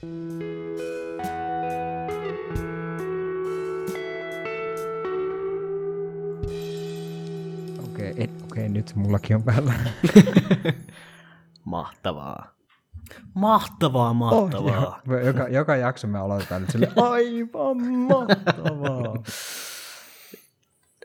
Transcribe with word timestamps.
Okei, 0.00 0.10
okay, 8.10 8.28
okay, 8.50 8.68
nyt 8.68 8.92
mullakin 8.94 9.36
on 9.36 9.42
päällä. 9.42 9.72
Mahtavaa. 11.64 12.46
Mahtavaa, 13.34 14.14
mahtavaa. 14.14 15.00
Oh, 15.08 15.24
joka, 15.26 15.48
joka 15.48 15.76
jakso 15.76 16.06
me 16.06 16.18
aloitetaan 16.18 16.60
nyt 16.60 16.70
sille 16.70 16.88
aivan 17.10 17.76
mahtavaa. 17.86 19.14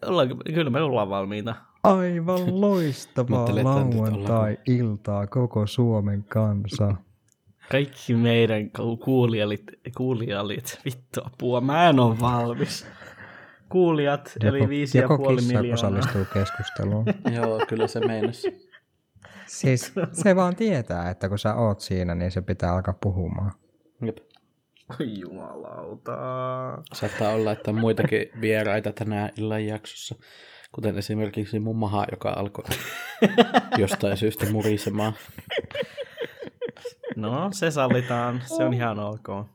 Ollaan, 0.06 0.30
kyllä 0.54 0.70
me 0.70 0.82
ollaan 0.82 1.10
valmiita. 1.10 1.56
Aivan 1.84 2.62
loistavaa 2.62 3.56
lauantai-iltaa 3.64 5.28
koko 5.28 5.68
Suomen 5.68 6.24
kansa. 6.24 6.96
Kaikki 7.72 8.14
meidän 8.14 8.70
kuulijalit, 9.04 9.64
kuulijalit, 9.98 10.80
vittu 10.86 11.22
apua, 11.26 11.62
mä 11.62 11.90
en 11.90 12.00
ole 12.00 12.20
valmis. 12.20 12.88
Kuulijat, 13.70 14.34
joko, 14.44 14.58
eli 14.58 14.70
viisi 14.70 14.98
ja 14.98 15.08
puoli 15.08 15.42
miljoonaa. 15.42 15.74
osallistuu 15.74 16.26
keskusteluun. 16.34 17.06
Joo, 17.36 17.66
kyllä 17.68 17.88
se 17.88 18.00
meinas. 18.00 18.44
Siis 19.46 19.94
se 20.12 20.36
vaan 20.36 20.56
tietää, 20.56 21.10
että 21.10 21.30
kun 21.30 21.40
sä 21.40 21.56
oot 21.56 21.80
siinä, 21.80 22.16
niin 22.16 22.32
se 22.32 22.42
pitää 22.42 22.74
alkaa 22.74 22.98
puhumaan. 23.02 23.52
Jep. 24.06 24.18
Oi 25.00 25.20
jumalauta. 25.20 26.18
Saattaa 26.94 27.32
olla, 27.32 27.52
että 27.52 27.72
on 27.72 27.80
muitakin 27.80 28.30
vieraita 28.42 28.92
tänään 28.92 29.30
illan 29.38 29.66
jaksossa. 29.66 30.16
Kuten 30.72 30.98
esimerkiksi 30.98 31.60
mun 31.60 31.76
maha, 31.76 32.06
joka 32.12 32.30
alkoi 32.30 32.66
jostain 33.78 34.18
syystä 34.18 34.46
murisemaan. 34.52 35.14
No, 37.16 37.50
se 37.52 37.72
sallitaan. 37.72 38.42
Se 38.46 38.64
on 38.64 38.74
ihan 38.74 39.00
ok. 39.00 39.48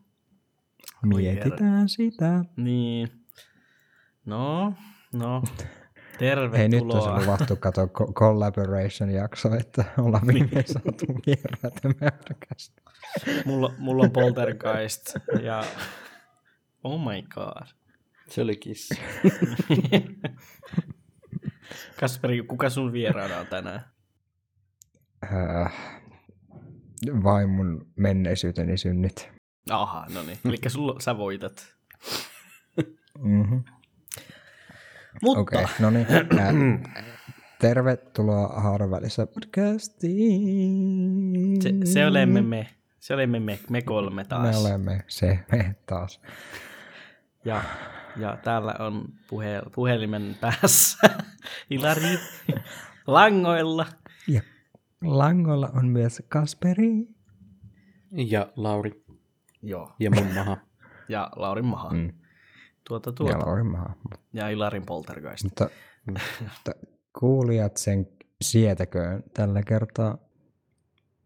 Mietitään 1.03 1.89
sitä. 1.89 2.45
Niin. 2.57 3.09
No, 4.27 4.75
no. 5.13 5.43
Tervetuloa. 6.19 6.59
Hei, 6.59 6.69
nyt 6.69 6.83
on 6.83 7.23
luvattu 7.23 7.57
katsoa 7.57 7.87
collaboration-jakso, 8.13 9.55
että 9.55 9.85
ollaan 9.99 10.27
viimein 10.27 10.65
saatu 10.67 11.07
vieraita 11.27 11.89
meidän 12.01 12.19
mulla, 13.45 13.75
mulla 13.79 14.03
on 14.03 14.11
poltergeist 14.11 15.15
ja 15.43 15.65
oh 16.85 17.01
my 17.01 17.23
god. 17.23 17.67
Se 18.29 18.43
oli 18.43 18.57
kissa. 18.57 18.95
Kasperi, 22.01 22.43
kuka 22.43 22.71
sun 22.71 22.93
vieraana 22.93 23.37
on 23.37 23.47
tänään? 23.47 23.85
Äh, 25.25 26.00
vain 27.25 27.51
mun 27.51 27.87
menneisyyteni 27.97 28.79
synnit. 28.79 29.31
Aha, 29.71 30.07
no 30.15 30.23
niin. 30.23 30.39
Eli 30.45 30.57
sulla, 30.69 31.01
sä 31.01 31.17
voitat. 31.17 31.75
mm-hmm. 33.19 33.65
Mutta... 35.23 35.41
Okei, 35.41 35.65
okay, 35.65 35.75
no 35.79 35.91
niin. 35.91 36.07
Tervetuloa 37.61 38.49
Haaran 38.49 38.91
podcastiin. 39.35 41.63
Se, 41.63 41.71
se 41.85 42.07
olemme 42.07 42.43
me. 42.43 42.67
Se 43.01 43.15
olemme 43.15 43.41
me, 43.41 43.59
me 43.71 43.83
kolme 43.83 44.25
taas. 44.25 44.43
Me 44.43 44.57
olemme 44.57 45.05
se, 45.09 45.39
me 45.53 45.75
taas. 45.87 46.21
Ja, 47.45 47.63
ja 48.17 48.39
täällä 48.45 48.75
on 48.79 49.05
puhe, 49.29 49.63
puhelimen 49.75 50.37
päässä 50.41 50.99
Ilari 51.71 52.19
langoilla. 53.07 53.87
Ja 55.05 55.19
langoilla 55.19 55.71
on 55.75 55.89
myös 55.89 56.23
Kasperi. 56.29 57.07
Ja 58.11 58.53
Lauri. 58.57 59.05
Joo. 59.63 59.93
Ja 60.01 60.11
mun 60.11 60.35
maha. 60.35 60.57
ja 61.09 61.31
Laurin 61.37 61.67
maha. 61.67 61.91
Mm. 61.91 62.13
Tuota, 62.89 63.13
tuota. 63.13 63.33
Ja 63.33 63.39
Laurin 63.39 63.67
maha. 63.67 63.95
Ja 64.33 64.49
Ilarin 64.49 64.87
poltergeist. 64.87 65.45
Mutta, 65.45 65.69
mutta 66.41 66.73
kuulijat 67.21 67.77
sen 67.77 68.07
sietäköön 68.43 69.23
tällä 69.35 69.63
kertaa. 69.63 70.19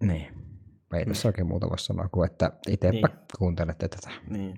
Niin. 0.03 0.54
Ei 0.99 1.07
tässä 1.07 1.29
oikein 1.29 1.47
muuta 1.47 1.69
voi 1.71 1.79
sanoa 1.79 2.09
kuin, 2.13 2.31
että 2.31 2.53
itsepä 2.69 2.93
niin. 2.93 3.07
kuuntelette 3.39 3.89
tätä. 3.89 4.11
Niin, 4.29 4.57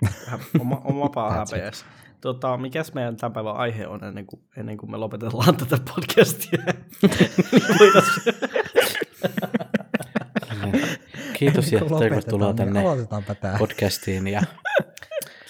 oma, 0.61 0.81
oma 0.85 1.09
paha 1.15 1.31
häpeäs. 1.39 1.85
Tota, 2.21 2.57
mikäs 2.57 2.95
meidän 2.95 3.17
tämän 3.17 3.33
päivän 3.33 3.57
aihe 3.57 3.87
on 3.87 4.05
ennen 4.05 4.27
kuin, 4.27 4.43
ennen 4.57 4.77
kuin 4.77 4.91
me 4.91 4.97
lopetellaan 4.97 5.57
tätä 5.67 5.79
podcastia? 5.95 6.63
Kiitos 11.39 11.73
ja 11.73 11.81
tervetuloa 11.99 12.49
niin 12.49 12.57
tänne 12.57 12.83
podcastiin. 13.59 14.29
Ja 14.29 14.43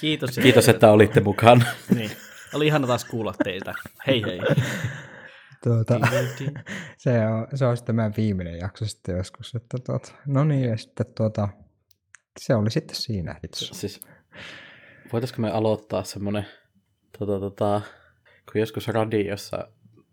Kiitos, 0.00 0.36
ja 0.36 0.42
Kiitos 0.42 0.68
että 0.68 0.90
olitte 0.90 1.20
mukaan. 1.20 1.64
niin. 1.94 2.10
Oli 2.54 2.66
ihana 2.66 2.86
taas 2.86 3.04
kuulla 3.04 3.34
teiltä. 3.44 3.74
Hei 4.06 4.22
hei. 4.26 4.40
Tuota, 5.66 6.00
se, 6.96 7.26
on, 7.26 7.46
se 7.54 7.66
on 7.66 7.76
sitten 7.76 7.94
meidän 7.94 8.14
viimeinen 8.16 8.58
jakso 8.58 8.86
sitten 8.86 9.16
joskus. 9.16 9.54
Että 9.54 9.78
tuota, 9.86 10.12
no 10.26 10.44
niin, 10.44 10.68
ja 10.68 10.76
sitten 10.76 11.06
tuota, 11.16 11.48
se 12.40 12.54
oli 12.54 12.70
sitten 12.70 12.96
siinä. 12.96 13.40
Siis, 13.52 14.00
voitaisiko 15.12 15.42
me 15.42 15.50
aloittaa 15.50 16.04
semmoinen, 16.04 16.46
tuota, 17.18 17.38
tuota, 17.38 17.80
kun 18.52 18.60
joskus 18.60 18.88
radiossa, 18.88 19.68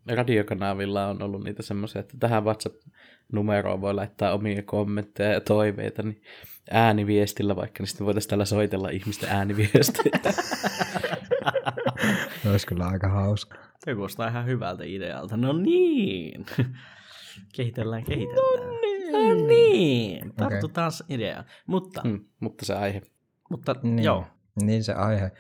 radiokanavilla 0.10 1.08
on 1.08 1.22
ollut 1.22 1.44
niitä 1.44 1.64
semmoisia, 1.64 2.00
että 2.00 2.18
tähän 2.20 2.44
WhatsApp-numeroon 2.44 3.82
voi 3.82 3.94
laittaa 3.94 4.34
omia 4.34 4.64
kommentteja 4.64 5.34
ja 5.34 5.42
toiveita, 5.42 6.04
niin 6.04 6.24
ääniviestillä 6.72 7.56
vaikka, 7.56 7.82
niin 7.82 7.88
sitten 7.88 8.06
voitaisiin 8.06 8.30
täällä 8.30 8.46
soitella 8.46 8.90
ihmisten 8.90 9.30
ääniviestejä. 9.30 10.20
olisi 12.50 12.68
kyllä 12.68 12.88
aika 12.88 13.08
hauska. 13.08 13.73
Se 13.86 13.94
kuulostaa 13.94 14.28
ihan 14.28 14.46
hyvältä 14.46 14.84
idealta. 14.84 15.38
No 15.38 15.54
niin. 15.54 16.46
kehitellään, 17.56 18.04
kehitellään. 18.04 18.68
No 18.68 18.80
niin. 18.82 19.12
No 19.12 19.48
niin. 19.48 20.34
Tartutaan 20.36 20.92
okay. 21.04 21.16
ideaan. 21.16 21.46
Mutta, 21.68 22.02
hmm, 22.04 22.26
mutta 22.40 22.66
se 22.66 22.74
aihe. 22.74 23.02
Mutta 23.50 23.76
niin, 23.84 24.04
joo. 24.04 24.26
Niin 24.62 24.84
se 24.84 24.94
aihe. 24.94 25.32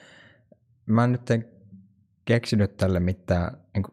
Mä 0.86 1.08
nyt 1.08 1.32
en 1.32 1.46
keksinyt 2.26 2.78
tälle 2.78 3.00
mitään 3.00 3.58
niin 3.74 3.86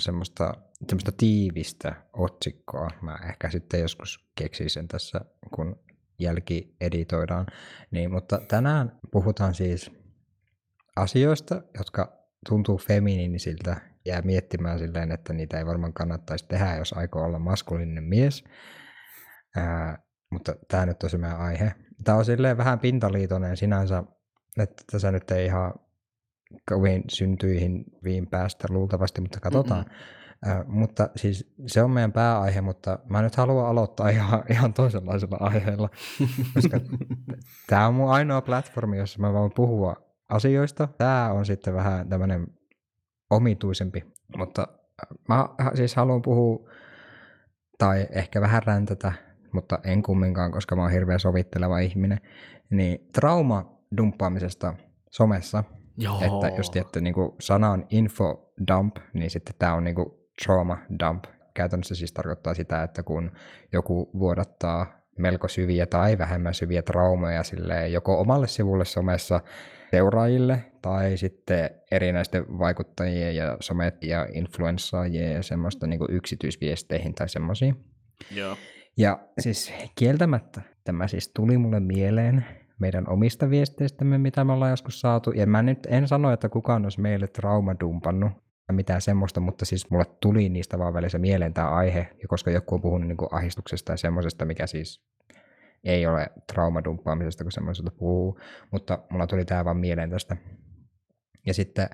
semmoista, 0.00 0.54
semmoista 0.88 1.12
tiivistä 1.12 1.94
otsikkoa. 2.12 2.90
Mä 3.02 3.18
ehkä 3.28 3.50
sitten 3.50 3.80
joskus 3.80 4.28
keksin 4.34 4.70
sen 4.70 4.88
tässä, 4.88 5.20
kun 5.54 5.78
jälki 6.18 6.76
editoidaan. 6.80 7.46
Niin, 7.90 8.10
mutta 8.10 8.40
tänään 8.48 8.98
puhutaan 9.10 9.54
siis 9.54 9.90
asioista, 10.96 11.62
jotka 11.78 12.12
tuntuu 12.48 12.78
feminiinisiltä, 12.78 13.95
jää 14.06 14.22
miettimään 14.22 14.78
silleen, 14.78 15.12
että 15.12 15.32
niitä 15.32 15.58
ei 15.58 15.66
varmaan 15.66 15.92
kannattaisi 15.92 16.48
tehdä, 16.48 16.76
jos 16.76 16.92
aikoo 16.92 17.24
olla 17.24 17.38
maskuliininen 17.38 18.04
mies. 18.04 18.44
Ää, 19.56 19.98
mutta 20.32 20.54
tämä 20.68 20.86
nyt 20.86 21.02
on 21.02 21.10
se 21.10 21.18
meidän 21.18 21.40
aihe. 21.40 21.74
Tämä 22.04 22.18
on 22.18 22.24
silleen 22.24 22.56
vähän 22.56 22.78
pintaliitoinen 22.78 23.56
sinänsä, 23.56 24.04
että 24.58 24.84
tässä 24.92 25.12
nyt 25.12 25.30
ei 25.30 25.46
ihan 25.46 25.74
kovin 26.68 27.04
syntyihin 27.08 27.84
viin 28.04 28.26
päästä 28.26 28.68
luultavasti, 28.70 29.20
mutta 29.20 29.40
katsotaan. 29.40 29.84
Mm-hmm. 29.84 30.50
Ää, 30.50 30.64
mutta 30.66 31.08
siis 31.16 31.54
se 31.66 31.82
on 31.82 31.90
meidän 31.90 32.12
pääaihe, 32.12 32.60
mutta 32.60 32.98
mä 33.10 33.22
nyt 33.22 33.36
haluan 33.36 33.66
aloittaa 33.66 34.08
ihan, 34.08 34.44
ihan 34.50 34.74
toisenlaisella 34.74 35.36
aiheella, 35.40 35.88
koska 36.54 36.80
tämä 37.66 37.86
on 37.86 37.94
mun 37.94 38.10
ainoa 38.10 38.40
platformi, 38.40 38.98
jossa 38.98 39.20
mä 39.20 39.32
voin 39.32 39.52
puhua 39.56 39.96
asioista. 40.28 40.88
Tämä 40.98 41.32
on 41.32 41.46
sitten 41.46 41.74
vähän 41.74 42.08
tämmöinen 42.08 42.46
omituisempi, 43.30 44.04
mutta 44.36 44.68
äh, 44.72 45.18
mä 45.28 45.48
siis 45.74 45.96
haluan 45.96 46.22
puhua, 46.22 46.70
tai 47.78 48.06
ehkä 48.10 48.40
vähän 48.40 48.62
räntätä, 48.62 49.12
mutta 49.52 49.78
en 49.84 50.02
kumminkaan, 50.02 50.52
koska 50.52 50.76
mä 50.76 50.82
oon 50.82 50.90
hirveän 50.90 51.20
sovitteleva 51.20 51.78
ihminen, 51.78 52.20
niin 52.70 53.08
trauma 53.12 53.78
dumppaamisesta 53.96 54.74
somessa, 55.10 55.64
Joo. 55.96 56.20
että 56.20 56.56
jos 56.56 56.70
tiedätte, 56.70 57.00
niin 57.00 57.14
sana 57.40 57.70
on 57.70 57.86
info 57.90 58.52
dump, 58.68 58.96
niin 59.12 59.30
sitten 59.30 59.54
tämä 59.58 59.74
on 59.74 59.84
niin 59.84 59.96
trauma 60.44 60.78
dump. 61.00 61.24
Käytännössä 61.54 61.94
siis 61.94 62.12
tarkoittaa 62.12 62.54
sitä, 62.54 62.82
että 62.82 63.02
kun 63.02 63.30
joku 63.72 64.10
vuodattaa 64.18 64.86
melko 65.18 65.48
syviä 65.48 65.86
tai 65.86 66.18
vähemmän 66.18 66.54
syviä 66.54 66.82
traumoja 66.82 67.42
silleen, 67.42 67.92
joko 67.92 68.20
omalle 68.20 68.46
sivulle 68.46 68.84
somessa 68.84 69.40
seuraajille 69.90 70.64
tai 70.82 71.16
sitten 71.16 71.70
erinäisten 71.90 72.58
vaikuttajien 72.58 73.36
ja 73.36 73.56
somet 73.60 74.04
ja 74.04 74.26
influenssaajien 74.32 75.34
ja 75.34 75.42
semmoista 75.42 75.86
niin 75.86 76.00
yksityisviesteihin 76.08 77.14
tai 77.14 77.28
semmoisiin. 77.28 77.84
Joo. 78.30 78.56
Ja 78.96 79.18
siis 79.38 79.72
kieltämättä 79.94 80.60
tämä 80.84 81.08
siis 81.08 81.30
tuli 81.34 81.58
mulle 81.58 81.80
mieleen 81.80 82.44
meidän 82.78 83.08
omista 83.08 83.50
viesteistämme, 83.50 84.18
mitä 84.18 84.44
me 84.44 84.52
ollaan 84.52 84.70
joskus 84.70 85.00
saatu. 85.00 85.30
Ja 85.30 85.46
mä 85.46 85.62
nyt 85.62 85.86
en 85.90 86.08
sano, 86.08 86.32
että 86.32 86.48
kukaan 86.48 86.84
olisi 86.84 87.00
meille 87.00 87.26
traumadumpannut 87.26 88.32
mitään 88.72 89.00
semmoista, 89.00 89.40
mutta 89.40 89.64
siis 89.64 89.90
mulle 89.90 90.04
tuli 90.20 90.48
niistä 90.48 90.78
vaan 90.78 90.94
välissä 90.94 91.18
mieleen 91.18 91.54
tämä 91.54 91.70
aihe, 91.70 92.08
ja 92.22 92.28
koska 92.28 92.50
joku 92.50 92.74
on 92.74 92.80
puhunut 92.80 93.08
niin 93.08 93.16
kuin 93.16 93.34
ahdistuksesta 93.34 93.92
ja 93.92 93.96
semmoisesta, 93.96 94.44
mikä 94.44 94.66
siis 94.66 95.04
ei 95.84 96.06
ole 96.06 96.26
traumadumppaamisesta, 96.52 97.44
kun 97.44 97.52
semmoisesta 97.52 97.90
puhuu, 97.90 98.40
mutta 98.72 98.98
mulla 99.10 99.26
tuli 99.26 99.44
tämä 99.44 99.64
vaan 99.64 99.76
mieleen 99.76 100.10
tästä. 100.10 100.36
Ja 101.46 101.54
sitten 101.54 101.88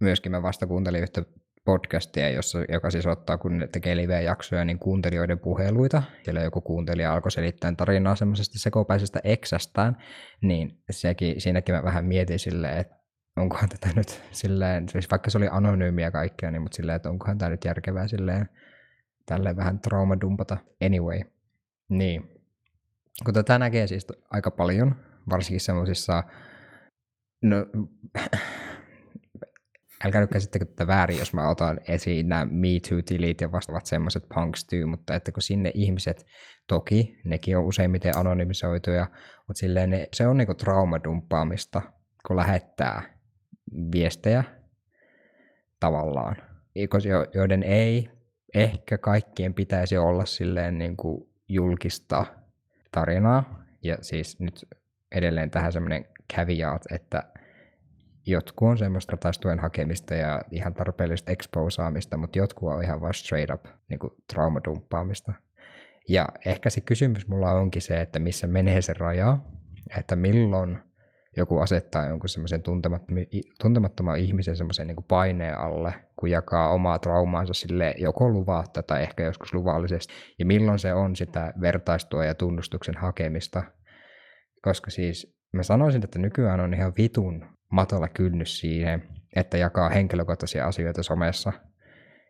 myöskin 0.00 0.32
mä 0.32 0.42
vasta 0.42 0.66
kuuntelin 0.66 1.02
yhtä 1.02 1.22
podcastia, 1.64 2.30
jossa, 2.30 2.58
joka 2.68 2.90
siis 2.90 3.06
ottaa, 3.06 3.38
kun 3.38 3.68
tekee 3.72 3.96
live-jaksoja, 3.96 4.64
niin 4.64 4.78
kuuntelijoiden 4.78 5.38
puheluita. 5.38 6.02
Siellä 6.22 6.40
joku 6.40 6.60
kuuntelija 6.60 7.12
alkoi 7.12 7.30
selittää 7.30 7.72
tarinaa 7.76 8.16
semmoisesta 8.16 8.58
sekopäisestä 8.58 9.20
eksästään, 9.24 9.96
niin 10.40 10.82
sekin, 10.90 11.40
siinäkin 11.40 11.74
mä 11.74 11.82
vähän 11.82 12.04
mietin 12.04 12.38
silleen, 12.38 12.78
että 12.78 12.96
onkohan 13.36 13.68
tätä 13.68 13.88
nyt 13.96 14.22
silleen, 14.30 14.88
siis 14.88 15.10
vaikka 15.10 15.30
se 15.30 15.38
oli 15.38 15.48
anonyymiä 15.50 16.10
kaikkea, 16.10 16.50
niin 16.50 16.62
mutta 16.62 16.76
silleen, 16.76 16.96
että 16.96 17.10
onkohan 17.10 17.38
tämä 17.38 17.50
nyt 17.50 17.64
järkevää 17.64 18.08
silleen 18.08 18.48
tälleen 19.26 19.56
vähän 19.56 19.80
traumadumpata 19.80 20.56
anyway. 20.84 21.20
Niin. 21.88 22.33
Kun 23.24 23.34
tätä 23.34 23.58
näkee 23.58 23.86
siis 23.86 24.06
aika 24.30 24.50
paljon, 24.50 24.96
varsinkin 25.30 25.60
semmoisissa, 25.60 26.22
no 27.42 27.56
älkää 30.04 30.20
nyt 30.20 30.30
käsittekö 30.30 30.64
tätä 30.64 30.86
väärin, 30.86 31.18
jos 31.18 31.32
mä 31.32 31.48
otan 31.48 31.80
esiin 31.88 32.28
nämä 32.28 32.44
Me 32.44 32.68
Too-tilit 32.88 33.40
ja 33.40 33.52
vastaavat 33.52 33.86
semmoiset 33.86 34.24
punks 34.34 34.64
too, 34.64 34.86
mutta 34.86 35.14
että 35.14 35.32
kun 35.32 35.42
sinne 35.42 35.70
ihmiset, 35.74 36.26
toki 36.66 37.20
nekin 37.24 37.58
on 37.58 37.64
useimmiten 37.64 38.16
anonymisoituja, 38.16 39.06
mutta 39.48 39.60
silleen 39.60 39.90
ne, 39.90 40.08
se 40.12 40.26
on 40.26 40.36
niinku 40.36 40.54
traumadumppaamista, 40.54 41.82
kun 42.26 42.36
lähettää 42.36 43.02
viestejä 43.92 44.44
tavallaan, 45.80 46.36
joiden 47.34 47.62
ei 47.62 48.10
ehkä 48.54 48.98
kaikkien 48.98 49.54
pitäisi 49.54 49.98
olla 49.98 50.24
silleen 50.24 50.78
niin 50.78 50.96
kuin 50.96 51.28
julkista 51.48 52.26
tarinaa, 52.94 53.64
ja 53.82 53.96
siis 54.00 54.40
nyt 54.40 54.64
edelleen 55.14 55.50
tähän 55.50 55.72
semmoinen 55.72 56.06
caveat, 56.36 56.82
että 56.90 57.22
jotkut 58.26 58.68
on 58.68 58.78
semmoista 58.78 59.16
tuen 59.40 59.58
hakemista 59.58 60.14
ja 60.14 60.42
ihan 60.50 60.74
tarpeellista 60.74 61.32
exposaamista, 61.32 62.16
mutta 62.16 62.38
jotkut 62.38 62.72
on 62.72 62.82
ihan 62.82 63.00
vaan 63.00 63.14
straight 63.14 63.54
up 63.54 63.64
niin 63.88 63.98
kuin 63.98 64.12
traumadumppaamista. 64.32 65.32
Ja 66.08 66.28
ehkä 66.46 66.70
se 66.70 66.80
kysymys 66.80 67.28
mulla 67.28 67.52
onkin 67.52 67.82
se, 67.82 68.00
että 68.00 68.18
missä 68.18 68.46
menee 68.46 68.82
se 68.82 68.92
raja, 68.92 69.38
että 69.98 70.16
milloin 70.16 70.78
joku 71.36 71.58
asettaa 71.58 72.06
jonkun 72.06 72.28
semmoisen 72.28 72.62
tuntemattoman 73.60 74.18
ihmisen 74.18 74.56
semmoisen 74.56 74.86
niin 74.86 75.04
paineen 75.08 75.58
alle, 75.58 75.94
kun 76.16 76.30
jakaa 76.30 76.70
omaa 76.70 76.98
traumaansa 76.98 77.54
sille 77.54 77.94
joko 77.98 78.28
luvatta 78.28 78.82
tai 78.82 79.02
ehkä 79.02 79.24
joskus 79.24 79.54
luvallisesti, 79.54 80.14
ja 80.38 80.46
milloin 80.46 80.78
se 80.78 80.94
on 80.94 81.16
sitä 81.16 81.52
vertaistua 81.60 82.24
ja 82.24 82.34
tunnustuksen 82.34 82.96
hakemista. 82.96 83.62
Koska 84.62 84.90
siis 84.90 85.36
mä 85.52 85.62
sanoisin, 85.62 86.04
että 86.04 86.18
nykyään 86.18 86.60
on 86.60 86.74
ihan 86.74 86.92
vitun 86.98 87.46
matolla 87.72 88.08
kynnys 88.08 88.60
siihen, 88.60 89.02
että 89.36 89.58
jakaa 89.58 89.88
henkilökohtaisia 89.88 90.66
asioita 90.66 91.02
somessa. 91.02 91.52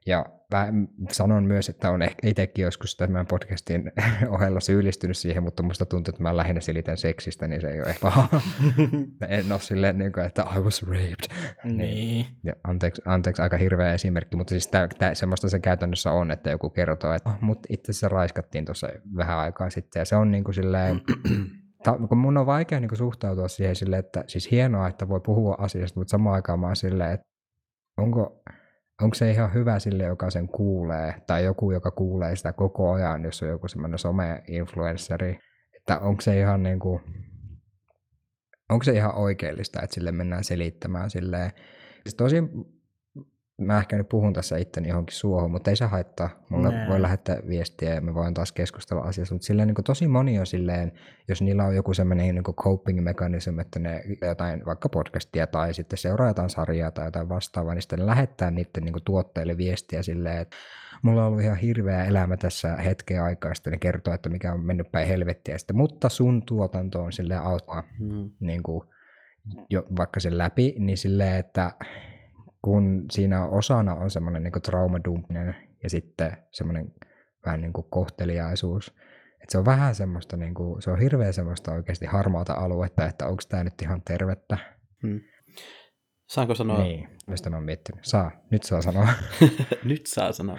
Ja 0.06 0.26
mä 0.50 0.72
sanon 1.12 1.44
myös, 1.44 1.68
että 1.68 1.90
on 1.90 2.02
ehkä 2.02 2.28
itsekin 2.28 2.62
joskus 2.62 2.96
tämän 2.96 3.26
podcastin 3.26 3.92
ohella 4.28 4.60
syyllistynyt 4.60 5.16
siihen, 5.16 5.42
mutta 5.42 5.62
musta 5.62 5.86
tuntuu, 5.86 6.10
että 6.12 6.22
mä 6.22 6.36
lähinnä 6.36 6.60
selitän 6.60 6.96
seksistä, 6.96 7.48
niin 7.48 7.60
se 7.60 7.68
ei 7.68 7.80
ole 7.80 7.88
ehkä 7.88 8.12
en 9.28 9.52
ole 9.52 9.60
silleen, 9.60 9.98
niin 9.98 10.12
kuin, 10.12 10.26
että 10.26 10.46
I 10.56 10.60
was 10.60 10.82
raped. 10.82 11.34
Niin. 11.64 12.26
Ja 12.42 12.52
anteeksi, 12.64 13.02
anteeksi, 13.04 13.42
aika 13.42 13.56
hirveä 13.56 13.94
esimerkki, 13.94 14.36
mutta 14.36 14.50
siis 14.50 14.68
tää, 14.68 14.88
tää, 14.98 15.14
semmoista 15.14 15.48
se 15.48 15.58
käytännössä 15.58 16.12
on, 16.12 16.30
että 16.30 16.50
joku 16.50 16.70
kertoo, 16.70 17.12
että 17.12 17.30
oh, 17.30 17.36
mut 17.40 17.58
itse 17.68 17.92
asiassa 17.92 18.08
raiskattiin 18.08 18.64
tuossa 18.64 18.88
vähän 19.16 19.38
aikaa 19.38 19.70
sitten, 19.70 20.00
ja 20.00 20.04
se 20.04 20.16
on 20.16 20.30
niin 20.30 20.44
kuin 20.44 20.54
silleen, 20.54 21.00
ta, 21.84 21.98
kun 22.08 22.18
mun 22.18 22.36
on 22.36 22.46
vaikea 22.46 22.80
niin 22.80 22.88
kuin 22.88 22.98
suhtautua 22.98 23.48
siihen 23.48 23.76
silleen, 23.76 24.00
että 24.00 24.24
siis 24.26 24.50
hienoa, 24.50 24.88
että 24.88 25.08
voi 25.08 25.20
puhua 25.20 25.56
asiasta, 25.58 26.00
mutta 26.00 26.10
samaan 26.10 26.34
aikaan 26.34 26.60
mä 26.60 26.66
oon 26.66 26.76
silleen, 26.76 27.10
että 27.10 27.26
onko, 27.96 28.42
onko 29.02 29.14
se 29.14 29.30
ihan 29.30 29.54
hyvä 29.54 29.78
sille, 29.78 30.04
joka 30.04 30.30
sen 30.30 30.48
kuulee, 30.48 31.14
tai 31.26 31.44
joku, 31.44 31.70
joka 31.70 31.90
kuulee 31.90 32.36
sitä 32.36 32.52
koko 32.52 32.92
ajan, 32.92 33.24
jos 33.24 33.42
on 33.42 33.48
joku 33.48 33.68
semmoinen 33.68 33.98
some-influenceri, 33.98 35.38
että 35.76 35.98
onko 35.98 36.20
se 36.20 36.40
ihan 36.40 36.62
niin 36.62 36.78
kuin, 36.78 37.00
onko 38.70 38.82
se 38.82 38.92
ihan 38.92 39.14
oikeellista, 39.14 39.82
että 39.82 39.94
sille 39.94 40.12
mennään 40.12 40.44
selittämään 40.44 41.10
silleen. 41.10 41.50
Siis 42.02 42.14
tosi 42.14 42.36
mä 43.58 43.78
ehkä 43.78 43.96
nyt 43.96 44.08
puhun 44.08 44.32
tässä 44.32 44.56
itteni 44.56 44.88
johonkin 44.88 45.16
suohon, 45.16 45.50
mutta 45.50 45.70
ei 45.70 45.76
se 45.76 45.84
haittaa. 45.84 46.30
Mulla 46.48 46.70
nee. 46.70 46.88
voi 46.88 47.02
lähettää 47.02 47.38
viestiä 47.48 47.94
ja 47.94 48.00
me 48.00 48.14
voin 48.14 48.34
taas 48.34 48.52
keskustella 48.52 49.02
asiasta, 49.02 49.34
mutta 49.34 49.46
silleen 49.46 49.68
niin 49.68 49.84
tosi 49.84 50.08
moni 50.08 50.38
on 50.38 50.46
silleen, 50.46 50.92
jos 51.28 51.42
niillä 51.42 51.64
on 51.64 51.76
joku 51.76 51.94
semmoinen 51.94 52.34
niin 52.34 52.44
coping-mekanismi, 52.44 53.60
että 53.60 53.78
ne 53.78 54.04
jotain 54.22 54.66
vaikka 54.66 54.88
podcastia 54.88 55.46
tai 55.46 55.74
sitten 55.74 55.98
seuraa 55.98 56.28
jotain 56.28 56.50
sarjaa 56.50 56.90
tai 56.90 57.04
jotain 57.04 57.28
vastaavaa, 57.28 57.74
niin 57.74 57.82
sitten 57.82 57.98
ne 57.98 58.06
lähettää 58.06 58.50
niiden 58.50 58.84
niin 58.84 58.94
tuotteille 59.04 59.56
viestiä 59.56 60.02
silleen, 60.02 60.38
että 60.38 60.56
mulla 61.02 61.20
on 61.22 61.28
ollut 61.28 61.42
ihan 61.42 61.56
hirveä 61.56 62.04
elämä 62.04 62.36
tässä 62.36 62.76
hetken 62.76 63.22
aikaa, 63.22 63.54
sitten 63.54 63.70
ne 63.70 63.78
kertoo, 63.78 64.14
että 64.14 64.28
mikä 64.28 64.52
on 64.52 64.60
mennyt 64.60 64.92
päin 64.92 65.08
helvettiä, 65.08 65.58
sitten, 65.58 65.76
mutta 65.76 66.08
sun 66.08 66.42
tuotanto 66.46 67.02
on 67.02 67.12
silleen 67.12 67.42
auttaa 67.42 67.82
hmm. 67.98 68.30
niin 68.40 68.62
kuin, 68.62 68.88
jo, 69.70 69.86
vaikka 69.96 70.20
sen 70.20 70.38
läpi, 70.38 70.74
niin 70.78 70.98
silleen, 70.98 71.36
että 71.36 71.72
kun 72.64 73.04
siinä 73.10 73.46
osana 73.46 73.94
on 73.94 74.10
semmoinen 74.10 74.42
niin 74.42 74.62
traumadumpinen 74.62 75.56
ja 75.82 75.90
sitten 75.90 76.36
semmoinen 76.52 76.94
vähän 77.46 77.60
niin 77.60 77.72
kuin 77.72 77.86
kohteliaisuus. 77.90 78.88
Että 79.42 79.52
se 79.52 79.58
on 79.58 79.64
vähän 79.64 79.94
semmoista, 79.94 80.36
niin 80.36 80.54
kuin, 80.54 80.82
se 80.82 80.90
on 80.90 81.00
hirveän 81.00 81.32
semmoista 81.32 81.72
oikeasti 81.72 82.06
harmaata 82.06 82.52
aluetta, 82.52 83.06
että 83.06 83.26
onko 83.26 83.42
tämä 83.48 83.64
nyt 83.64 83.82
ihan 83.82 84.02
tervettä. 84.02 84.58
Hmm. 85.02 85.20
Saanko 86.28 86.54
sanoa? 86.54 86.82
Niin, 86.82 87.08
mistä 87.26 87.50
mä 87.50 87.56
oon 87.56 87.64
miettinyt. 87.64 88.04
Saa, 88.04 88.30
nyt 88.50 88.62
saa 88.62 88.82
sanoa. 88.82 89.08
nyt 89.90 90.06
saa 90.06 90.32
sanoa. 90.32 90.58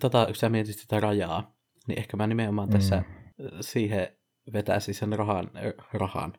Tota, 0.00 0.26
kun 0.26 0.34
sä 0.34 0.48
mietit 0.48 0.76
sitä 0.76 1.00
rajaa, 1.00 1.56
niin 1.88 1.98
ehkä 1.98 2.16
mä 2.16 2.26
nimenomaan 2.26 2.70
tässä 2.70 2.96
mm. 2.96 3.44
siihen 3.60 4.08
vetäisin 4.52 4.94
sen 4.94 5.12
rahan, 5.12 5.50
äh, 5.56 5.72
rahan. 5.92 6.32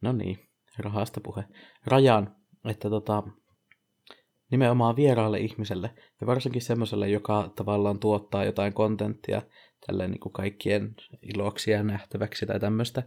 No 0.00 0.12
niin, 0.12 0.38
rahasta 0.78 1.20
puhe. 1.24 1.44
Rajan, 1.86 2.36
että 2.64 2.90
tota, 2.90 3.22
nimenomaan 4.52 4.96
vieraalle 4.96 5.38
ihmiselle, 5.38 5.90
ja 6.20 6.26
varsinkin 6.26 6.62
semmoiselle, 6.62 7.08
joka 7.08 7.52
tavallaan 7.56 7.98
tuottaa 7.98 8.44
jotain 8.44 8.72
kontenttia 8.72 9.42
tälleen 9.86 10.10
niin 10.10 10.20
kuin 10.20 10.32
kaikkien 10.32 10.94
iloksi 11.22 11.70
ja 11.70 11.82
nähtäväksi 11.82 12.46
tai 12.46 12.60
tämmöistä, 12.60 13.02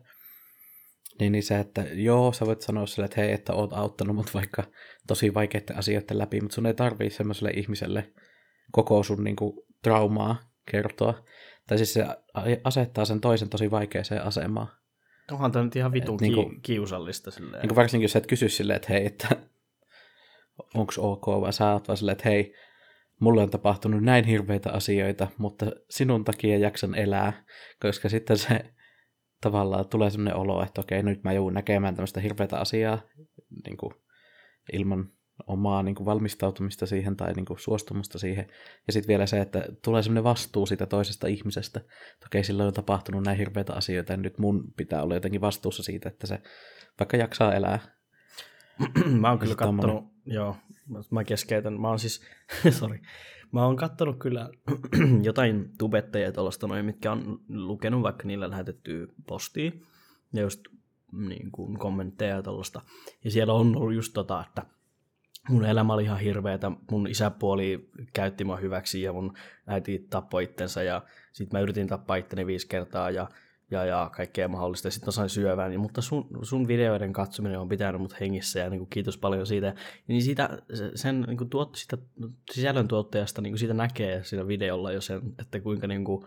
niin, 1.19 1.31
niin 1.31 1.43
se, 1.43 1.59
että 1.59 1.81
joo, 1.93 2.33
sä 2.33 2.45
voit 2.45 2.61
sanoa 2.61 2.85
sille, 2.85 3.05
että 3.05 3.21
hei, 3.21 3.31
että 3.31 3.53
oot 3.53 3.73
auttanut 3.73 4.15
mut 4.15 4.33
vaikka 4.33 4.63
tosi 5.07 5.33
vaikeiden 5.33 5.77
asioiden 5.77 6.17
läpi, 6.17 6.41
mutta 6.41 6.55
sun 6.55 6.65
ei 6.65 6.73
tarvii 6.73 7.09
semmoiselle 7.09 7.51
ihmiselle 7.51 8.13
koko 8.71 9.03
sun 9.03 9.23
niin 9.23 9.35
kuin, 9.35 9.57
traumaa 9.83 10.35
kertoa. 10.71 11.23
Tai 11.67 11.77
siis 11.77 11.93
se 11.93 12.05
asettaa 12.63 13.05
sen 13.05 13.21
toisen 13.21 13.49
tosi 13.49 13.71
vaikeaseen 13.71 14.23
asemaan. 14.23 14.67
Onhan 15.31 15.51
tämä 15.51 15.65
nyt 15.65 15.75
ihan 15.75 15.93
vitun 15.93 16.17
niin 16.21 16.33
kuin, 16.33 16.61
kiusallista. 16.61 17.31
Silleen. 17.31 17.61
Niin 17.61 17.69
kuin 17.69 17.75
varsinkin 17.75 18.03
jos 18.03 18.15
et 18.15 18.27
kysy 18.27 18.49
silleen, 18.49 18.75
että 18.75 18.93
hei, 18.93 19.05
että 19.05 19.27
onko 20.75 20.93
ok, 20.97 21.27
vai 21.27 21.53
sä 21.53 21.71
oot 21.71 21.87
vaan 21.87 21.97
silleen, 21.97 22.17
että 22.17 22.29
hei, 22.29 22.53
mulle 23.19 23.43
on 23.43 23.49
tapahtunut 23.49 24.03
näin 24.03 24.25
hirveitä 24.25 24.71
asioita, 24.71 25.27
mutta 25.37 25.65
sinun 25.89 26.25
takia 26.25 26.57
jaksan 26.57 26.95
elää, 26.95 27.45
koska 27.81 28.09
sitten 28.09 28.37
se 28.37 28.65
tavallaan 29.41 29.87
tulee 29.87 30.09
sellainen 30.09 30.35
olo, 30.35 30.63
että 30.63 30.81
okei, 30.81 31.03
nyt 31.03 31.23
mä 31.23 31.33
joudun 31.33 31.53
näkemään 31.53 31.95
tämmöistä 31.95 32.19
hirveätä 32.19 32.57
asiaa 32.57 33.01
niin 33.65 33.77
kuin, 33.77 33.93
ilman 34.73 35.09
omaa 35.47 35.83
niin 35.83 35.95
kuin, 35.95 36.05
valmistautumista 36.05 36.85
siihen 36.85 37.15
tai 37.15 37.33
niin 37.33 37.45
kuin, 37.45 37.59
suostumusta 37.59 38.19
siihen. 38.19 38.47
Ja 38.87 38.93
sitten 38.93 39.07
vielä 39.07 39.25
se, 39.25 39.41
että 39.41 39.65
tulee 39.83 40.03
sellainen 40.03 40.23
vastuu 40.23 40.65
siitä 40.65 40.85
toisesta 40.85 41.27
ihmisestä. 41.27 41.79
Että 41.79 42.25
okei, 42.25 42.43
sillä 42.43 42.65
on 42.65 42.73
tapahtunut 42.73 43.23
näin 43.23 43.37
hirveitä 43.37 43.73
asioita 43.73 44.13
ja 44.13 44.17
nyt 44.17 44.39
mun 44.39 44.73
pitää 44.77 45.03
olla 45.03 45.13
jotenkin 45.13 45.41
vastuussa 45.41 45.83
siitä, 45.83 46.09
että 46.09 46.27
se 46.27 46.41
vaikka 46.99 47.17
jaksaa 47.17 47.53
elää. 47.53 47.79
mä 49.21 49.29
oon 49.29 49.39
kyllä 49.39 49.55
kattonut, 49.55 50.14
joo, 50.25 50.55
mä 51.11 51.23
keskeytän, 51.23 51.81
mä 51.81 51.87
oon 51.87 51.99
siis, 51.99 52.21
sorry, 52.79 52.99
mä 53.51 53.65
oon 53.65 53.75
kattonut 53.75 54.17
kyllä 54.19 54.49
jotain 55.21 55.71
tubettajia 55.77 56.31
tuollaista 56.31 56.67
noin, 56.67 56.85
mitkä 56.85 57.11
on 57.11 57.39
lukenut 57.49 58.03
vaikka 58.03 58.27
niillä 58.27 58.49
lähetettyä 58.49 59.07
postia, 59.27 59.71
ja 60.33 60.41
just 60.41 60.67
niin 61.11 61.51
kuin 61.51 61.79
kommentteja 61.79 62.35
ja 62.35 62.43
tuollaista, 62.43 62.81
ja 63.23 63.31
siellä 63.31 63.53
on 63.53 63.75
ollut 63.75 63.95
just 63.95 64.13
tota, 64.13 64.45
että 64.47 64.65
mun 65.49 65.65
elämä 65.65 65.93
oli 65.93 66.03
ihan 66.03 66.19
hirveetä, 66.19 66.71
mun 66.91 67.07
isäpuoli 67.07 67.89
käytti 68.13 68.43
mua 68.43 68.57
hyväksi 68.57 69.01
ja 69.01 69.13
mun 69.13 69.33
äiti 69.67 70.07
tappoi 70.09 70.43
itsensä 70.43 70.83
ja 70.83 71.01
sit 71.33 71.53
mä 71.53 71.59
yritin 71.59 71.87
tappaa 71.87 72.15
itteni 72.15 72.45
viisi 72.45 72.67
kertaa 72.67 73.11
ja 73.11 73.29
ja, 73.71 73.85
ja 73.85 74.11
kaikkea 74.15 74.47
mahdollista. 74.47 74.91
Sitten 74.91 75.07
mä 75.07 75.11
sain 75.11 75.29
syövää, 75.29 75.69
niin, 75.69 75.79
mutta 75.79 76.01
sun, 76.01 76.27
sun 76.41 76.67
videoiden 76.67 77.13
katsominen 77.13 77.59
on 77.59 77.69
pitänyt 77.69 78.01
mut 78.01 78.19
hengissä 78.19 78.59
ja 78.59 78.69
niin 78.69 78.79
kuin, 78.79 78.89
kiitos 78.89 79.17
paljon 79.17 79.45
siitä. 79.45 79.75
Niin 80.07 80.21
siitä, 80.21 80.49
sen 80.95 81.21
niin 81.21 81.37
kuin, 81.37 81.49
tuot, 81.49 81.75
sitä 81.75 81.97
sisällön 82.51 82.87
tuottajasta 82.87 83.41
niin 83.41 83.51
kuin, 83.51 83.59
siitä 83.59 83.73
näkee 83.73 84.23
siinä 84.23 84.47
videolla 84.47 84.91
jo 84.91 85.01
sen, 85.01 85.21
että 85.39 85.59
kuinka 85.59 85.87
niin 85.87 86.05
kuin, 86.05 86.25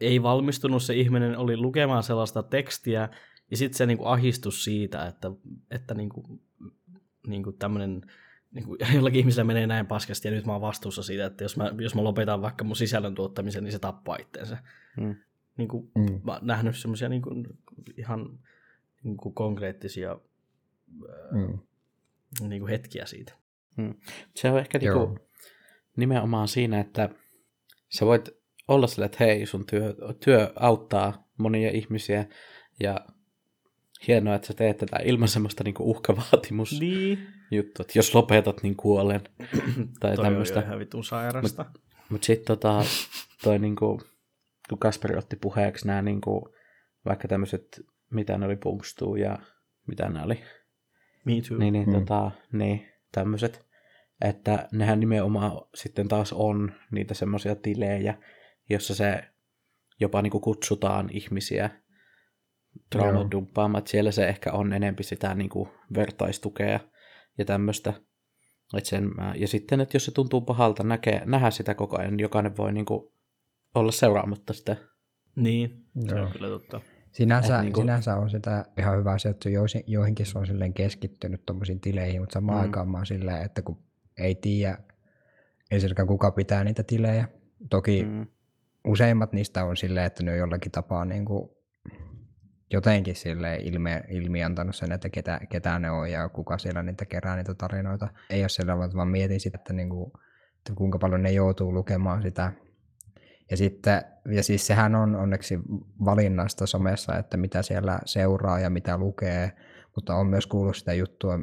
ei 0.00 0.22
valmistunut 0.22 0.82
se 0.82 0.94
ihminen, 0.94 1.38
oli 1.38 1.56
lukemaan 1.56 2.02
sellaista 2.02 2.42
tekstiä, 2.42 3.08
ja 3.50 3.56
sitten 3.56 3.76
se 3.76 3.86
niinku 3.86 4.04
ahistus 4.04 4.64
siitä, 4.64 5.06
että, 5.06 5.30
että 5.70 5.94
niinku, 5.94 6.40
niinku 7.26 7.52
tämmöinen 7.52 8.02
niin 8.50 8.64
kuin, 8.64 8.78
jollakin 8.94 9.18
ihmisellä 9.20 9.46
menee 9.46 9.66
näin 9.66 9.86
paskasti, 9.86 10.28
ja 10.28 10.32
nyt 10.32 10.46
mä 10.46 10.52
oon 10.52 10.60
vastuussa 10.60 11.02
siitä, 11.02 11.26
että 11.26 11.44
jos 11.44 11.56
mä, 11.56 11.72
jos 11.78 11.94
mä 11.94 12.04
lopetan 12.04 12.42
vaikka 12.42 12.64
mun 12.64 12.76
sisällön 12.76 13.14
tuottamisen, 13.14 13.64
niin 13.64 13.72
se 13.72 13.78
tappaa 13.78 14.16
itseensä. 14.16 14.58
Mm. 14.96 15.14
Niin 15.56 15.68
kuin, 15.68 15.90
mm. 15.94 16.20
Mä 16.24 16.38
nähnyt 16.42 16.76
semmoisia 16.76 17.08
niin 17.08 17.22
kuin, 17.22 17.46
ihan 17.96 18.38
niin 19.02 19.16
kuin 19.16 19.34
konkreettisia 19.34 20.18
mm. 21.32 21.58
niin 22.48 22.60
kuin 22.60 22.70
hetkiä 22.70 23.06
siitä. 23.06 23.32
Mm. 23.76 23.94
Se 24.34 24.50
on 24.50 24.58
ehkä 24.58 24.78
niin 24.78 24.92
kuin, 24.92 25.20
nimenomaan 25.96 26.48
siinä, 26.48 26.80
että 26.80 27.08
sä 27.88 28.06
voit 28.06 28.28
olla 28.68 28.86
sillä, 28.86 29.06
että 29.06 29.24
hei, 29.24 29.46
sun 29.46 29.66
työ, 29.66 29.94
työ 30.24 30.52
auttaa 30.56 31.28
monia 31.38 31.70
ihmisiä, 31.70 32.26
ja 32.80 33.06
hienoa, 34.06 34.34
että 34.34 34.46
sä 34.46 34.54
teet 34.54 34.76
tätä 34.76 34.96
ilman 35.04 35.28
semmoista 35.28 35.64
niinku 35.64 35.90
uhkavaatimus 35.90 36.80
niin. 36.80 37.26
juttu, 37.50 37.82
että 37.82 37.98
jos 37.98 38.14
lopetat, 38.14 38.62
niin 38.62 38.76
kuolen. 38.76 39.20
tai 40.00 40.16
toi 40.16 40.24
tämmöistä. 40.24 40.58
on 40.58 40.64
ihan 40.64 40.78
vitun 40.78 41.04
sairasta. 41.04 41.64
Mutta 41.64 41.80
mut 42.08 42.24
sitten 42.24 42.46
tota, 42.46 42.84
toi 43.42 43.58
niinku, 43.58 44.00
kun 44.72 44.78
Kasperi 44.78 45.16
otti 45.16 45.36
puheeksi 45.36 45.86
nämä 45.86 46.02
niinku, 46.02 46.54
vaikka 47.04 47.28
tämmöiset, 47.28 47.80
mitä 48.10 48.38
ne 48.38 48.46
oli 48.46 48.56
punkstuu 48.56 49.16
ja 49.16 49.38
mitä 49.86 50.08
ne 50.08 50.22
oli. 50.22 50.40
Me 51.24 51.32
too. 51.48 51.58
Niin, 51.58 51.72
niin, 51.72 51.88
mm. 51.88 51.92
tota, 51.92 52.30
niin 52.52 52.88
tämmöiset. 53.12 53.66
Että 54.20 54.68
nehän 54.72 55.00
nimenomaan 55.00 55.52
sitten 55.74 56.08
taas 56.08 56.32
on 56.32 56.72
niitä 56.90 57.14
semmoisia 57.14 57.56
tilejä, 57.56 58.14
jossa 58.70 58.94
se 58.94 59.24
jopa 60.00 60.22
niinku 60.22 60.40
kutsutaan 60.40 61.08
ihmisiä 61.12 61.70
trauman 62.90 63.30
dumppaamaan, 63.30 63.86
siellä 63.86 64.10
se 64.10 64.26
ehkä 64.26 64.52
on 64.52 64.72
enempi 64.72 65.02
sitä 65.02 65.34
niin 65.34 65.50
kuin 65.50 65.68
vertaistukea 65.94 66.80
ja 67.38 67.44
tämmöistä. 67.44 67.92
Et 68.76 68.86
sen 68.86 69.10
mä, 69.16 69.34
ja 69.36 69.48
sitten, 69.48 69.80
että 69.80 69.96
jos 69.96 70.04
se 70.04 70.10
tuntuu 70.10 70.40
pahalta 70.40 70.82
näkee, 70.82 71.22
nähdä 71.24 71.50
sitä 71.50 71.74
koko 71.74 71.98
ajan, 71.98 72.10
niin 72.10 72.22
jokainen 72.22 72.56
voi 72.56 72.72
niin 72.72 72.86
kuin 72.86 73.12
olla 73.74 73.92
seuraamatta 73.92 74.52
sitä. 74.52 74.76
Niin, 75.36 75.86
se 76.08 76.14
on 76.14 76.32
kyllä 76.32 76.48
totta. 76.48 76.80
Sinänsä, 77.12 77.62
niin 77.62 77.72
kuin... 77.72 77.82
sinänsä 77.82 78.16
on 78.16 78.30
sitä 78.30 78.64
ihan 78.78 78.98
hyvä 78.98 79.18
se, 79.18 79.28
että 79.28 79.48
joihinkin 79.86 80.26
se 80.26 80.38
on 80.38 80.46
silleen 80.46 80.74
keskittynyt 80.74 81.46
tuommoisiin 81.46 81.80
tileihin, 81.80 82.20
mutta 82.22 82.32
samaan 82.32 82.58
mm. 82.58 82.62
aikaan 82.62 82.88
mä 82.88 82.96
oon 82.96 83.06
silleen, 83.06 83.42
että 83.42 83.62
kun 83.62 83.82
ei 84.18 84.34
tiedä 84.34 84.78
ensinnäkään 85.70 86.08
kuka 86.08 86.30
pitää 86.30 86.64
niitä 86.64 86.82
tilejä. 86.82 87.28
Toki 87.70 88.04
mm. 88.04 88.26
useimmat 88.84 89.32
niistä 89.32 89.64
on 89.64 89.76
silleen, 89.76 90.06
että 90.06 90.22
ne 90.22 90.32
on 90.32 90.38
jollakin 90.38 90.72
tapaa 90.72 91.04
niin 91.04 91.24
kuin 91.24 91.50
jotenkin 92.72 93.16
sille 93.16 93.56
ilmi, 93.56 93.90
ilmiantanut 94.08 94.76
sen, 94.76 94.92
että 94.92 95.08
ketä, 95.08 95.40
ketä 95.50 95.78
ne 95.78 95.90
on 95.90 96.10
ja 96.10 96.28
kuka 96.28 96.58
siellä 96.58 96.82
niitä 96.82 97.04
kerää 97.04 97.36
niitä 97.36 97.54
tarinoita. 97.54 98.08
Ei 98.30 98.42
ole 98.42 98.48
siellä, 98.48 98.78
vaan 98.78 99.08
mietin 99.08 99.40
sitä, 99.40 99.58
että, 99.58 99.72
niinku, 99.72 100.12
että 100.58 100.74
kuinka 100.74 100.98
paljon 100.98 101.22
ne 101.22 101.32
joutuu 101.32 101.74
lukemaan 101.74 102.22
sitä. 102.22 102.52
Ja, 103.52 103.56
sitten, 103.56 104.02
ja 104.26 104.42
siis 104.42 104.66
sehän 104.66 104.94
on 104.94 105.16
onneksi 105.16 105.58
valinnasta 106.04 106.66
somessa, 106.66 107.16
että 107.16 107.36
mitä 107.36 107.62
siellä 107.62 107.98
seuraa 108.04 108.60
ja 108.60 108.70
mitä 108.70 108.98
lukee, 108.98 109.52
mutta 109.94 110.14
on 110.14 110.26
myös 110.26 110.46
kuullut 110.46 110.76
sitä 110.76 110.92
juttua 110.92 111.38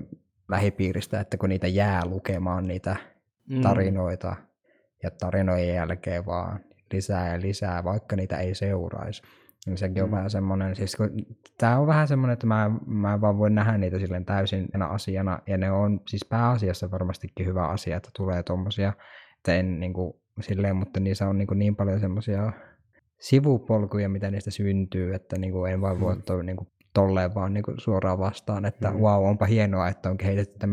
lähipiiristä, 0.48 1.20
että 1.20 1.38
kun 1.38 1.50
niitä 1.50 1.68
jää 1.68 2.06
lukemaan 2.06 2.68
niitä 2.68 2.96
mm. 3.50 3.62
tarinoita 3.62 4.36
ja 5.04 5.12
tarinojen 5.12 5.76
jälkeen 5.76 6.26
vaan 6.26 6.60
lisää 6.92 7.34
ja 7.34 7.42
lisää, 7.42 7.84
vaikka 7.84 8.16
niitä 8.16 8.38
ei 8.38 8.56
seuraisi. 8.56 9.22
Niin 9.66 9.78
sekin 9.78 10.04
on 10.04 10.10
mm. 10.10 10.16
vähän 10.16 10.30
semmoinen, 10.30 10.76
siis 10.76 10.96
kun, 10.96 11.10
tämä 11.58 11.80
on 11.80 11.88
vähän 11.88 12.08
semmoinen, 12.08 12.34
että 12.34 12.48
mä, 12.48 12.72
mä 12.86 13.22
vaan 13.22 13.38
voin 13.38 13.56
nähdä 13.56 13.78
niitä 13.78 14.00
silleen 14.00 14.26
täysin 14.26 14.68
asiana, 14.90 15.40
ja 15.48 15.58
ne 15.58 15.72
on 15.72 16.02
siis 16.08 16.26
pääasiassa 16.30 16.92
varmastikin 16.92 17.46
hyvä 17.46 17.68
asia, 17.68 17.98
että 17.98 18.10
tulee 18.16 18.44
tuommoisia, 18.44 18.94
että 19.38 19.56
en 19.56 19.80
niin 19.80 19.94
kuin, 19.94 20.14
silleen, 20.44 20.76
mutta 20.76 21.00
niissä 21.00 21.28
on 21.28 21.38
niin, 21.38 21.48
kuin, 21.48 21.60
niin 21.60 21.76
paljon 21.76 22.00
semmoisia 22.00 22.52
sivupolkuja, 23.20 24.10
mitä 24.10 24.32
niistä 24.32 24.52
syntyy, 24.52 25.14
että 25.14 25.38
niin 25.38 25.54
kuin, 25.54 25.72
en 25.72 25.82
vaan 25.82 26.00
voi 26.00 26.16
mm. 26.16 26.22
toi, 26.22 26.44
niin 26.44 26.58
kuin, 26.58 26.68
tolleen 26.94 27.36
vaan 27.36 27.54
niin 27.54 27.64
kuin, 27.64 27.80
suoraan 27.80 28.20
vastaan, 28.20 28.66
että 28.66 28.92
mm. 28.92 28.98
wow, 28.98 29.26
onpa 29.26 29.46
hienoa, 29.46 29.88
että 29.88 30.10
on 30.10 30.18
kehitetty 30.18 30.68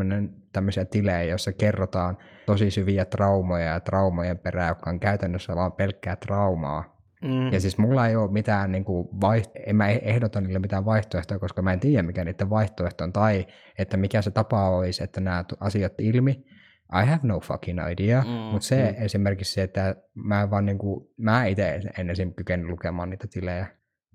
tämmöisiä 0.53 0.85
tilejä, 0.85 1.23
joissa 1.23 1.53
kerrotaan 1.53 2.19
tosi 2.47 2.71
syviä 2.71 3.05
traumoja 3.05 3.65
ja 3.65 3.81
traumojen 3.81 4.39
perää, 4.39 4.69
jotka 4.69 4.91
on 4.91 5.01
käytännössä 5.01 5.57
vaan 5.57 5.73
pelkkää 5.73 6.17
traumaa, 6.17 6.97
Mm. 7.23 7.53
Ja 7.53 7.61
siis 7.61 7.79
mulla 7.79 8.09
ei 8.09 8.17
ole 8.17 8.33
mitään, 8.33 8.73
niin 8.73 8.85
kuin, 8.85 9.09
vaiht- 9.09 9.63
en 9.67 9.77
mä 9.77 9.89
ehdota 9.89 10.41
niille 10.41 10.59
mitään 10.59 10.85
vaihtoehtoja, 10.85 11.39
koska 11.39 11.63
mä 11.63 11.73
en 11.73 11.81
tiedä, 11.81 12.03
mikä 12.03 12.25
niiden 12.25 12.51
vaihtoehto 12.51 13.05
on, 13.05 13.13
tai 13.13 13.47
että 13.79 13.97
mikä 13.97 14.23
se 14.23 14.31
tapa 14.31 14.69
olisi, 14.69 15.05
että 15.05 15.21
nämä 15.21 15.45
asiat 15.61 15.93
ilmi. 15.99 16.45
I 16.93 17.07
have 17.07 17.21
no 17.23 17.41
fucking 17.41 17.81
idea, 17.91 18.23
mm, 18.23 18.29
mutta 18.31 18.67
se 18.67 18.95
mm. 18.99 19.05
esimerkiksi 19.05 19.53
se, 19.53 19.63
että 19.63 19.97
mä 20.15 20.51
vaan 20.51 20.67
niin 20.67 20.79
kuin, 20.79 21.09
mä 21.17 21.47
itse 21.47 21.81
en 21.99 22.11
esim. 22.11 22.35
kykene 22.35 22.65
lukemaan 22.67 23.11
niitä 23.11 23.27
tilejä. 23.27 23.67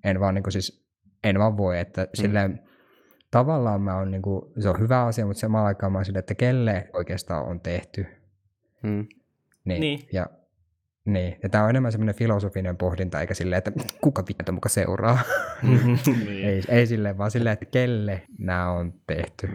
En 0.03 0.19
vaan 0.19 0.35
niin 0.35 0.43
kuin, 0.43 0.51
siis, 0.51 0.85
en 1.23 1.39
vaan 1.39 1.57
voi, 1.57 1.79
että 1.79 2.01
mm. 2.01 2.09
silleen, 2.13 2.59
tavallaan 3.31 3.81
mä 3.81 3.95
on 3.95 4.11
niin 4.11 4.21
kuin, 4.21 4.41
se 4.59 4.69
on 4.69 4.79
hyvä 4.79 5.05
asia, 5.05 5.25
mutta 5.25 5.39
samalla 5.39 5.67
aikaan 5.67 5.91
mä 5.91 5.97
oon 5.97 6.05
silleen, 6.05 6.19
että 6.19 6.35
kelle 6.35 6.89
oikeastaan 6.93 7.45
on 7.45 7.59
tehty. 7.59 8.05
Mm. 8.83 9.07
Niin. 9.65 9.81
niin. 9.81 9.99
Ja 10.13 10.27
niin, 11.05 11.39
ja 11.43 11.49
tämä 11.49 11.63
on 11.63 11.69
enemmän 11.69 11.91
semmoinen 11.91 12.15
filosofinen 12.15 12.77
pohdinta, 12.77 13.21
eikä 13.21 13.33
silleen, 13.33 13.57
että 13.57 13.71
kuka 14.01 14.23
vittu 14.27 14.51
muka 14.51 14.69
seuraa. 14.69 15.19
niin. 16.25 16.45
ei, 16.45 16.63
ei 16.67 16.87
silleen, 16.87 17.17
vaan 17.17 17.31
silleen, 17.31 17.53
että 17.53 17.65
kelle 17.65 18.21
nämä 18.37 18.71
on 18.71 18.93
tehty. 19.07 19.49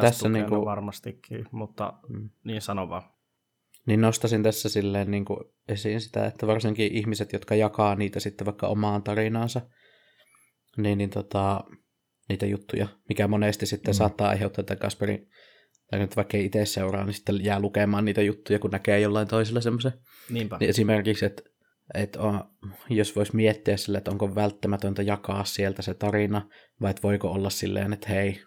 tässä 0.00 0.28
niinku... 0.28 0.64
varmastikin, 0.64 1.46
mutta 1.52 1.92
mm. 2.08 2.30
niin 2.44 2.62
sano 2.62 2.88
vaan. 2.88 3.02
Niin 3.86 4.00
nostasin 4.00 4.42
tässä 4.42 4.68
silleen 4.68 5.10
niin 5.10 5.24
kuin 5.24 5.38
esiin 5.68 6.00
sitä, 6.00 6.26
että 6.26 6.46
varsinkin 6.46 6.92
ihmiset, 6.92 7.32
jotka 7.32 7.54
jakaa 7.54 7.94
niitä 7.94 8.20
sitten 8.20 8.44
vaikka 8.44 8.66
omaan 8.66 9.02
tarinaansa, 9.02 9.60
niin, 10.76 10.98
niin 10.98 11.10
tota, 11.10 11.64
niitä 12.28 12.46
juttuja, 12.46 12.88
mikä 13.08 13.28
monesti 13.28 13.66
sitten 13.66 13.94
mm. 13.94 13.96
saattaa 13.96 14.28
aiheuttaa, 14.28 14.62
että 14.62 14.76
Kasperi 14.76 15.28
tai 15.92 16.00
nyt 16.00 16.16
vaikka 16.16 16.36
ei 16.36 16.44
itse 16.44 16.66
seuraa, 16.66 17.04
niin 17.04 17.14
sitten 17.14 17.44
jää 17.44 17.60
lukemaan 17.60 18.04
niitä 18.04 18.22
juttuja, 18.22 18.58
kun 18.58 18.70
näkee 18.70 19.00
jollain 19.00 19.28
toisella 19.28 19.60
semmoisen. 19.60 19.92
Niinpä. 20.30 20.56
Niin 20.60 20.70
esimerkiksi, 20.70 21.24
että, 21.24 21.42
että 21.94 22.20
on, 22.20 22.44
jos 22.90 23.16
voisi 23.16 23.36
miettiä 23.36 23.76
sille, 23.76 23.98
että 23.98 24.10
onko 24.10 24.34
välttämätöntä 24.34 25.02
jakaa 25.02 25.44
sieltä 25.44 25.82
se 25.82 25.94
tarina, 25.94 26.48
vai 26.80 26.90
että 26.90 27.02
voiko 27.02 27.28
olla 27.28 27.50
silleen, 27.50 27.92
että 27.92 28.08
hei, 28.08 28.42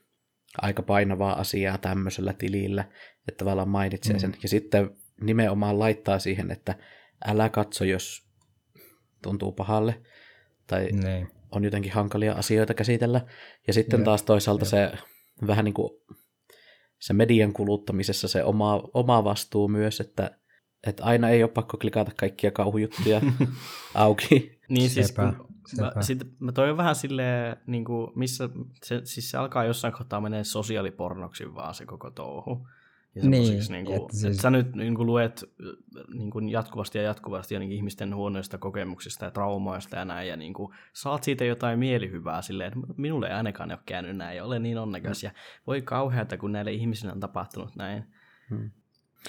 aika 0.61 0.83
painavaa 0.83 1.39
asiaa 1.39 1.77
tämmöisellä 1.77 2.33
tilillä, 2.33 2.85
että 3.27 3.37
tavallaan 3.37 3.69
mainitsee 3.69 4.13
mm. 4.13 4.19
sen. 4.19 4.35
Ja 4.43 4.49
sitten 4.49 4.89
nimenomaan 5.21 5.79
laittaa 5.79 6.19
siihen, 6.19 6.51
että 6.51 6.75
älä 7.25 7.49
katso, 7.49 7.83
jos 7.83 8.27
tuntuu 9.23 9.51
pahalle, 9.51 10.01
tai 10.67 10.87
niin. 10.91 11.27
on 11.51 11.63
jotenkin 11.63 11.91
hankalia 11.91 12.33
asioita 12.33 12.73
käsitellä. 12.73 13.21
Ja 13.67 13.73
sitten 13.73 13.99
ja, 13.99 14.05
taas 14.05 14.23
toisaalta 14.23 14.65
ja. 14.65 14.69
se 14.69 14.91
vähän 15.47 15.65
niin 15.65 15.73
kuin 15.73 15.91
se 16.99 17.13
median 17.13 17.53
kuluttamisessa 17.53 18.27
se 18.27 18.43
oma, 18.43 18.83
oma 18.93 19.23
vastuu 19.23 19.67
myös, 19.67 19.99
että, 19.99 20.39
että 20.87 21.03
aina 21.03 21.29
ei 21.29 21.43
ole 21.43 21.51
pakko 21.51 21.77
klikata 21.77 22.11
kaikkia 22.17 22.51
kauhujuttuja 22.51 23.21
auki. 23.93 24.59
Niin 24.69 24.89
siis, 24.89 25.07
sepä, 25.07 25.33
sepä. 25.67 25.91
Mä, 25.95 26.01
sit, 26.01 26.19
mä 26.39 26.51
toivon 26.51 26.77
vähän 26.77 26.95
silleen, 26.95 27.57
niin 27.67 27.85
kuin, 27.85 28.11
missä 28.15 28.49
se, 28.83 29.01
siis 29.03 29.31
se 29.31 29.37
alkaa 29.37 29.65
jossain 29.65 29.93
kohtaa 29.93 30.21
menee 30.21 30.43
sosiaalipornoksi 30.43 31.55
vaan 31.55 31.73
se 31.73 31.85
koko 31.85 32.11
touhu. 32.11 32.67
Ja 33.15 33.29
niin, 33.29 33.63
niin 33.69 33.85
kuin, 33.85 33.97
että, 33.97 34.13
siis... 34.17 34.25
että 34.25 34.41
sä 34.41 34.49
nyt 34.49 34.75
niin 34.75 34.95
kuin 34.95 35.05
luet 35.05 35.43
niin 36.13 36.31
kuin 36.31 36.49
jatkuvasti 36.49 36.97
ja 36.97 37.03
jatkuvasti 37.03 37.55
ja 37.55 37.61
ihmisten 37.61 38.15
huonoista 38.15 38.57
kokemuksista 38.57 39.25
ja 39.25 39.31
traumaista 39.31 39.95
ja 39.95 40.05
näin, 40.05 40.27
ja 40.27 40.37
niin 40.37 40.53
kuin, 40.53 40.73
saat 40.93 41.23
siitä 41.23 41.45
jotain 41.45 41.79
mielihyvää 41.79 42.41
silleen, 42.41 42.67
että 42.67 42.93
minulle 42.97 43.27
ei 43.27 43.33
ainakaan 43.33 43.71
ole 43.71 43.79
käynyt 43.85 44.17
näin, 44.17 44.37
ja 44.37 44.45
olen 44.45 44.63
niin 44.63 44.77
onnekas, 44.77 45.23
mm. 45.23 45.27
ja 45.27 45.31
voi 45.67 45.81
kauheata, 45.81 46.37
kun 46.37 46.51
näille 46.51 46.71
ihmisille 46.71 47.13
on 47.13 47.19
tapahtunut 47.19 47.75
näin. 47.75 48.03
Hmm. 48.49 48.71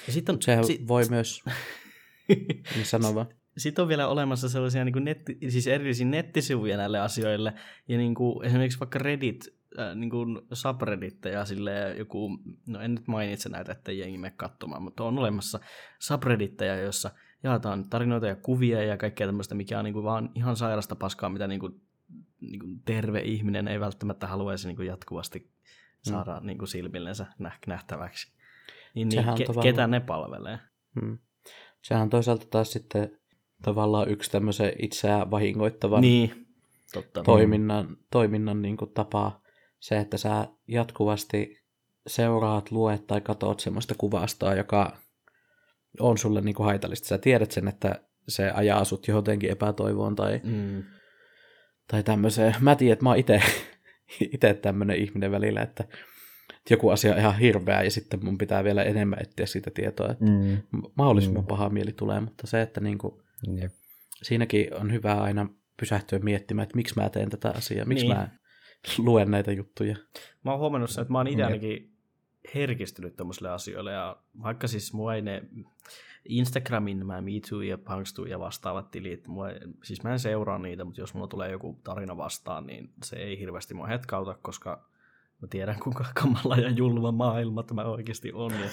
Ja 0.07 0.13
sit 0.13 0.29
on, 0.29 0.41
Sehän 0.41 0.65
sit, 0.65 0.87
voi 0.87 1.03
myös, 1.09 1.43
niin 2.75 2.85
sano 2.85 3.15
vaan. 3.15 3.27
Sitten 3.57 3.81
on 3.81 3.89
vielä 3.89 4.07
olemassa 4.07 4.49
sellaisia 4.49 4.85
niin 4.85 4.93
kuin 4.93 5.05
netti, 5.05 5.37
siis 5.49 5.67
erillisiä 5.67 6.07
nettisivuja 6.07 6.77
näille 6.77 6.99
asioille, 6.99 7.53
ja 7.87 7.97
niin 7.97 8.15
kuin, 8.15 8.45
esimerkiksi 8.45 8.79
vaikka 8.79 8.99
Reddit 8.99 9.56
äh, 9.79 9.95
niin 9.95 10.09
kuin 10.09 10.41
subredditteja 10.53 11.45
silleen 11.45 11.97
joku, 11.97 12.39
no 12.67 12.81
en 12.81 12.95
nyt 12.95 13.07
mainitse 13.07 13.49
näitä, 13.49 13.71
että 13.71 13.91
jengi 13.91 14.17
mene 14.17 14.33
katsomaan, 14.37 14.81
mutta 14.81 15.03
on 15.03 15.19
olemassa 15.19 15.59
subredditteja, 15.99 16.75
joissa 16.75 17.11
jaetaan 17.43 17.89
tarinoita 17.89 18.27
ja 18.27 18.35
kuvia 18.35 18.83
ja 18.83 18.97
kaikkea 18.97 19.27
tämmöistä, 19.27 19.55
mikä 19.55 19.79
on 19.79 19.85
niin 19.85 19.93
kuin 19.93 20.03
vaan 20.03 20.29
ihan 20.35 20.55
sairasta 20.55 20.95
paskaa, 20.95 21.29
mitä 21.29 21.47
niin 21.47 21.59
kuin, 21.59 21.81
niin 22.41 22.59
kuin 22.59 22.81
terve 22.85 23.19
ihminen 23.19 23.67
ei 23.67 23.79
välttämättä 23.79 24.27
haluaisi 24.27 24.67
niin 24.67 24.75
kuin 24.75 24.87
jatkuvasti 24.87 25.39
mm. 25.39 26.09
saada 26.09 26.39
mm. 26.39 26.47
niin 26.47 26.57
kuin 26.57 26.67
silmillensä 26.67 27.25
nähtäväksi. 27.67 28.37
Niin, 28.95 29.09
niin 29.09 29.25
ke- 29.25 29.45
tavallaan... 29.45 29.63
ketä 29.63 29.87
ne 29.87 29.99
palvelee? 29.99 30.59
Mm. 31.01 31.17
Sehän 31.81 32.03
on 32.03 32.09
toisaalta 32.09 32.45
taas 32.49 32.71
sitten 32.71 33.19
tavallaan 33.61 34.09
yksi 34.09 34.31
tämmöisen 34.31 34.73
itseään 34.81 35.31
vahingoittavan 35.31 36.01
Niin, 36.01 36.47
totta. 36.93 37.23
toiminnan, 37.23 37.97
toiminnan 38.11 38.61
niin 38.61 38.77
kuin 38.77 38.91
tapa. 38.91 39.41
Se, 39.79 39.97
että 39.97 40.17
sä 40.17 40.47
jatkuvasti 40.67 41.61
seuraat, 42.07 42.71
luet 42.71 43.07
tai 43.07 43.21
katot 43.21 43.59
semmoista 43.59 43.95
kuvastoa, 43.97 44.53
joka 44.55 44.97
on 45.99 46.17
sulle 46.17 46.41
niin 46.41 46.55
kuin 46.55 46.65
haitallista. 46.65 47.07
Sä 47.07 47.17
tiedät 47.17 47.51
sen, 47.51 47.67
että 47.67 48.01
se 48.27 48.51
ajaa 48.51 48.83
sut 48.85 49.07
jotenkin 49.07 49.51
epätoivoon 49.51 50.15
tai, 50.15 50.41
Mm. 50.43 50.83
tai 51.87 52.03
tämmöiseen. 52.03 52.55
Mä 52.59 52.75
tiedän, 52.75 52.93
että 52.93 53.03
mä 53.03 53.09
oon 53.09 53.19
ite, 53.19 53.41
ite 54.33 54.53
tämmöinen 54.53 54.97
ihminen 54.97 55.31
välillä, 55.31 55.61
että 55.61 55.83
joku 56.69 56.89
asia 56.89 57.11
on 57.13 57.19
ihan 57.19 57.37
hirveä 57.39 57.83
ja 57.83 57.91
sitten 57.91 58.25
mun 58.25 58.37
pitää 58.37 58.63
vielä 58.63 58.83
enemmän 58.83 59.19
etsiä 59.21 59.45
siitä 59.45 59.71
tietoa, 59.71 60.11
että 60.11 60.25
Mm. 60.25 60.57
mahdollisimman 60.95 61.43
Mm. 61.43 61.47
paha 61.47 61.69
mieli 61.69 61.91
tulee, 61.93 62.19
mutta 62.19 62.47
se, 62.47 62.61
että 62.61 62.81
niin 62.81 62.97
kuin, 62.97 63.13
Jep. 63.61 63.71
siinäkin 64.23 64.73
on 64.73 64.91
hyvä 64.93 65.13
aina 65.21 65.49
pysähtyä 65.79 66.19
miettimään, 66.19 66.63
että 66.63 66.75
miksi 66.75 66.93
mä 66.97 67.09
teen 67.09 67.29
tätä 67.29 67.49
asiaa, 67.49 67.85
miksi 67.85 68.05
Niin. 68.05 68.17
mä 68.17 68.27
luen 68.97 69.31
näitä 69.31 69.51
juttuja. 69.51 69.95
Mä 70.43 70.51
oon 70.51 70.59
huomannut 70.59 70.89
sen, 70.89 71.01
että 71.01 71.11
mä 71.11 71.17
oon 71.17 71.27
itse 71.27 71.41
Jep. 71.41 71.47
ainakin 71.47 71.93
herkistynyt 72.55 73.15
tommosille 73.15 73.49
asioille, 73.49 73.91
ja 73.91 74.17
vaikka 74.43 74.67
siis 74.67 74.93
mua 74.93 75.15
ei 75.15 75.21
ne 75.21 75.43
Instagramin 76.25 76.99
nämä 76.99 77.21
MeToo 77.21 77.61
ja 77.61 77.77
Punkstoo 77.77 78.25
ja 78.25 78.39
vastaavat 78.39 78.91
tilit, 78.91 79.27
mua, 79.27 79.49
ei- 79.49 79.59
siis 79.83 80.03
mä 80.03 80.11
en 80.11 80.19
seuraa 80.19 80.59
niitä, 80.59 80.83
mutta 80.83 81.01
jos 81.01 81.13
mulla 81.13 81.27
tulee 81.27 81.51
joku 81.51 81.79
tarina 81.83 82.17
vastaan, 82.17 82.67
niin 82.67 82.89
se 83.03 83.15
ei 83.15 83.39
hirveästi 83.39 83.73
mua 83.73 83.87
hetkauta, 83.87 84.37
koska 84.41 84.89
mä 85.41 85.47
tiedän 85.47 85.79
kuinka 85.79 86.05
kamala 86.21 86.57
ja 86.57 86.69
julma 86.69 87.11
maailma 87.11 87.63
tämä 87.63 87.83
oikeasti 87.83 88.31
on. 88.33 88.51
Ja 88.51 88.69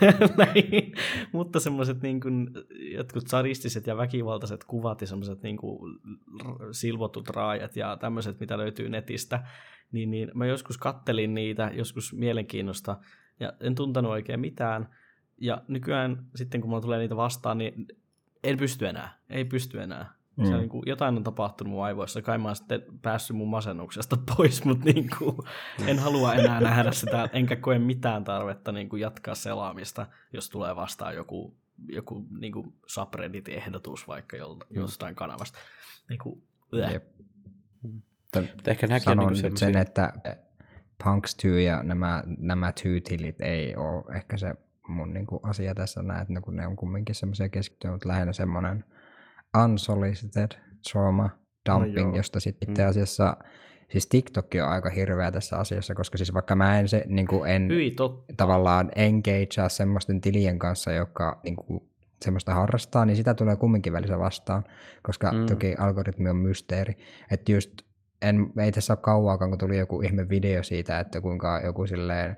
näin. 0.38 0.94
Mutta 1.32 1.60
semmoiset 1.60 2.02
niin 2.02 2.20
kuin, 2.20 2.50
jotkut 2.92 3.26
sadistiset 3.26 3.86
ja 3.86 3.96
väkivaltaiset 3.96 4.64
kuvat 4.64 5.00
ja 5.00 5.06
semmoiset 5.06 5.42
niin 5.42 5.56
kuin, 5.56 5.98
silvotut 6.70 7.28
raajat 7.28 7.76
ja 7.76 7.96
tämmöiset, 7.96 8.40
mitä 8.40 8.58
löytyy 8.58 8.88
netistä, 8.88 9.44
niin, 9.92 10.10
niin 10.10 10.30
mä 10.34 10.46
joskus 10.46 10.78
kattelin 10.78 11.34
niitä, 11.34 11.70
joskus 11.74 12.12
mielenkiinnosta, 12.12 12.96
ja 13.40 13.52
en 13.60 13.74
tuntenut 13.74 14.12
oikein 14.12 14.40
mitään. 14.40 14.88
Ja 15.40 15.62
nykyään 15.68 16.26
sitten, 16.34 16.60
kun 16.60 16.70
mulla 16.70 16.82
tulee 16.82 16.98
niitä 16.98 17.16
vastaan, 17.16 17.58
niin 17.58 17.86
en 18.44 18.56
pysty 18.56 18.86
enää. 18.86 19.18
Ei 19.30 19.44
pysty 19.44 19.82
enää. 19.82 20.15
Mm. 20.36 20.44
Se 20.44 20.48
on, 20.50 20.54
Mm. 20.54 20.60
niin 20.60 20.68
kuin, 20.68 20.82
jotain 20.86 21.16
on 21.16 21.24
tapahtunut 21.24 21.70
mun 21.72 21.84
aivoissa. 21.84 22.22
Kai 22.22 22.38
mä 22.38 22.48
oon 22.48 22.56
sitten 22.56 22.82
päässyt 23.02 23.36
mun 23.36 23.48
masennuksesta 23.48 24.16
pois, 24.36 24.64
mutta 24.64 24.84
niin 24.84 25.08
kuin, 25.18 25.36
en 25.86 25.98
halua 25.98 26.34
enää 26.34 26.60
nähdä 26.60 26.92
sitä, 26.92 27.28
enkä 27.32 27.56
koe 27.56 27.78
mitään 27.78 28.24
tarvetta 28.24 28.72
niin 28.72 28.88
kuin 28.88 29.00
jatkaa 29.00 29.34
selaamista, 29.34 30.06
jos 30.32 30.50
tulee 30.50 30.76
vastaan 30.76 31.14
joku, 31.14 31.56
joku 31.88 32.26
niin 32.40 32.52
kuin 32.52 32.74
subreddit-ehdotus 32.86 34.08
vaikka 34.08 34.36
jolta, 34.36 34.66
jostain 34.70 35.14
kanavasta. 35.14 35.58
Niin 36.08 36.18
kuin. 36.18 36.42
Mutta 38.36 38.70
ehkä 38.70 38.86
näkin 38.86 39.08
on 39.10 39.16
Sanon 39.16 39.32
niin 39.32 39.42
nyt 39.44 39.56
sen, 39.56 39.76
että 39.76 40.12
Punks 41.04 41.34
2 41.34 41.64
ja 41.64 41.82
nämä, 41.82 42.22
nämä 42.38 42.72
two-tilit 42.72 43.40
ei 43.40 43.76
ole 43.76 44.16
ehkä 44.16 44.36
se 44.36 44.54
mun 44.88 45.12
niinku 45.14 45.40
asia 45.42 45.74
tässä 45.74 46.02
näin, 46.02 46.20
että 46.22 46.32
ne, 46.34 46.40
kun 46.40 46.56
ne 46.56 46.66
on 46.66 46.76
kumminkin 46.76 47.14
semmoisia 47.14 47.48
keskittynyt, 47.48 47.94
mutta 47.94 48.08
lähinnä 48.08 48.32
semmoinen 48.32 48.84
unsolicited 49.64 50.48
trauma 50.92 51.30
dumping, 51.72 52.10
no 52.10 52.16
josta 52.16 52.40
sitten 52.40 52.70
itse 52.70 52.82
Mm. 52.82 52.88
asiassa, 52.88 53.36
siis 53.90 54.06
TikTok 54.06 54.46
on 54.62 54.68
aika 54.68 54.90
hirveä 54.90 55.32
tässä 55.32 55.56
asiassa, 55.56 55.94
koska 55.94 56.18
siis 56.18 56.34
vaikka 56.34 56.56
mä 56.56 56.78
en, 56.78 56.88
se, 56.88 57.04
niinku 57.06 57.44
en 57.44 57.68
Hyi, 57.68 57.90
totta. 57.90 58.34
tavallaan 58.36 58.90
engagea 58.96 59.68
semmoisten 59.68 60.20
tilien 60.20 60.58
kanssa, 60.58 60.92
joka 60.92 61.40
niinku, 61.44 61.90
semmoista 62.24 62.54
harrastaa, 62.54 63.04
niin 63.04 63.16
sitä 63.16 63.34
tulee 63.34 63.56
kumminkin 63.56 63.92
välissä 63.92 64.18
vastaan, 64.18 64.64
koska 65.02 65.32
mm. 65.32 65.46
toki 65.46 65.74
algoritmi 65.78 66.30
on 66.30 66.36
mysteeri. 66.36 66.94
Että 67.30 67.52
just, 67.52 67.70
en, 68.22 68.52
ei 68.58 68.72
tässä 68.72 68.92
ole 68.92 68.98
kauaakaan, 69.02 69.50
kun 69.50 69.58
tuli 69.58 69.78
joku 69.78 70.00
ihme 70.00 70.28
video 70.28 70.62
siitä, 70.62 71.00
että 71.00 71.20
kuinka 71.20 71.60
joku 71.64 71.86
silleen, 71.86 72.36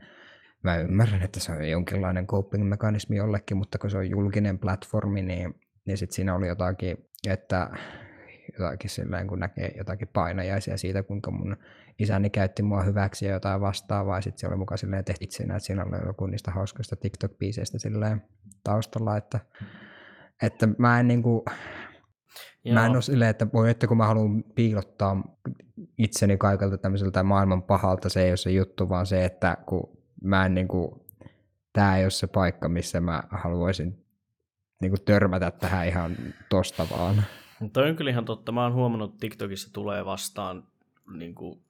mä 0.63 0.77
ymmärrän, 0.77 1.23
että 1.23 1.41
se 1.41 1.53
on 1.53 1.69
jonkinlainen 1.71 2.27
coping-mekanismi 2.27 3.17
jollekin, 3.17 3.57
mutta 3.57 3.79
kun 3.79 3.91
se 3.91 3.99
on 3.99 4.11
julkinen 4.11 4.59
platformi, 4.59 5.23
niin, 5.23 5.55
niin 5.87 5.99
sitten 5.99 6.15
siinä 6.15 6.35
oli 6.35 6.49
jotakin, 6.49 6.97
että 7.27 7.71
jotakin 8.59 8.91
silleen, 8.91 9.27
kun 9.27 9.39
näkee 9.39 9.75
jotakin 9.77 10.09
painajaisia 10.09 10.77
siitä, 10.77 11.03
kuinka 11.03 11.31
mun 11.31 11.57
isäni 11.99 12.31
käytti 12.31 12.63
mua 12.63 12.83
hyväksi 12.83 13.27
ja 13.27 13.33
jotain 13.33 13.61
vastaavaa, 13.61 14.19
ja 14.19 14.23
sitten 14.23 14.39
se 14.39 14.47
oli 14.47 14.57
mukaan 14.57 14.79
silleen 14.79 15.05
tehty 15.05 15.25
itsenä, 15.25 15.57
että 15.57 15.67
siinä 15.67 15.85
oli 15.85 16.07
joku 16.07 16.27
niistä 16.27 16.51
hauskoista 16.51 16.97
TikTok-biiseistä 16.97 17.79
silleen 17.79 18.23
taustalla, 18.65 19.17
että, 19.17 19.41
että 20.43 20.69
mä 20.79 21.01
en 21.01 21.09
niinku, 21.09 21.45
mä 22.73 22.81
en 22.81 22.87
Joo. 22.87 22.95
ole 22.95 23.03
silleen, 23.03 23.31
että 23.31 23.47
voi 23.53 23.71
että 23.71 23.87
kun 23.87 23.97
mä 23.97 24.07
haluan 24.07 24.45
piilottaa 24.55 25.39
itseni 25.99 26.37
kaikelta 26.37 26.79
tämmöiseltä 26.79 27.23
maailman 27.23 27.63
pahalta, 27.63 28.09
se 28.09 28.23
ei 28.23 28.31
ole 28.31 28.37
se 28.37 28.51
juttu, 28.51 28.89
vaan 28.89 29.07
se, 29.07 29.25
että 29.25 29.57
kun 29.67 29.99
mä 30.23 30.47
en 30.47 30.55
niinku, 30.55 31.07
tää 31.73 31.97
ei 31.97 32.05
ole 32.05 32.11
se 32.11 32.27
paikka, 32.27 32.69
missä 32.69 33.01
mä 33.01 33.23
haluaisin 33.31 34.08
niinku 34.81 34.97
törmätä 35.05 35.51
tähän 35.51 35.89
ihan 35.89 36.17
tosta 36.49 36.87
vaan. 36.91 37.23
Toi 37.73 37.91
on 37.91 37.97
kyllä 37.97 38.11
ihan 38.11 38.25
totta. 38.25 38.53
Mä 38.53 38.63
oon 38.63 38.73
huomannut, 38.75 39.11
että 39.11 39.21
TikTokissa 39.21 39.73
tulee 39.73 40.05
vastaan 40.05 40.65
niin 41.13 41.35
kuin, 41.35 41.61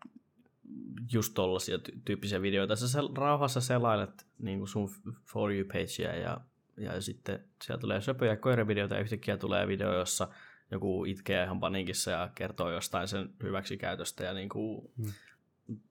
just 1.13 1.35
tollasia 1.35 1.77
ty- 1.77 1.99
tyyppisiä 2.05 2.43
videoita. 2.43 2.77
Sä 2.77 2.99
sel- 3.01 3.17
rauhassa 3.19 3.61
selailet 3.61 4.27
niin 4.39 4.59
kuin 4.59 4.69
sun 4.69 4.89
For 5.33 5.53
You-pagea 5.53 6.15
ja, 6.15 6.41
ja 6.77 7.01
sitten 7.01 7.45
siellä 7.65 7.81
tulee 7.81 8.01
söpöjä 8.01 8.37
koiravideoita 8.37 8.95
ja 8.95 9.01
yhtäkkiä 9.01 9.37
tulee 9.37 9.69
video, 9.69 9.99
jossa 9.99 10.29
joku 10.71 11.05
itkee 11.05 11.45
ihan 11.45 11.61
paniikissa 11.61 12.11
ja 12.11 12.31
kertoo 12.35 12.71
jostain 12.71 13.09
sen 13.09 13.31
hyväksikäytöstä. 13.43 14.25
Ja 14.25 14.33
niin 14.35 14.49
kuin, 14.49 14.91
Mm. 14.97 15.13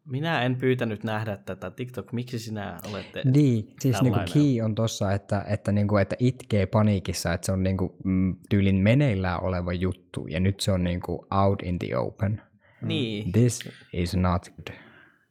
Minä 0.05 0.41
en 0.41 0.55
pyytänyt 0.55 1.03
nähdä 1.03 1.37
tätä. 1.37 1.71
TikTok, 1.71 2.13
miksi 2.13 2.39
sinä 2.39 2.77
olette... 2.91 3.21
Niin, 3.25 3.73
siis 3.79 4.01
niinku 4.01 4.19
tällainen. 4.19 4.33
key 4.55 4.61
on 4.65 4.75
tossa, 4.75 5.11
että, 5.11 5.45
että, 5.47 5.71
niinku, 5.71 5.97
että 5.97 6.15
itkee 6.19 6.65
paniikissa, 6.65 7.33
että 7.33 7.45
se 7.45 7.51
on 7.51 7.63
niinku, 7.63 7.95
mm, 8.03 8.35
tyylin 8.49 8.75
meneillään 8.75 9.43
oleva 9.43 9.73
juttu, 9.73 10.27
ja 10.27 10.39
nyt 10.39 10.59
se 10.59 10.71
on 10.71 10.83
niinku 10.83 11.27
out 11.31 11.63
in 11.63 11.79
the 11.79 11.97
open. 11.97 12.41
Niin. 12.81 13.31
This 13.31 13.59
is 13.93 14.15
not 14.15 14.49
good. 14.49 14.77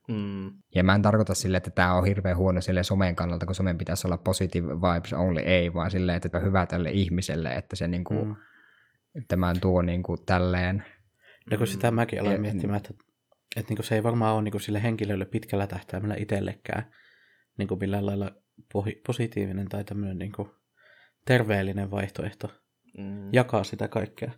Mm. 0.08 0.50
Ja 0.74 0.84
mä 0.84 0.94
en 0.94 1.02
tarkoita 1.02 1.34
sille, 1.34 1.56
että 1.56 1.70
tämä 1.70 1.94
on 1.94 2.04
hirveän 2.06 2.36
huono 2.36 2.60
sille 2.60 2.82
somen 2.82 3.16
kannalta, 3.16 3.46
kun 3.46 3.54
somen 3.54 3.78
pitäisi 3.78 4.06
olla 4.06 4.18
positive 4.18 4.68
vibes 4.74 5.12
only, 5.12 5.40
ei, 5.40 5.74
vaan 5.74 5.90
silleen, 5.90 6.16
että 6.24 6.38
on 6.38 6.44
hyvä 6.44 6.66
tälle 6.66 6.90
ihmiselle, 6.90 7.48
että 7.54 7.76
se 7.76 7.88
niinku, 7.88 8.14
Mm. 8.14 8.28
mm. 9.14 9.24
tämän 9.28 9.60
tuo 9.60 9.82
niinku 9.82 10.16
tälleen. 10.16 10.84
No 11.50 11.58
kun 11.58 11.66
sitä 11.66 11.90
mäkin 11.90 12.20
aloin 12.20 12.34
Ja- 12.34 12.40
miettimään, 12.40 12.76
että, 12.76 12.94
että 13.56 13.74
niin 13.74 13.84
se 13.84 13.94
ei 13.94 14.02
varmaan 14.02 14.34
ole 14.34 14.42
niin 14.42 14.60
sille 14.60 14.82
henkilölle 14.82 15.24
pitkällä 15.24 15.66
tähtäimellä 15.66 16.14
itsellekään 16.18 16.90
niin 17.58 17.68
millään 17.80 18.06
lailla 18.06 18.30
pohi- 18.72 19.00
positiivinen 19.06 19.68
tai 19.68 19.84
tämmöinen 19.84 20.18
niin 20.18 20.32
terveellinen 21.24 21.90
vaihtoehto 21.90 22.48
Mm. 22.98 23.28
jakaa 23.32 23.64
sitä 23.64 23.88
kaikkea. 23.88 24.30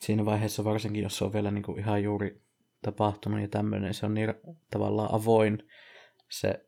Siinä 0.00 0.24
vaiheessa 0.24 0.64
varsinkin, 0.64 1.02
jos 1.02 1.18
se 1.18 1.24
on 1.24 1.32
vielä 1.32 1.50
niin 1.50 1.62
kuin 1.62 1.78
ihan 1.78 2.02
juuri 2.02 2.42
tapahtunut 2.82 3.40
ja 3.40 3.48
tämmöinen, 3.48 3.94
se 3.94 4.06
on 4.06 4.14
niin 4.14 4.34
tavallaan 4.70 5.14
avoin 5.14 5.58
se 6.30 6.66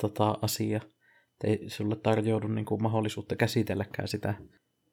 tota, 0.00 0.38
asia. 0.42 0.76
että 0.76 1.46
Ei 1.46 1.70
sulle 1.70 1.96
tarjoudu 1.96 2.48
niin 2.48 2.64
kuin 2.64 2.82
mahdollisuutta 2.82 3.36
käsitelläkään 3.36 4.08
sitä 4.08 4.34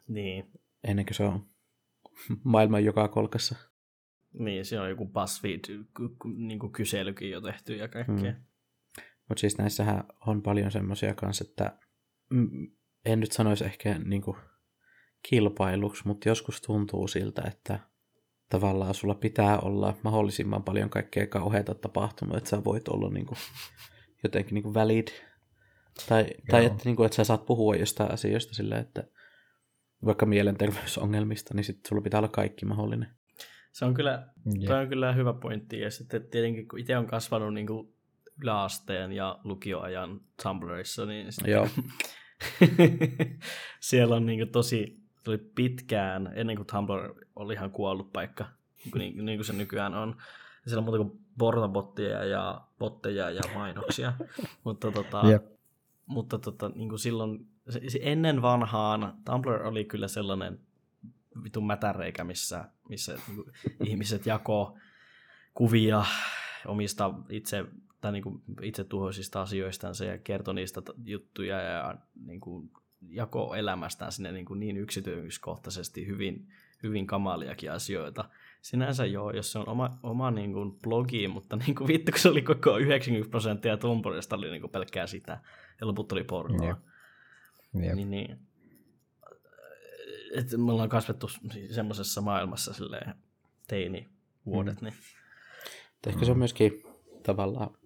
Niin. 0.08 0.52
ennen 0.84 1.06
kuin 1.06 1.15
se 1.15 1.24
on 1.24 1.45
maailman 2.43 2.86
joka 2.86 3.08
kolkassa. 3.08 3.56
Niin, 4.39 4.65
siinä 4.65 4.84
on 4.84 4.89
joku 4.89 5.06
BuzzFeed 5.06 5.60
niin 6.36 6.71
kyselykin 6.71 7.30
jo 7.30 7.41
tehty 7.41 7.76
ja 7.76 7.88
kaikkea. 7.88 8.32
Mm. 8.32 8.43
Mutta 9.30 9.41
siis 9.41 9.58
näissähän 9.58 10.04
on 10.28 10.41
paljon 10.41 10.71
semmoisia 10.71 11.13
kanssa, 11.13 11.45
että 11.50 11.78
en 13.06 13.19
nyt 13.19 13.32
sanoisi 13.32 13.65
ehkä 13.65 14.00
niinku 14.00 14.38
kilpailuksi, 15.30 16.08
mutta 16.08 16.30
joskus 16.30 16.62
tuntuu 16.62 17.08
siltä, 17.08 17.41
että 17.48 17.80
tavallaan 18.50 18.93
sulla 18.93 19.15
pitää 19.15 19.60
olla 19.60 19.98
mahdollisimman 20.04 20.63
paljon 20.63 20.89
kaikkea 20.89 21.28
kauheata 21.28 21.76
tapahtunut, 21.76 22.38
että 22.38 22.50
sä 22.50 22.63
voit 22.63 22.88
olla 22.88 23.10
niinku 23.10 23.36
jotenkin 24.24 24.54
niinku 24.54 24.74
valid. 24.74 25.08
Tai, 26.10 26.26
tai 26.50 26.65
että, 26.65 26.82
niinku, 26.86 27.04
että 27.04 27.15
sä 27.15 27.24
saat 27.24 27.45
puhua 27.45 27.76
jostain 27.76 28.12
asioista 28.12 28.54
sillä, 28.54 28.78
että 28.78 29.04
vaikka 30.06 30.26
mielenterveysongelmista, 30.26 31.54
niin 31.54 31.63
sitten 31.63 31.89
sulla 31.89 32.02
pitää 32.02 32.19
olla 32.19 32.28
kaikki 32.28 32.65
mahdollinen. 32.65 33.10
Se 33.75 33.85
on 33.85 33.93
kyllä, 33.93 34.27
toi 34.67 34.81
on 34.81 34.89
kyllä 34.89 35.13
hyvä 35.13 35.33
pointti. 35.33 35.79
Ja 35.79 35.91
sitten 35.91 36.27
tietenkin, 36.27 36.67
kun 36.67 36.79
itse 36.79 36.97
on 36.97 37.07
kasvanut 37.07 37.53
niin 37.53 37.67
kuin 37.67 37.93
yläasteen 38.43 39.11
ja 39.11 39.39
lukioajan 39.43 40.21
Tumblrissa, 40.43 41.05
niin 41.05 41.31
sitten 41.31 41.51
Joo. 41.51 41.67
siellä 43.79 44.15
on 44.15 44.25
niin 44.25 44.39
kuin 44.39 44.51
tosi 44.51 44.99
tuli 45.23 45.38
pitkään, 45.38 46.31
ennen 46.35 46.55
kuin 46.55 46.67
Tumblr 46.67 47.13
oli 47.35 47.53
ihan 47.53 47.71
kuollut 47.71 48.13
paikka, 48.13 48.45
niin 48.83 48.91
kuin, 48.91 49.25
niin, 49.25 49.38
kuin 49.38 49.45
se 49.45 49.53
nykyään 49.53 49.93
on. 49.93 50.15
Ja 50.63 50.69
siellä 50.69 50.79
on 50.79 50.85
muuta 50.85 51.03
kuin 51.03 51.25
pornobotteja 51.38 52.23
ja 52.23 52.61
botteja 52.79 53.29
ja 53.29 53.41
mainoksia. 53.55 54.13
mutta 54.65 54.91
tota, 54.91 55.21
Jep. 55.29 55.45
mutta 56.05 56.39
tota, 56.39 56.69
niin 56.69 56.89
kuin 56.89 56.99
silloin, 56.99 57.47
ennen 58.01 58.41
vanhaan 58.41 59.13
Tumblr 59.25 59.63
oli 59.63 59.85
kyllä 59.85 60.07
sellainen 60.07 60.59
vitun 61.43 61.67
mätäreikä, 61.67 62.24
missä, 62.24 62.65
missä 62.89 63.17
niinku 63.28 63.52
ihmiset 63.84 64.26
jakoo 64.26 64.78
kuvia 65.54 66.06
omista 66.65 67.13
itse, 67.30 67.65
tai 68.02 68.12
niin 68.12 68.24
kuin 68.24 68.41
itse 68.62 68.84
tuhoisista 68.84 69.41
asioistansa 69.41 70.06
ja 70.06 70.17
kertoi 70.17 70.54
niistä 70.54 70.82
juttuja 71.06 71.62
ja 71.62 71.95
niin 72.26 72.39
kuin 72.39 72.69
jako 73.10 73.56
elämästään 73.56 74.12
sinne 74.12 74.32
niin, 74.32 74.45
kuin 74.45 74.60
niin 74.60 74.78
yksityiskohtaisesti 74.78 76.08
hyvin, 76.08 76.48
hyvin 76.84 77.08
kamaliakin 77.08 77.71
asioita. 77.71 78.30
Sinänsä 78.62 79.06
joo, 79.06 79.32
jos 79.32 79.52
se 79.52 79.60
on 79.60 79.69
oma, 79.69 79.89
oma 80.04 80.32
niin 80.32 80.54
kuin 80.54 80.71
blogi, 80.71 81.28
mutta 81.28 81.56
niin 81.65 81.76
kuin 81.76 81.88
vittu, 81.88 82.12
kun 82.12 82.19
se 82.19 82.30
oli 82.30 82.41
koko 82.41 82.78
90 82.78 83.32
prosenttia 83.32 83.78
Tumpurista 83.78 84.36
oli 84.36 84.50
niin 84.50 84.62
kuin 84.62 84.71
pelkkää 84.71 85.08
sitä, 85.08 85.39
ja 85.82 85.88
loput 85.88 86.12
oli 86.12 86.24
pornoa. 86.24 86.67
Yep. 86.67 86.78
Yep. 87.84 87.95
Niin, 87.95 88.12
niin, 88.12 88.39
että 90.36 90.58
me 90.58 90.71
ollaan 90.71 90.89
kasvettu 90.89 91.30
semmoisessa 91.71 92.21
maailmassa 92.21 92.74
silleen 92.74 93.15
teini 93.67 94.10
vuodet. 94.45 94.82
Mm. 94.82 94.86
Niin. 94.86 94.93
Ehkä 96.08 96.26
se 96.26 96.32
on 96.32 96.38
myöskin 96.38 96.84
tavallaan 97.24 97.78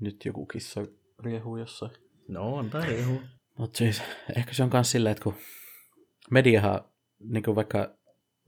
nyt 0.00 0.24
joku 0.24 0.46
kissa 0.46 0.86
riehuu 1.18 1.56
jossain. 1.56 1.92
No 2.28 2.54
on 2.54 2.70
tai 2.70 2.86
riehu. 2.86 3.20
Mutta 3.58 3.78
siis 3.78 4.02
ehkä 4.36 4.54
se 4.54 4.62
on 4.62 4.70
myös 4.72 4.90
silleen, 4.90 5.12
että 5.12 5.24
kun 5.24 5.34
mediahan, 6.30 6.80
niin 7.18 7.42
kuin 7.42 7.54
vaikka 7.54 7.94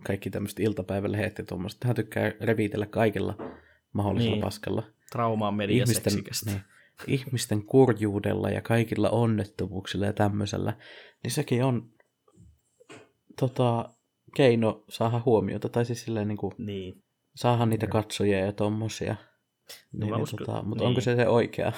kaikki 0.07 0.31
tämmöiset 0.31 0.61
iltapäivälehdet 0.61 1.39
ja 1.39 1.45
tuommoiset, 1.45 1.85
hän 1.85 1.97
tykkää 1.97 2.33
revitellä 2.41 2.87
kaikilla 2.87 3.37
mahdollisella 3.93 4.37
niin. 4.37 4.45
paskalla. 4.45 4.83
Traumaa 5.13 5.53
mediaseksikästä. 5.53 6.21
Ihmisten, 6.21 6.55
niin, 7.07 7.21
ihmisten 7.21 7.63
kurjuudella 7.67 8.51
ja 8.51 8.63
kaikilla 8.63 9.11
onnettomuuksilla 9.11 10.07
ja 10.07 10.13
tämmöisellä, 10.13 10.77
niin 11.23 11.31
sekin 11.31 11.65
on 11.65 11.91
tota, 13.39 13.89
keino 14.37 14.85
saada 14.89 15.23
huomiota, 15.27 15.69
tai 15.69 15.85
siis 15.85 16.05
silleen 16.05 16.29
niin 16.29 16.39
kuin, 16.39 16.55
niin. 16.59 17.03
saada 17.35 17.67
niitä 17.67 17.87
katsojia 17.87 18.39
ja 18.39 18.53
tommosia. 18.53 19.17
No, 19.93 20.07
niin, 20.07 20.13
niin, 20.13 20.23
uskon, 20.23 20.47
tota, 20.47 20.63
mutta 20.63 20.85
niin. 20.85 20.89
onko 20.89 21.01
se 21.01 21.17
se 21.17 21.29
oikea? 21.29 21.73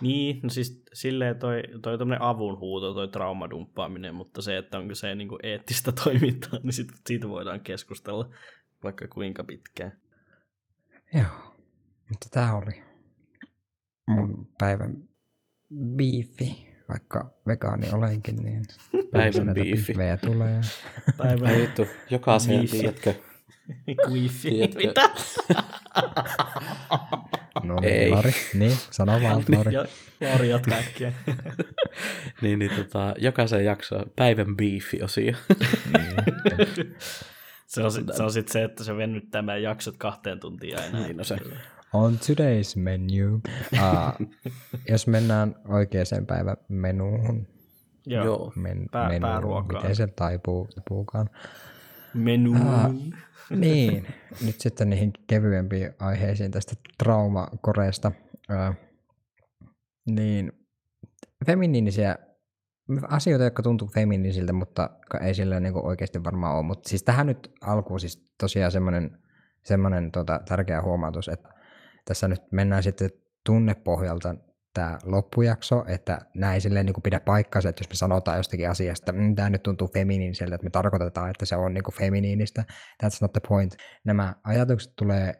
Niin, 0.00 0.40
no 0.42 0.48
siis 0.48 0.82
silleen 0.92 1.38
toi, 1.38 1.62
toi 1.82 1.98
avunhuuto, 2.20 2.94
toi 2.94 3.08
traumadumppaaminen, 3.08 4.14
mutta 4.14 4.42
se, 4.42 4.58
että 4.58 4.78
onko 4.78 4.94
se 4.94 5.14
niinku 5.14 5.38
eettistä 5.42 5.92
toimintaa, 6.04 6.58
niin 6.62 6.72
sit, 6.72 6.88
siitä 7.06 7.28
voidaan 7.28 7.60
keskustella 7.60 8.30
vaikka 8.82 9.08
kuinka 9.08 9.44
pitkään. 9.44 10.00
Joo, 11.14 11.54
mutta 12.08 12.26
tämä 12.30 12.56
oli 12.56 12.82
mun 14.06 14.48
päivän 14.58 15.08
biifi, 15.96 16.71
vaikka 16.92 17.30
vegaani 17.46 17.88
olenkin, 17.92 18.36
niin 18.36 18.62
päivän 19.12 19.54
biifi. 19.54 19.94
tulee. 20.24 20.60
Päivän 21.16 21.60
juttu, 21.60 21.86
jokaisen, 22.10 22.68
tiedätkö? 22.68 23.14
Kuifi, 24.06 24.50
mitä? 24.76 25.10
No 27.62 27.80
niin, 27.80 27.92
Ei. 27.94 28.10
Lari. 28.10 28.32
Niin, 28.54 28.76
sano 28.90 29.12
vaan, 29.22 29.44
Lari. 29.56 29.72
Lari 30.32 30.48
jatkaa 30.48 30.78
äkkiä. 30.78 31.12
niin, 32.42 32.58
niin 32.58 32.70
tota, 32.70 33.14
jokaisen 33.18 33.64
jakso 33.64 33.96
päivän 34.16 34.56
beefi-osio. 34.56 35.32
niin. 35.92 36.96
se 37.66 37.82
on, 37.82 37.92
sit, 37.92 38.06
se 38.16 38.22
on 38.22 38.32
sitten 38.32 38.52
se, 38.52 38.64
että 38.64 38.84
se 38.84 38.96
venyttää 38.96 39.42
meidän 39.42 39.62
jaksot 39.62 39.96
kahteen 39.96 40.40
tuntiin 40.40 40.80
aina. 40.80 41.00
Niin, 41.00 41.16
no 41.16 41.24
se. 41.24 41.36
On 41.92 42.18
today's 42.18 42.76
menu. 42.76 43.40
Uh, 43.72 44.28
jos 44.90 45.06
mennään 45.06 45.54
oikeaan 45.68 46.26
päivän 46.26 46.56
menuun. 46.68 47.46
Joo, 48.06 48.52
men, 48.56 48.86
Pää, 48.92 49.08
menu, 49.08 49.26
pääruokaa. 49.26 49.80
Miten 49.80 49.96
se 49.96 50.06
taipuu, 50.06 50.68
taipuukaan. 50.74 51.30
Menu. 52.14 52.50
Uh, 52.50 53.12
niin, 53.50 54.06
nyt 54.44 54.60
sitten 54.60 54.90
niihin 54.90 55.12
kevyempiin 55.26 55.94
aiheisiin 55.98 56.50
tästä 56.50 56.74
traumakoreesta. 56.98 58.12
Äh, 58.50 58.76
niin 60.06 60.52
feminiinisiä 61.46 62.16
asioita, 63.08 63.44
jotka 63.44 63.62
tuntuu 63.62 63.88
feminiinisiltä, 63.88 64.52
mutta 64.52 64.90
ei 65.20 65.34
sillä 65.34 65.60
niin 65.60 65.86
oikeasti 65.86 66.24
varmaan 66.24 66.56
ole. 66.56 66.62
Mutta 66.62 66.88
siis 66.88 67.02
tähän 67.02 67.26
nyt 67.26 67.52
alkuun 67.60 68.00
siis 68.00 68.30
tosiaan 68.40 68.72
semmoinen, 68.72 69.18
semmoinen 69.62 70.12
tota, 70.12 70.40
tärkeä 70.48 70.82
huomautus, 70.82 71.28
että 71.28 71.48
tässä 72.04 72.28
nyt 72.28 72.42
mennään 72.52 72.82
sitten 72.82 73.10
tunnepohjalta 73.46 74.34
tämä 74.74 74.98
loppujakso, 75.04 75.84
että 75.88 76.18
näin 76.34 76.60
silleen 76.60 76.86
niin 76.86 76.94
kuin 76.94 77.02
pidä 77.02 77.20
paikkansa, 77.20 77.68
että 77.68 77.80
jos 77.80 77.88
me 77.88 77.94
sanotaan 77.94 78.36
jostakin 78.36 78.70
asiasta, 78.70 79.10
että 79.10 79.22
mm, 79.22 79.34
tämä 79.34 79.50
nyt 79.50 79.62
tuntuu 79.62 79.88
feminiiniseltä, 79.88 80.54
että 80.54 80.64
me 80.64 80.70
tarkoitetaan, 80.70 81.30
että 81.30 81.46
se 81.46 81.56
on 81.56 81.74
niin 81.74 81.84
kuin 81.84 81.94
feminiinistä, 81.94 82.64
that's 83.02 83.18
not 83.20 83.32
the 83.32 83.40
point. 83.48 83.76
Nämä 84.04 84.34
ajatukset 84.44 84.92
tulee 84.96 85.34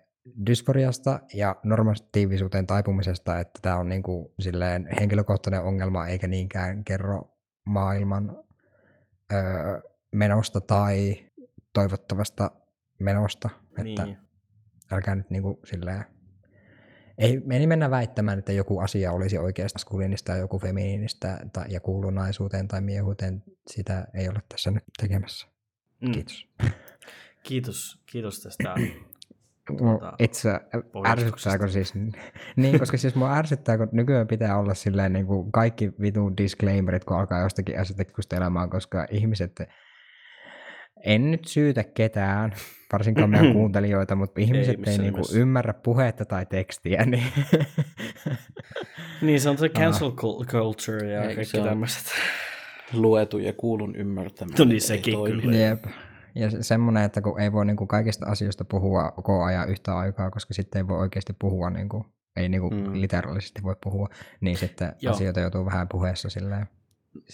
dysforiasta 0.46 1.20
ja 1.34 1.56
normatiivisuuteen 1.64 2.66
taipumisesta, 2.66 3.40
että 3.40 3.58
tämä 3.62 3.76
on 3.76 3.88
niin 3.88 4.02
kuin 4.02 4.28
silleen 4.40 4.88
henkilökohtainen 5.00 5.62
ongelma, 5.62 6.06
eikä 6.06 6.26
niinkään 6.26 6.84
kerro 6.84 7.38
maailman 7.66 8.44
öö, 9.32 9.80
menosta 10.12 10.60
tai 10.60 11.16
toivottavasta 11.72 12.50
menosta. 13.00 13.48
Että 13.78 14.04
niin. 14.04 14.18
älkää 14.92 15.14
nyt 15.14 15.30
niin 15.30 15.42
kuin 15.42 15.56
silleen 15.64 16.04
ei, 17.18 17.40
me 17.44 17.56
ei 17.56 17.66
mennä 17.66 17.90
väittämään, 17.90 18.38
että 18.38 18.52
joku 18.52 18.78
asia 18.78 19.12
olisi 19.12 19.38
oikeasta 19.38 19.76
maskuliinista 19.76 20.32
ja 20.32 20.38
joku 20.38 20.58
feminiinistä 20.58 21.38
tai, 21.52 21.64
ja 21.68 21.80
kuulunaisuuteen 21.80 22.68
tai 22.68 22.80
miehuuteen. 22.80 23.42
Sitä 23.66 24.06
ei 24.14 24.28
ole 24.28 24.38
tässä 24.48 24.70
nyt 24.70 24.84
tekemässä. 25.00 25.46
Mm. 26.00 26.12
Kiitos. 26.12 26.48
Kiitos, 27.42 28.02
kiitos 28.06 28.42
tästä. 28.42 28.74
Tuota, 29.78 30.12
itse 30.18 30.50
ärsyttääkö 31.06 31.68
siis, 31.68 31.94
niin, 32.56 32.78
koska 32.78 32.96
siis 32.96 33.14
mua 33.14 33.36
ärsyttää, 33.36 33.78
kun 33.78 33.88
nykyään 33.92 34.26
pitää 34.26 34.58
olla 34.58 34.74
silleen 34.74 35.12
niin 35.12 35.26
kuin 35.26 35.52
kaikki 35.52 35.92
vitun 36.00 36.36
disclaimerit, 36.36 37.04
kun 37.04 37.16
alkaa 37.16 37.40
jostakin 37.40 37.80
asiasta 37.80 38.04
keskustelemaan, 38.04 38.70
koska 38.70 39.06
ihmiset 39.10 39.60
en 41.04 41.30
nyt 41.30 41.44
syytä 41.44 41.84
ketään, 41.84 42.52
varsinkaan 42.92 43.30
meidän 43.30 43.52
kuuntelijoita, 43.58 44.14
mutta 44.14 44.40
ihmiset 44.40 44.86
ei, 44.86 44.92
ei 44.92 44.98
niinku 44.98 45.22
ymmärrä 45.34 45.74
puhetta 45.74 46.24
tai 46.24 46.46
tekstiä. 46.46 47.04
Niin, 47.10 47.24
niin 49.22 49.40
se 49.40 49.50
on 49.50 49.58
se 49.58 49.68
cancel 49.68 50.12
culture 50.46 51.12
ja 51.12 51.22
Eikö 51.22 51.34
kaikki 51.34 51.60
tämmöiset. 51.60 52.04
Luetu 52.92 53.38
ja 53.38 53.52
kuulun 53.52 53.96
ymmärtäminen. 53.96 54.58
No 54.58 54.64
niin 54.64 54.80
sekin 54.80 55.14
kyllä. 55.26 55.56
Jep. 55.56 55.84
Ja 56.34 56.62
semmoinen, 56.62 57.02
että 57.02 57.20
kun 57.20 57.40
ei 57.40 57.52
voi 57.52 57.66
niin 57.66 57.76
kuin 57.76 57.88
kaikista 57.88 58.26
asioista 58.26 58.64
puhua 58.64 59.10
koko 59.10 59.44
ajan 59.44 59.68
yhtä 59.68 59.98
aikaa, 59.98 60.30
koska 60.30 60.54
sitten 60.54 60.78
ei 60.78 60.88
voi 60.88 60.98
oikeasti 60.98 61.32
puhua, 61.38 61.70
niin 61.70 61.88
kuin, 61.88 62.04
ei 62.36 62.48
niin 62.48 62.60
kuin 62.60 62.74
mm. 62.74 63.00
literaalisesti 63.00 63.62
voi 63.62 63.76
puhua, 63.84 64.08
niin 64.40 64.56
sitten 64.56 64.92
Joo. 65.00 65.14
asioita 65.14 65.40
joutuu 65.40 65.64
vähän 65.64 65.88
puheessa 65.88 66.30
silleen 66.30 66.66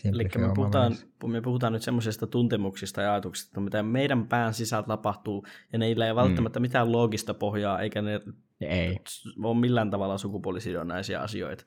Eli 0.04 0.24
me 0.38 0.54
puhutaan, 0.54 0.92
me 1.26 1.40
puhutaan 1.40 1.72
nyt 1.72 1.82
semmoisista 1.82 2.26
tuntemuksista 2.26 3.02
ja 3.02 3.12
ajatuksista, 3.12 3.60
mitä 3.60 3.82
meidän 3.82 4.28
pään 4.28 4.54
sisällä 4.54 4.86
tapahtuu, 4.86 5.46
ja 5.72 5.78
neillä 5.78 6.06
ei 6.06 6.14
välttämättä 6.14 6.58
mm. 6.58 6.62
mitään 6.62 6.92
loogista 6.92 7.34
pohjaa, 7.34 7.80
eikä 7.80 8.02
ne 8.02 8.20
ei. 8.60 8.96
ole 9.42 9.60
millään 9.60 9.90
tavalla 9.90 10.18
sukupuolisidonnaisia 10.18 11.20
asioita. 11.20 11.64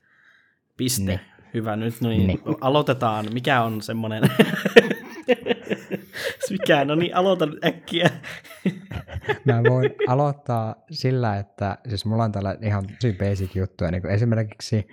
Piste. 0.78 1.04
Ne. 1.04 1.20
Hyvä, 1.54 1.76
nyt 1.76 2.02
no 2.02 2.10
niin, 2.10 2.28
ne. 2.28 2.38
aloitetaan. 2.62 3.26
Mikä 3.34 3.62
on 3.64 3.82
semmoinen... 3.82 4.24
Mikä? 6.50 6.86
No 6.86 6.96
niin, 6.96 7.16
aloita 7.16 7.48
äkkiä. 7.66 8.10
Mä 9.46 9.64
voin 9.70 9.92
aloittaa 10.08 10.76
sillä, 10.92 11.38
että 11.38 11.78
siis 11.90 12.06
mulla 12.06 12.24
on 12.24 12.32
tällä 12.32 12.58
ihan 12.62 12.88
tosi 12.88 13.14
basic 13.14 13.56
juttuja, 13.56 13.92
niin 13.92 14.02
kuin 14.02 14.14
esimerkiksi 14.14 14.88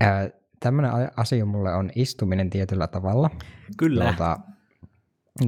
ää, 0.00 0.30
tämmöinen 0.60 0.92
asia 1.16 1.46
mulle 1.46 1.74
on 1.74 1.90
istuminen 1.94 2.50
tietyllä 2.50 2.86
tavalla. 2.86 3.30
Kyllä. 3.76 4.04
Tuota, 4.04 4.38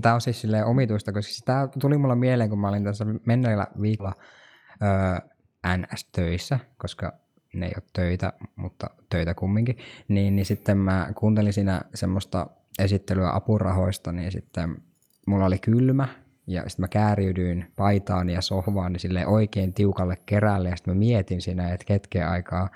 tämä 0.03 0.15
on 0.15 0.21
siis 0.21 0.41
silleen 0.41 0.65
omituista, 0.65 1.13
koska 1.13 1.33
tämä 1.45 1.69
tuli 1.81 1.99
mulle 1.99 2.15
mieleen, 2.15 2.51
kun 2.51 2.61
mä 2.61 2.69
olin 2.69 2.85
tässä 2.85 3.07
menneellä 3.27 3.67
viikolla 3.81 4.13
öö, 4.83 5.31
NS-töissä, 5.77 6.59
koska 6.79 7.13
ne 7.55 7.67
ei 7.67 7.73
ole 7.77 7.85
töitä, 7.93 8.33
mutta 8.57 8.91
töitä 9.11 9.35
kumminkin, 9.35 9.79
niin, 10.09 10.37
niin 10.37 10.47
sitten 10.47 10.79
mä 10.79 11.13
kuuntelin 11.15 11.53
siinä 11.53 11.83
semmoista 11.95 12.47
esittelyä 12.79 13.31
apurahoista, 13.35 14.13
niin 14.13 14.33
sitten 14.33 14.83
mulla 15.27 15.47
oli 15.47 15.59
kylmä, 15.59 16.09
ja 16.47 16.63
sitten 16.69 16.83
mä 16.83 16.89
kääriydyin 16.89 17.73
paitaan 17.77 18.31
ja 18.31 18.41
sohvaan 18.41 18.93
niin 18.93 19.01
silleen 19.01 19.29
oikein 19.29 19.75
tiukalle 19.75 20.17
kerälle, 20.27 20.69
ja 20.69 20.77
sitten 20.77 20.95
mä 20.95 20.99
mietin 20.99 21.41
siinä, 21.41 21.73
että 21.73 21.93
hetken 21.93 22.29
aikaa, 22.29 22.69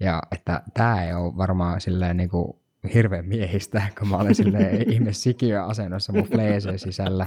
ja 0.00 0.22
että 0.32 0.62
tämä 0.74 1.04
ei 1.04 1.12
ole 1.12 1.36
varmaan 1.36 1.80
silleen 1.80 2.16
niin 2.16 2.28
kuin 2.28 2.58
hirveän 2.94 3.26
miehistä, 3.26 3.82
kun 3.98 4.08
mä 4.08 4.16
olen 4.16 4.34
silleen 4.34 4.82
ihme 4.92 5.12
sikiöasennossa 5.12 6.12
mun 6.12 6.24
fleeseen 6.24 6.78
sisällä, 6.78 7.26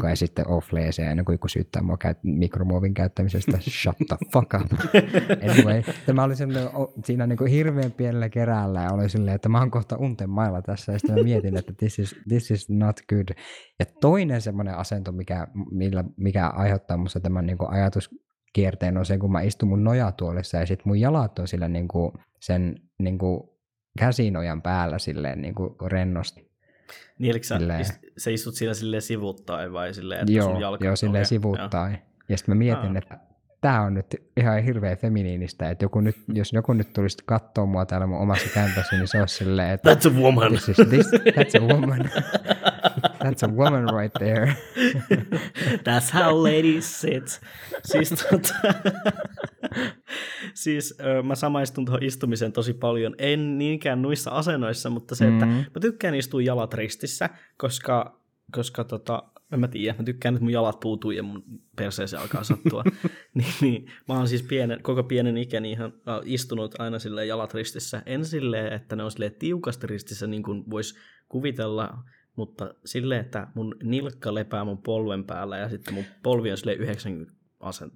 kun 0.00 0.08
ei 0.08 0.16
sitten 0.16 0.48
ole 0.48 0.60
fleesejä 0.60 1.10
ennen 1.10 1.24
kuin 1.24 1.34
joku 1.34 1.48
syyttää 1.48 1.82
mua 1.82 1.96
käyt- 1.96 2.18
mikromuovin 2.22 2.94
käyttämisestä. 2.94 3.58
Shut 3.60 3.96
the 4.08 4.16
fuck 4.32 4.54
up. 4.54 4.72
Anyway, 5.50 5.78
että 5.78 6.12
mä 6.12 6.24
olin 6.24 6.36
silleen, 6.36 6.68
siinä 7.04 7.26
niin 7.26 7.36
kuin 7.36 7.50
hirveän 7.50 7.92
pienellä 7.92 8.28
keräällä 8.28 8.82
ja 8.82 8.92
oli 8.92 9.08
silleen, 9.08 9.34
että 9.34 9.48
mä 9.48 9.58
oon 9.58 9.70
kohta 9.70 9.96
unten 9.96 10.30
mailla 10.30 10.62
tässä 10.62 10.92
ja 10.92 10.98
sitten 10.98 11.16
mä 11.16 11.22
mietin, 11.22 11.56
että 11.56 11.72
this 11.72 11.98
is, 11.98 12.16
this 12.28 12.50
is 12.50 12.70
not 12.70 13.00
good. 13.08 13.28
Ja 13.78 13.86
toinen 14.00 14.40
semmoinen 14.40 14.74
asento, 14.74 15.12
mikä, 15.12 15.46
millä, 15.70 16.04
mikä 16.16 16.48
aiheuttaa 16.48 16.96
musta 16.96 17.20
tämän 17.20 17.46
niin 17.46 17.58
kuin 17.58 17.70
ajatuskierteen 18.58 18.96
on 18.98 19.06
se, 19.06 19.18
kun 19.18 19.32
mä 19.32 19.40
istun 19.40 19.68
mun 19.68 19.84
nojatuolissa 19.84 20.56
ja 20.56 20.66
sitten 20.66 20.88
mun 20.88 21.00
jalat 21.00 21.38
on 21.38 21.48
sillä 21.48 21.68
niin 21.68 21.88
kuin 21.88 22.12
sen 22.40 22.74
niin 22.98 23.18
kuin 23.18 23.40
käsinojan 23.98 24.62
päällä 24.62 24.98
silleen 24.98 25.42
niin 25.42 25.54
kuin 25.54 25.74
rennosti. 25.86 26.52
Niin, 27.18 27.30
eli 27.30 27.42
sä, 27.42 27.58
Silleen. 27.58 27.84
sä 28.18 28.30
istut 28.30 28.54
siinä 28.54 28.74
silleen 28.74 29.02
sivuttaen 29.02 29.72
vai 29.72 29.94
silleen, 29.94 30.20
että 30.20 30.32
Joo, 30.32 30.50
sun 30.50 30.60
jalka... 30.60 30.84
joo 30.84 30.96
silleen 30.96 31.20
okei, 31.22 31.28
sivuuttaa. 31.28 31.90
Ja 32.28 32.36
sitten 32.36 32.54
mä 32.54 32.58
mietin, 32.58 32.90
Aa. 32.90 32.98
että 32.98 33.18
tämä 33.60 33.82
on 33.82 33.94
nyt 33.94 34.06
ihan 34.36 34.62
hirveän 34.62 34.96
feminiinistä, 34.96 35.70
että 35.70 35.84
joku 35.84 36.00
nyt, 36.00 36.16
jos 36.38 36.52
joku 36.52 36.72
nyt 36.72 36.92
tulisi 36.92 37.18
katsoa 37.26 37.66
mua 37.66 37.86
täällä 37.86 38.06
mun 38.06 38.18
omassa 38.18 38.48
kämpässä, 38.54 38.96
niin 38.96 39.08
se 39.08 39.20
olisi 39.20 39.34
silleen, 39.34 39.70
että 39.70 39.94
That's 39.94 40.10
a 40.10 40.20
woman! 40.20 40.48
this 40.48 40.68
is, 40.68 40.76
this, 40.76 41.06
that's 41.12 41.62
a 41.62 41.66
woman. 41.66 42.00
That's 43.24 43.44
a 43.44 43.52
woman 43.52 43.84
right 44.00 44.12
there. 44.18 44.54
That's 45.88 46.12
how 46.14 46.42
ladies 46.42 47.00
sit. 47.00 47.40
Siis, 47.84 48.10
tota, 48.10 48.54
siis 50.54 50.94
ö, 51.00 51.22
mä 51.22 51.34
samaistun 51.34 51.84
tuohon 51.84 52.02
istumiseen 52.02 52.52
tosi 52.52 52.72
paljon. 52.74 53.14
En 53.18 53.58
niinkään 53.58 54.02
noissa 54.02 54.30
asennoissa, 54.30 54.90
mutta 54.90 55.14
se, 55.14 55.28
että 55.28 55.46
Mm. 55.46 55.52
mä 55.52 55.80
tykkään 55.80 56.14
istua 56.14 56.42
jalat 56.42 56.74
ristissä, 56.74 57.30
koska, 57.56 58.20
koska 58.52 58.84
tota, 58.84 59.22
en 59.52 59.60
mä 59.60 59.68
tiedä, 59.68 59.94
mä 59.98 60.04
tykkään, 60.04 60.34
että 60.34 60.44
mun 60.44 60.52
jalat 60.52 60.80
puutuu 60.80 61.10
ja 61.10 61.22
mun 61.22 61.44
perseeseen 61.76 62.22
alkaa 62.22 62.44
sattua. 62.44 62.84
niin, 63.34 63.54
niin, 63.60 63.86
mä 64.08 64.14
oon 64.14 64.28
siis 64.28 64.42
pienen, 64.42 64.82
koko 64.82 65.02
pienen 65.02 65.36
ikäni 65.36 65.70
ihan 65.70 65.92
istunut 66.24 66.80
aina 66.80 66.98
silleen 66.98 67.28
jalat 67.28 67.54
ristissä. 67.54 68.02
En 68.06 68.24
silleen, 68.24 68.72
että 68.72 68.96
ne 68.96 69.04
on 69.04 69.10
silleen 69.10 69.34
tiukasti 69.38 69.86
ristissä, 69.86 70.26
niin 70.26 70.42
kuin 70.42 70.64
vois 70.70 70.94
kuvitella, 71.28 71.98
mutta 72.36 72.74
silleen, 72.84 73.20
että 73.20 73.46
mun 73.54 73.76
nilkka 73.82 74.34
lepää 74.34 74.64
mun 74.64 74.82
polven 74.82 75.24
päällä 75.24 75.58
ja 75.58 75.68
sitten 75.68 75.94
mun 75.94 76.04
polvi 76.22 76.50
on 76.50 76.56
silleen 76.56 76.78
90 76.80 77.32
asent, 77.60 77.92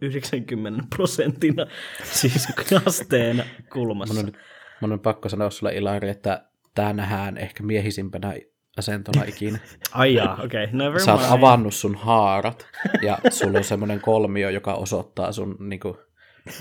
90 0.00 0.84
prosenttina, 0.96 1.66
siis 2.20 2.48
asteena 2.86 3.44
kulmassa. 3.72 4.14
Mun 4.14 4.24
on, 4.24 4.32
mun 4.80 4.92
on 4.92 5.00
pakko 5.00 5.28
sanoa 5.28 5.50
sulle 5.50 5.74
Ilari, 5.74 6.08
että 6.08 6.44
tää 6.74 6.92
nähdään 6.92 7.36
ehkä 7.36 7.62
miehisimpänä 7.62 8.34
asentona 8.78 9.24
ikinä. 9.24 9.58
Ai 9.92 10.14
jaa, 10.14 10.34
okei, 10.44 10.64
okay, 10.64 10.76
never 10.76 11.00
Sä 11.00 11.12
oot 11.12 11.20
mind. 11.20 11.32
avannut 11.32 11.74
sun 11.74 11.94
haarat 11.94 12.66
ja 13.02 13.18
sulla 13.30 13.58
on 13.58 13.64
semmoinen 13.64 14.00
kolmio, 14.00 14.50
joka 14.50 14.74
osoittaa 14.74 15.32
sun 15.32 15.56
niinku, 15.60 15.98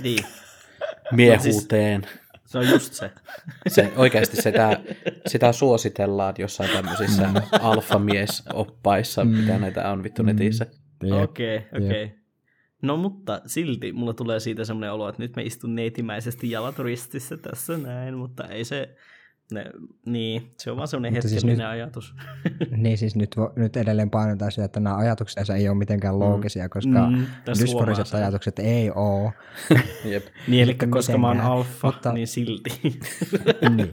Niin, 0.03 0.25
miehuuteen. 1.11 2.07
Se 2.47 2.57
on 2.57 2.69
just 2.69 2.93
se. 2.93 3.11
Se, 3.67 3.91
oikeasti 3.95 4.41
sitä, 4.41 4.79
sitä 5.27 5.51
suositellaan 5.51 6.35
jossain 6.37 6.69
tämmöisissä 6.69 7.29
alfamies-oppaissa, 7.61 9.25
mitä 9.25 9.57
näitä 9.57 9.91
on 9.91 10.03
vittu 10.03 10.23
netissä. 10.23 10.65
Jep. 11.03 11.21
Okei, 11.21 11.57
okei. 11.57 12.03
Okay. 12.03 12.17
No 12.81 12.97
mutta 12.97 13.41
silti 13.45 13.93
mulla 13.93 14.13
tulee 14.13 14.39
siitä 14.39 14.65
semmoinen 14.65 14.91
olo, 14.91 15.09
että 15.09 15.21
nyt 15.21 15.35
mä 15.35 15.41
istun 15.41 15.75
neitimäisesti 15.75 16.51
jalat 16.51 16.79
ristissä 16.79 17.37
tässä 17.37 17.77
näin, 17.77 18.17
mutta 18.17 18.47
ei 18.47 18.63
se, 18.63 18.95
ne, 19.51 19.65
niin, 20.05 20.51
se 20.57 20.71
on 20.71 20.77
vaan 20.77 20.87
semmoinen 20.87 21.13
Mutta 21.13 21.29
siis 21.29 21.43
hetkellinen 21.43 21.65
nyt- 21.65 21.73
ajatus. 21.73 22.15
Niin 22.77 22.97
siis 22.97 23.15
nyt, 23.15 23.35
nyt 23.55 23.77
edelleen 23.77 24.09
painotaan 24.09 24.51
sitä, 24.51 24.65
että 24.65 24.79
nämä 24.79 24.97
ajatuksensa 24.97 25.55
ei 25.55 25.69
ole 25.69 25.77
mitenkään 25.77 26.19
loogisia, 26.19 26.69
koska 26.69 27.09
Mm, 27.09 27.17
mm, 27.17 27.25
dysforiset 27.61 28.13
ajatukset 28.13 28.59
ei 28.59 28.91
ole. 28.91 29.33
Jep. 30.11 30.23
Niin, 30.47 30.63
eli 30.63 30.75
koska 30.89 31.17
mä 31.17 31.27
oon 31.27 31.35
mitenkään, 31.37 31.57
alfa, 31.57 31.87
mutta- 31.87 32.13
niin 32.13 32.27
silti. 32.27 32.69
niin. 33.75 33.91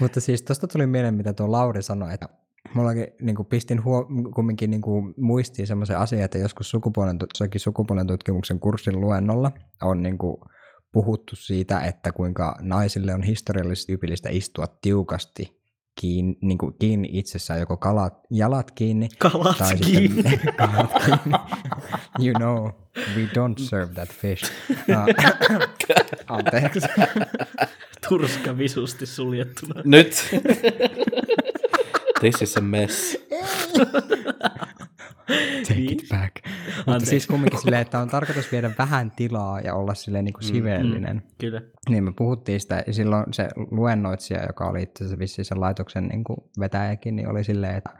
Mutta 0.00 0.20
siis 0.20 0.42
tuosta 0.42 0.66
tuli 0.66 0.86
mieleen, 0.86 1.14
mitä 1.14 1.32
tuo 1.32 1.52
Lauri 1.52 1.82
sanoi, 1.82 2.14
että 2.14 2.28
mullakin 2.74 3.06
niin 3.20 3.36
kuin 3.36 3.46
pistin 3.46 3.84
huo, 3.84 4.06
kumminkin 4.34 4.70
niin 4.70 4.82
kuin 4.82 5.14
muistiin 5.16 5.66
semmoisen 5.66 5.98
asian, 5.98 6.22
että 6.22 6.38
joskus 6.38 6.70
sukupuolen, 6.70 7.18
sukupuolen 7.56 8.06
tutkimuksen 8.06 8.60
kurssin 8.60 9.00
luennolla 9.00 9.52
on 9.82 10.02
niin 10.02 10.18
kuin 10.18 10.36
puhuttu 10.92 11.36
siitä, 11.36 11.80
että 11.80 12.12
kuinka 12.12 12.56
naisille 12.60 13.14
on 13.14 13.22
historiallisesti 13.22 13.86
tyypillistä 13.92 14.28
istua 14.32 14.66
tiukasti 14.66 15.62
kiinni, 16.00 16.38
niin 16.40 16.58
kuin 16.58 16.74
kiinni 16.78 17.08
itsessään, 17.12 17.60
joko 17.60 17.76
kalat, 17.76 18.14
jalat 18.30 18.70
kiinni 18.70 19.08
Kalat 19.18 19.58
tai 19.58 19.76
kiinni. 19.76 20.22
sitten 20.22 20.54
kalat 20.68 20.90
kiinni. 21.04 21.38
You 22.18 22.34
know, 22.34 22.70
we 23.16 23.24
don't 23.26 23.58
serve 23.68 23.94
that 23.94 24.08
fish. 24.08 24.52
Uh, 24.70 24.76
anteeksi. 26.28 26.80
Turska 28.08 28.58
visusti 28.58 29.06
suljettuna. 29.06 29.82
Nyt! 29.84 30.14
This 32.20 32.42
is 32.42 32.56
a 32.56 32.60
mess. 32.60 33.16
Take 35.68 35.74
Niin. 35.80 35.92
it 35.92 36.08
back. 36.08 36.36
Mutta 36.44 36.80
Anteeksi. 36.92 37.06
siis 37.06 37.26
kumminkin 37.26 37.60
silleen, 37.62 37.82
että 37.82 37.98
on 37.98 38.08
tarkoitus 38.08 38.52
viedä 38.52 38.70
vähän 38.78 39.10
tilaa 39.10 39.60
ja 39.60 39.74
olla 39.74 39.94
silleen 39.94 40.24
niin 40.24 40.32
kuin 40.32 40.44
sivellinen. 40.44 41.16
Mm. 41.16 41.22
Kyllä. 41.40 41.62
Niin 41.88 42.04
me 42.04 42.12
puhuttiin 42.16 42.60
sitä, 42.60 42.82
ja 42.86 42.92
silloin 42.92 43.24
se 43.32 43.48
luennoitsija, 43.70 44.44
joka 44.46 44.64
oli 44.68 44.82
itse 44.82 45.04
asiassa 45.04 45.18
vissiin 45.18 45.44
sen 45.44 45.60
laitoksen 45.60 46.06
niin 46.08 46.24
kuin 46.24 46.38
vetäjäkin, 46.60 47.16
niin 47.16 47.28
oli 47.28 47.44
silleen, 47.44 47.76
että 47.76 47.90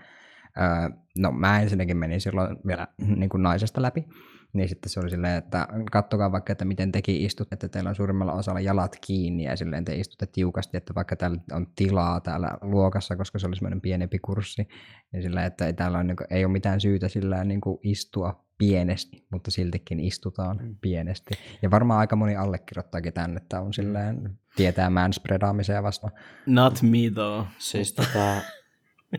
öö, 0.60 0.90
no 1.18 1.32
mä 1.32 1.60
ensinnäkin 1.62 1.96
menin 1.96 2.20
silloin 2.20 2.56
vielä 2.66 2.86
niin 3.16 3.28
kuin 3.28 3.42
naisesta 3.42 3.82
läpi, 3.82 4.04
niin 4.52 4.68
sitten 4.68 4.90
se 4.90 5.00
oli 5.00 5.10
silleen, 5.10 5.38
että 5.38 5.68
kattokaa 5.92 6.32
vaikka, 6.32 6.52
että 6.52 6.64
miten 6.64 6.92
tekin 6.92 7.16
istut, 7.16 7.52
että 7.52 7.68
teillä 7.68 7.90
on 7.90 7.96
suurimmalla 7.96 8.32
osalla 8.32 8.60
jalat 8.60 8.96
kiinni 9.06 9.44
ja 9.44 9.56
silleen 9.56 9.84
te 9.84 9.96
istutte 9.96 10.26
tiukasti, 10.26 10.76
että 10.76 10.94
vaikka 10.94 11.16
täällä 11.16 11.38
on 11.52 11.66
tilaa 11.76 12.20
täällä 12.20 12.58
luokassa, 12.62 13.16
koska 13.16 13.38
se 13.38 13.46
oli 13.46 13.56
semmoinen 13.56 13.80
pienempi 13.80 14.18
kurssi, 14.18 14.68
niin 15.12 15.22
silleen, 15.22 15.46
että 15.46 15.66
ei, 15.66 15.72
täällä 15.72 15.98
on, 15.98 16.06
niin 16.06 16.16
kuin, 16.16 16.26
ei 16.30 16.44
ole 16.44 16.52
mitään 16.52 16.80
syytä 16.80 17.08
sillä 17.08 17.44
niin 17.44 17.60
kuin 17.60 17.78
istua 17.82 18.44
pienesti, 18.58 19.26
mutta 19.30 19.50
siltikin 19.50 20.00
istutaan 20.00 20.56
mm. 20.62 20.76
pienesti. 20.80 21.34
Ja 21.62 21.70
varmaan 21.70 22.00
aika 22.00 22.16
moni 22.16 22.36
allekirjoittaakin 22.36 23.12
tänne, 23.12 23.36
että 23.36 23.60
on 23.60 23.72
silleen, 23.72 24.38
tietää 24.56 24.90
manspreadaamiseen 24.90 25.82
vastaan. 25.82 26.12
Not 26.46 26.82
me 26.82 26.98
though. 27.14 27.46
Siis 27.58 27.92
tota, 27.92 28.36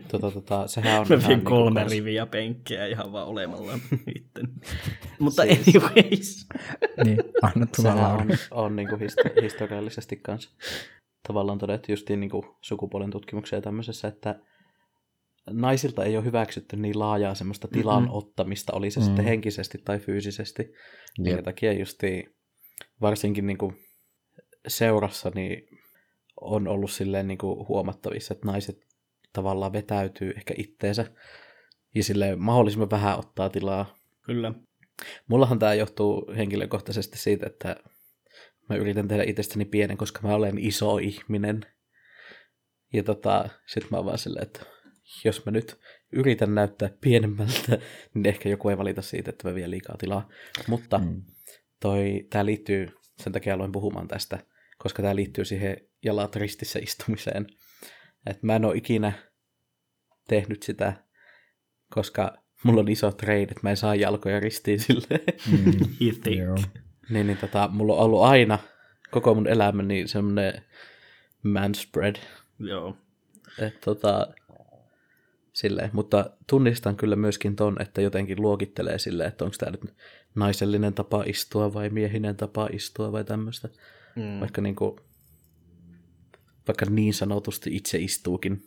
tota, 0.08 0.30
tota, 0.30 0.66
sehän 0.66 1.00
on 1.00 1.06
Mä 1.08 1.14
ihan 1.16 1.28
vien 1.28 1.40
kolme 1.42 1.80
kans- 1.80 1.92
riviä 1.92 2.26
penkkiä 2.26 2.86
ihan 2.86 3.12
vaan 3.12 3.26
olemalla 3.26 3.78
itten. 4.16 4.48
Mutta 5.18 5.42
Siis- 5.42 5.76
anyways. 5.76 6.46
niin, 7.04 7.18
anna 7.42 7.66
tulla 7.76 7.92
Sehän 7.92 7.98
Laura. 7.98 8.22
on, 8.24 8.64
on 8.64 8.76
niinku 8.76 8.94
histo- 8.96 9.42
historiallisesti 9.42 10.16
kanssa 10.16 10.50
tavallaan 11.28 11.58
todettu 11.58 11.92
justiin 11.92 12.20
niinku 12.20 12.56
sukupuolen 12.60 13.10
tutkimuksia 13.10 13.58
ja 13.58 13.62
tämmöisessä, 13.62 14.08
että 14.08 14.40
naisilta 15.50 16.04
ei 16.04 16.16
ole 16.16 16.24
hyväksytty 16.24 16.76
niin 16.76 16.98
laajaa 16.98 17.34
semmoista 17.34 17.68
tilan 17.68 18.10
ottamista, 18.10 18.72
oli 18.72 18.90
se 18.90 19.00
Mm. 19.00 19.06
sitten 19.06 19.24
henkisesti 19.24 19.78
tai 19.84 19.98
fyysisesti. 19.98 20.72
Minkä 21.18 21.36
Jep. 21.36 21.44
takia 21.44 21.72
justiin 21.72 22.34
varsinkin 23.00 23.46
niinku 23.46 23.72
seurassa 24.68 25.30
niin 25.34 25.68
on 26.40 26.68
ollut 26.68 26.90
silleen 26.90 27.28
niinku 27.28 27.66
huomattavissa, 27.68 28.34
että 28.34 28.46
naiset 28.46 28.78
tavallaan 29.34 29.72
vetäytyy 29.72 30.32
ehkä 30.36 30.54
itteensä 30.56 31.06
ja 31.94 32.04
silleen 32.04 32.40
mahdollisimman 32.40 32.90
vähän 32.90 33.18
ottaa 33.18 33.48
tilaa 33.48 33.94
Kyllä. 34.22 34.52
Mullahan 35.26 35.58
tämä 35.58 35.74
johtuu 35.74 36.32
henkilökohtaisesti 36.36 37.18
siitä, 37.18 37.46
että 37.46 37.76
mä 38.68 38.76
yritän 38.76 39.08
tehdä 39.08 39.22
itsestäni 39.22 39.64
pienen, 39.64 39.96
koska 39.96 40.20
mä 40.22 40.34
olen 40.34 40.58
iso 40.58 40.98
ihminen. 40.98 41.66
Ja 42.92 43.02
tota, 43.02 43.48
sit 43.66 43.90
mä 43.90 43.96
oon 43.96 44.06
vaan 44.06 44.18
silleen, 44.18 44.46
että 44.46 44.60
jos 45.24 45.46
mä 45.46 45.52
nyt 45.52 45.78
yritän 46.12 46.54
näyttää 46.54 46.90
pienemmältä, 47.00 47.78
niin 48.14 48.26
ehkä 48.26 48.48
joku 48.48 48.68
ei 48.68 48.78
valita 48.78 49.02
siitä, 49.02 49.30
että 49.30 49.48
mä 49.48 49.54
vien 49.54 49.70
liikaa 49.70 49.96
tilaa. 49.98 50.28
Mutta 50.66 50.98
Mm. 50.98 51.22
toi, 51.80 52.26
tää 52.30 52.44
liittyy, 52.44 52.88
sen 53.22 53.32
takia 53.32 53.54
aloin 53.54 53.72
puhumaan 53.72 54.08
tästä, 54.08 54.38
koska 54.78 55.02
tää 55.02 55.16
liittyy 55.16 55.44
siihen 55.44 55.76
jalat 56.04 56.36
ristissä 56.36 56.78
istumiseen. 56.82 57.46
Että 58.26 58.46
mä 58.46 58.56
en 58.56 58.64
ole 58.64 58.76
ikinä 58.76 59.12
tehnyt 60.28 60.62
sitä, 60.62 60.92
koska 61.90 62.36
mulla 62.62 62.80
on 62.80 62.88
isot 62.88 63.22
reidet, 63.22 63.62
mä 63.62 63.70
en 63.70 63.76
saa 63.76 63.94
jalkoja 63.94 64.40
ristiin 64.40 64.80
silleen. 64.80 65.20
Mm. 65.52 65.72
You 66.00 66.12
think. 66.22 66.38
Joo. 66.38 66.56
Niin, 67.10 67.26
niin 67.26 67.38
tota, 67.38 67.68
mulla 67.72 67.94
on 67.94 68.00
ollut 68.00 68.22
aina 68.22 68.58
koko 69.10 69.34
mun 69.34 69.48
elämäni 69.48 70.08
semmonen 70.08 70.62
man 71.42 71.74
spread. 71.74 72.16
Joo. 72.58 72.96
Et, 73.58 73.80
tota, 73.80 74.26
silleen. 75.52 75.90
Mutta 75.92 76.30
tunnistan 76.46 76.96
kyllä 76.96 77.16
myöskin 77.16 77.56
ton, 77.56 77.82
että 77.82 78.00
jotenkin 78.00 78.42
luokittelee 78.42 78.98
silleen, 78.98 79.28
että 79.28 79.44
onko 79.44 79.56
tämä 79.58 79.70
nyt 79.70 79.94
naisellinen 80.34 80.94
tapa 80.94 81.22
istua 81.26 81.74
vai 81.74 81.90
miehinen 81.90 82.36
tapa 82.36 82.68
istua 82.72 83.12
vai 83.12 83.24
tämmöistä. 83.24 83.68
Mm. 84.16 84.40
Vaikka 84.40 84.60
niinku, 84.60 85.00
vaikka 86.68 86.86
niin 86.90 87.14
sanotusti 87.14 87.76
itse 87.76 87.98
istuukin 87.98 88.60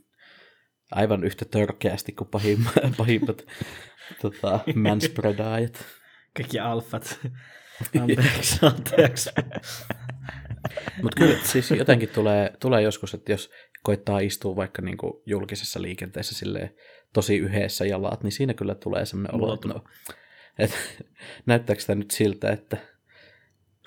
aivan 0.91 1.23
yhtä 1.23 1.45
törkeästi 1.45 2.11
kuin 2.11 2.27
pahimmat, 2.27 2.73
pahimmat 2.97 3.45
tota, 4.21 4.59
manspreadaajat. 4.75 5.85
Kaikki 6.37 6.59
alfat. 6.59 7.19
Anteeksi, 8.01 8.59
anteeksi. 8.61 9.29
Mutta 11.01 11.15
kyllä 11.17 11.37
siis 11.43 11.71
jotenkin 11.71 12.09
tulee, 12.09 12.53
tulee 12.59 12.81
joskus, 12.81 13.13
että 13.13 13.31
jos 13.31 13.49
koittaa 13.83 14.19
istua 14.19 14.55
vaikka 14.55 14.81
niinku 14.81 15.23
julkisessa 15.25 15.81
liikenteessä 15.81 16.35
silleen 16.35 16.75
tosi 17.13 17.37
yhdessä 17.37 17.85
jalat, 17.85 18.23
niin 18.23 18.31
siinä 18.31 18.53
kyllä 18.53 18.75
tulee 18.75 19.05
semmoinen 19.05 19.35
olo, 19.35 19.53
että 19.53 19.67
no, 19.67 19.83
et, 20.59 20.71
näyttääkö 21.45 21.81
tämä 21.87 21.99
nyt 21.99 22.11
siltä, 22.11 22.49
että 22.51 22.77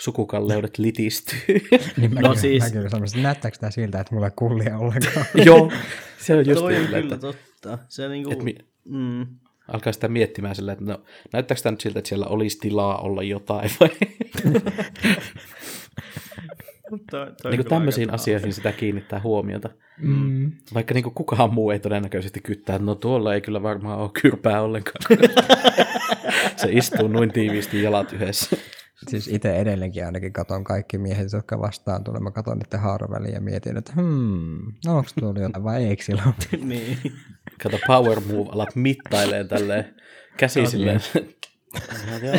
sukukalleudet 0.00 0.78
litistyy? 0.78 1.38
Niin 1.96 2.14
mä, 2.14 2.20
No 2.20 2.34
siis- 2.34 2.62
mä 2.64 2.70
kyllä 2.70 2.88
sanoisin, 2.88 3.18
että 3.18 3.28
näyttääkö 3.28 3.56
tämä 3.60 3.70
siltä, 3.70 4.00
että 4.00 4.14
mulla 4.14 4.26
ei 4.26 4.32
kullia 4.36 4.78
ollenkaan? 4.78 5.26
Joo, 5.46 5.72
se 6.18 6.34
on 6.36 6.46
just 6.46 6.60
Toi 6.60 6.64
on 6.76 6.82
niin, 6.82 6.86
kyllä 6.86 6.98
että, 6.98 7.16
totta. 7.18 7.78
Se 7.88 8.08
niinku, 8.08 8.42
mi, 8.42 8.54
mm, 8.84 9.26
alkaa 9.68 9.92
sitä 9.92 10.08
miettimään 10.08 10.54
silleen, 10.54 10.78
että 10.78 10.92
no, 10.92 11.02
näyttääkö 11.32 11.62
tämä 11.62 11.70
nyt 11.70 11.80
siltä, 11.80 11.98
että 11.98 12.08
siellä 12.08 12.26
olisi 12.26 12.58
tilaa 12.58 12.98
olla 12.98 13.22
jotain 13.22 13.70
vai? 13.80 13.88
toi, 17.10 17.26
toi 17.42 17.50
niin 17.52 17.66
tämmöisiin 17.66 18.10
asioihin 18.14 18.52
sitä 18.52 18.72
kiinnittää 18.72 19.20
huomiota. 19.20 19.70
Mm. 19.98 20.52
Vaikka 20.74 20.94
niin 20.94 21.04
kuin 21.04 21.14
kukaan 21.14 21.54
muu 21.54 21.70
ei 21.70 21.78
todennäköisesti 21.78 22.40
kyttää, 22.40 22.76
että 22.76 22.86
no 22.86 22.94
tuolla 22.94 23.34
ei 23.34 23.40
kyllä 23.40 23.62
varmaan 23.62 23.98
ole 23.98 24.10
kyrpää 24.22 24.62
ollenkaan. 24.62 25.18
se 26.56 26.68
istuu 26.70 27.08
noin 27.08 27.32
tiiviisti 27.32 27.82
jalat 27.82 28.12
yhdessä. 28.12 28.56
Siis 29.08 29.28
itse 29.28 29.56
edelleenkin 29.56 30.06
ainakin 30.06 30.32
katon 30.32 30.64
kaikki 30.64 30.98
miehet, 30.98 31.32
jotka 31.32 31.60
vastaan 31.60 32.04
tulee. 32.04 32.20
Mä 32.20 32.30
katon 32.30 32.58
niiden 32.58 32.80
haaraväliä 32.80 33.32
ja 33.32 33.40
mietin, 33.40 33.76
että 33.76 33.92
hmm, 33.96 34.72
no 34.86 34.96
onko 34.96 35.10
tullut 35.20 35.38
jotain 35.38 35.64
vai 35.64 35.84
eikö 35.84 36.04
sillä 36.04 36.22
ole? 36.26 36.64
niin. 36.64 36.98
Kato, 37.62 37.78
power 37.86 38.20
move, 38.20 38.48
alat 38.52 38.76
mittaileen 38.76 39.48
tälleen 39.48 39.94
käsi 40.36 40.66
silleen. 40.66 41.00
No, 42.10 42.26
joo. 42.26 42.36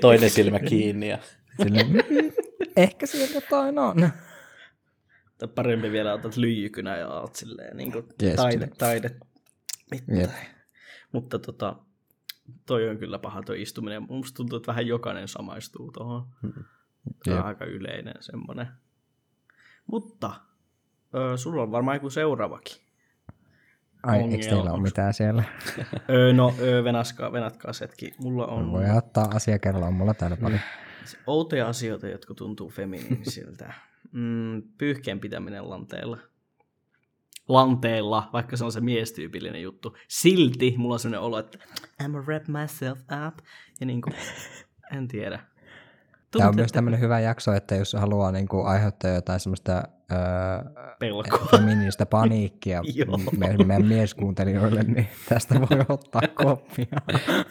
Toinen 0.00 0.30
silmä 0.30 0.58
kiinni 0.58 1.08
ja 1.08 1.18
Silleen, 1.62 1.86
mm, 1.86 2.32
ehkä 2.76 3.06
siellä 3.06 3.34
jotain 3.34 3.78
on. 3.78 4.10
Tai 5.38 5.48
parempi 5.54 5.92
vielä 5.92 6.12
otat 6.14 6.36
lyijykynä 6.36 6.96
ja 6.96 7.08
oot 7.08 7.36
silleen 7.36 7.76
niin 7.76 7.92
kuin 7.92 8.04
Yes, 8.22 8.36
taide, 8.36 8.68
taide. 8.78 9.10
Jep. 10.18 10.30
Mutta 11.12 11.38
tota, 11.38 11.76
toi 12.66 12.88
on 12.88 12.98
kyllä 12.98 13.18
paha 13.18 13.42
toi 13.42 13.62
istuminen. 13.62 14.06
Musta 14.08 14.36
tuntuu, 14.36 14.56
että 14.56 14.66
vähän 14.66 14.86
jokainen 14.86 15.28
samaistuu 15.28 15.92
tuohon. 15.92 16.26
Se 17.24 17.30
on 17.30 17.36
Jep. 17.36 17.46
aika 17.46 17.64
yleinen 17.64 18.14
semmoinen. 18.20 18.66
Mutta 19.86 20.32
ö, 21.14 21.36
sulla 21.36 21.62
on 21.62 21.72
varmaan 21.72 21.96
joku 21.96 22.10
seuraavakin. 22.10 22.76
Ai, 24.02 24.16
Ongelma. 24.18 24.34
eikö 24.36 24.48
teillä 24.54 24.72
ole 24.72 24.82
mitään 24.82 25.14
siellä? 25.14 25.42
Öö, 26.10 26.32
no, 26.32 26.54
öö, 26.60 26.84
venaskaa, 26.84 27.32
venatkaa 27.32 27.72
setkin. 27.72 28.14
Mulla 28.18 28.46
on 28.46 28.72
Voi 28.72 28.84
ottaa 28.96 29.24
asiakello, 29.34 29.86
on 29.86 29.94
mulla 29.94 30.14
täällä 30.14 30.36
paljon. 30.36 30.60
outoja 31.26 31.68
asioita, 31.68 32.08
jotka 32.08 32.34
tuntuu 32.34 32.70
feminiinisiltä. 32.70 33.74
Mm, 34.12 34.62
pyyhkeen 34.78 35.20
pitäminen 35.20 35.70
lanteella. 35.70 36.18
Lanteella, 37.48 38.30
vaikka 38.32 38.56
se 38.56 38.64
on 38.64 38.72
se 38.72 38.80
miestyypillinen 38.80 39.62
juttu. 39.62 39.96
Silti 40.08 40.74
mulla 40.76 40.94
on 40.94 40.98
sellainen 41.00 41.26
olo, 41.26 41.38
että 41.38 41.58
I'm 42.02 42.10
wrap 42.26 42.48
myself 42.48 42.98
up. 43.28 43.38
Ja 43.80 43.86
niin 43.86 44.02
kuin, 44.02 44.14
en 44.96 45.08
tiedä. 45.08 45.36
Tämä 45.36 45.44
on 45.44 45.50
Tuntuu, 46.30 46.52
myös 46.54 46.66
että 46.66 46.74
tämmöinen 46.76 47.00
hyvä 47.00 47.20
jakso, 47.20 47.52
että 47.52 47.74
jos 47.74 47.92
haluaa 47.92 48.32
niin 48.32 48.48
kuin, 48.48 48.66
aiheuttaa 48.66 49.10
jotain 49.10 49.40
semmoista 49.40 49.82
öö, 50.12 50.18
pelkoa. 50.98 51.46
feminististä 51.50 52.06
paniikkia 52.06 52.82
Joo. 52.94 53.18
me, 53.18 53.56
meidän 53.66 53.86
mieskuuntelijoille, 53.86 54.82
niin 54.82 55.08
tästä 55.28 55.60
voi 55.60 55.80
ottaa 55.88 56.22
koppia. 56.34 56.86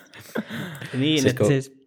Niin, 0.94 1.22
Siis 1.22 1.22
siis 1.22 1.26
että 1.26 1.38
kun- 1.44 1.48
siis, 1.48 1.83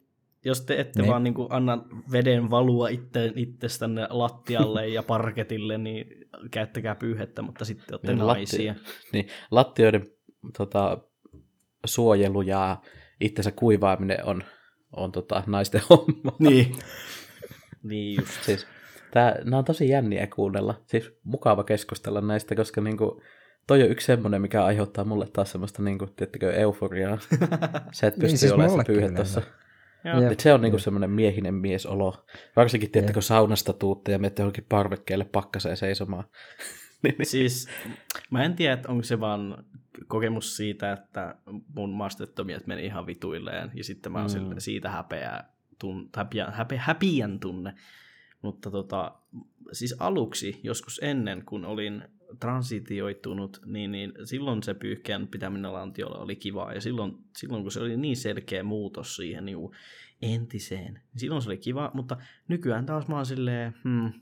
jos 0.47 0.61
te 0.61 0.81
ette 0.81 1.03
Niin. 1.03 1.11
vaan 1.11 1.25
niin 1.25 1.35
kuin 1.35 1.49
anna 1.51 1.85
veden 2.13 2.51
valua 2.51 2.89
itse, 2.89 3.33
itsestänne 3.37 4.07
lattialle 4.11 4.89
ja 4.89 5.03
parketille, 5.13 5.79
niin 5.79 6.07
käyttäkää 6.51 6.95
pyyhettä, 6.95 7.43
mutta 7.43 7.65
sitten 7.65 7.87
olette 7.95 8.13
Niin, 8.15 8.27
naisia. 8.27 8.75
niin, 9.13 9.29
lattioiden 9.51 10.07
tota, 10.59 10.99
suojelu 11.87 12.43
ja 12.43 12.77
itsensä 13.21 13.51
kuivaaminen 13.53 14.25
on, 14.25 14.45
on 14.93 15.13
tota, 15.13 15.43
naisten 15.47 15.81
homma. 15.91 16.37
Niin. 16.39 16.77
niin 17.91 18.21
just. 18.21 18.43
Siis, 18.43 18.67
tää, 19.11 19.39
nämä 19.45 19.59
on 19.59 19.65
tosi 19.65 19.89
jänniä 19.89 20.27
kuunnella. 20.27 20.83
Siis 20.87 21.13
mukava 21.25 21.65
keskustella 21.65 22.21
näistä, 22.21 22.55
koska 22.55 22.81
niinku, 22.81 23.23
toi 23.67 23.83
on 23.83 23.91
yksi 23.91 24.07
semmoinen, 24.07 24.43
mikä 24.43 24.65
aiheuttaa 24.65 25.05
mulle 25.05 25.27
taas 25.33 25.51
semmoista, 25.53 25.83
niinku, 25.83 26.07
tiettäkö, 26.07 26.53
euforiaa. 26.53 27.19
Sä 27.93 28.07
et 28.07 28.15
pysty 28.15 28.27
Niin, 28.27 28.39
siis 28.39 28.53
olemaan 28.53 28.79
se 28.87 28.93
pyyhe 28.93 29.13
tuossa. 29.13 29.43
Joo. 30.07 30.31
Et 30.33 30.41
se 30.41 30.53
on 30.53 30.61
niinku 30.61 30.79
semmoinen 30.79 31.11
miehinen 31.11 31.55
miesolo. 31.55 32.25
Varsinkin, 32.57 32.91
tiettäkö, 32.91 33.21
saunasta 33.21 33.73
tuutte 33.73 34.13
ja 34.13 34.19
menette 34.19 34.43
johonkin 34.43 34.67
parvekkeelle 34.69 35.25
pakkaseen 35.25 35.77
seisomaan. 35.77 36.25
Niin, 37.03 37.15
niin. 37.19 37.27
Siis 37.27 37.69
mä 38.31 38.45
en 38.45 38.55
tiedä, 38.57 38.73
että 38.75 38.89
onko 38.89 39.03
se 39.03 39.21
vaan 39.21 39.65
kokemus 40.07 40.57
siitä, 40.57 40.93
että 40.93 41.35
mun 41.75 41.91
maastettomiet 41.91 42.67
meni 42.67 42.85
ihan 42.85 43.07
vituilleen 43.07 43.71
ja 43.75 43.85
sitten 43.85 44.13
mä 44.13 44.19
oon 44.19 44.31
Mm. 44.49 44.55
siitä 44.59 44.91
häpeää, 44.91 45.53
tun, 45.79 46.11
häpeä, 46.17 46.51
häpeä, 46.51 46.81
häpiän 46.85 47.41
tunne. 47.41 47.75
Mutta 48.43 48.71
tota, 48.71 49.13
siis 49.73 49.95
aluksi, 49.99 50.61
joskus 50.63 51.01
ennen, 51.03 51.43
kun 51.45 51.65
olin 51.65 52.03
transitioitunut, 52.41 53.61
niin, 53.67 53.93
niin 53.93 54.13
silloin 54.25 54.63
se 54.63 54.75
pyyhkeän 54.75 55.29
pitäminen 55.29 55.73
lantiolla 55.73 56.19
oli 56.19 56.37
kivaa. 56.37 56.73
Ja 56.73 56.81
silloin, 56.81 57.13
silloin 57.37 57.63
kun 57.63 57.73
se 57.73 57.81
oli 57.81 57.97
niin 57.97 58.17
selkeä 58.17 58.63
muutos 58.63 59.17
siihen 59.17 59.45
niin 59.45 59.59
kuin 59.59 59.73
entiseen, 60.23 60.93
niin 60.95 61.21
silloin 61.21 61.43
se 61.43 61.49
oli 61.49 61.59
kiva. 61.59 61.91
Mutta 61.95 62.17
nykyään 62.49 62.87
taas 62.87 63.09
mä 63.09 63.17
oon 63.17 63.27
silleen, 63.27 63.75
hmm, 63.85 64.13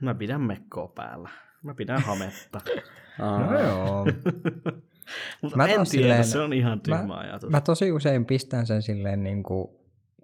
mä 0.00 0.14
pidän 0.14 0.40
mekkoa 0.40 0.88
päällä. 0.88 1.30
Mä 1.62 1.74
pidän 1.74 2.02
hametta. 2.02 2.60
Aa. 3.22 3.40
No 3.40 3.60
joo. 3.60 4.06
Mutta 5.42 5.56
Mä 5.56 5.64
en 5.64 5.68
tiedä, 5.70 5.84
silleen- 5.84 6.24
se 6.24 6.38
on 6.38 6.52
ihan 6.52 6.80
tyhmä 6.80 7.02
mä- 7.02 7.14
ajatus. 7.18 7.50
Mä 7.50 7.60
tosi 7.60 7.92
usein 7.92 8.24
pistän 8.26 8.66
sen 8.66 8.82
silleen 8.82 9.22
niin 9.22 9.42
kuin, 9.42 9.68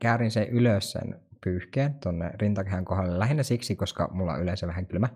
käärin 0.00 0.30
sen 0.30 0.48
ylös 0.48 0.92
sen 0.92 1.20
pyyhkeen 1.44 1.94
tonne 1.94 2.30
rintakehän 2.34 2.84
kohdalle 2.84 3.18
lähinnä 3.18 3.42
siksi, 3.42 3.76
koska 3.76 4.08
mulla 4.12 4.32
on 4.32 4.42
yleensä 4.42 4.66
vähän 4.66 4.86
kylmä. 4.86 5.08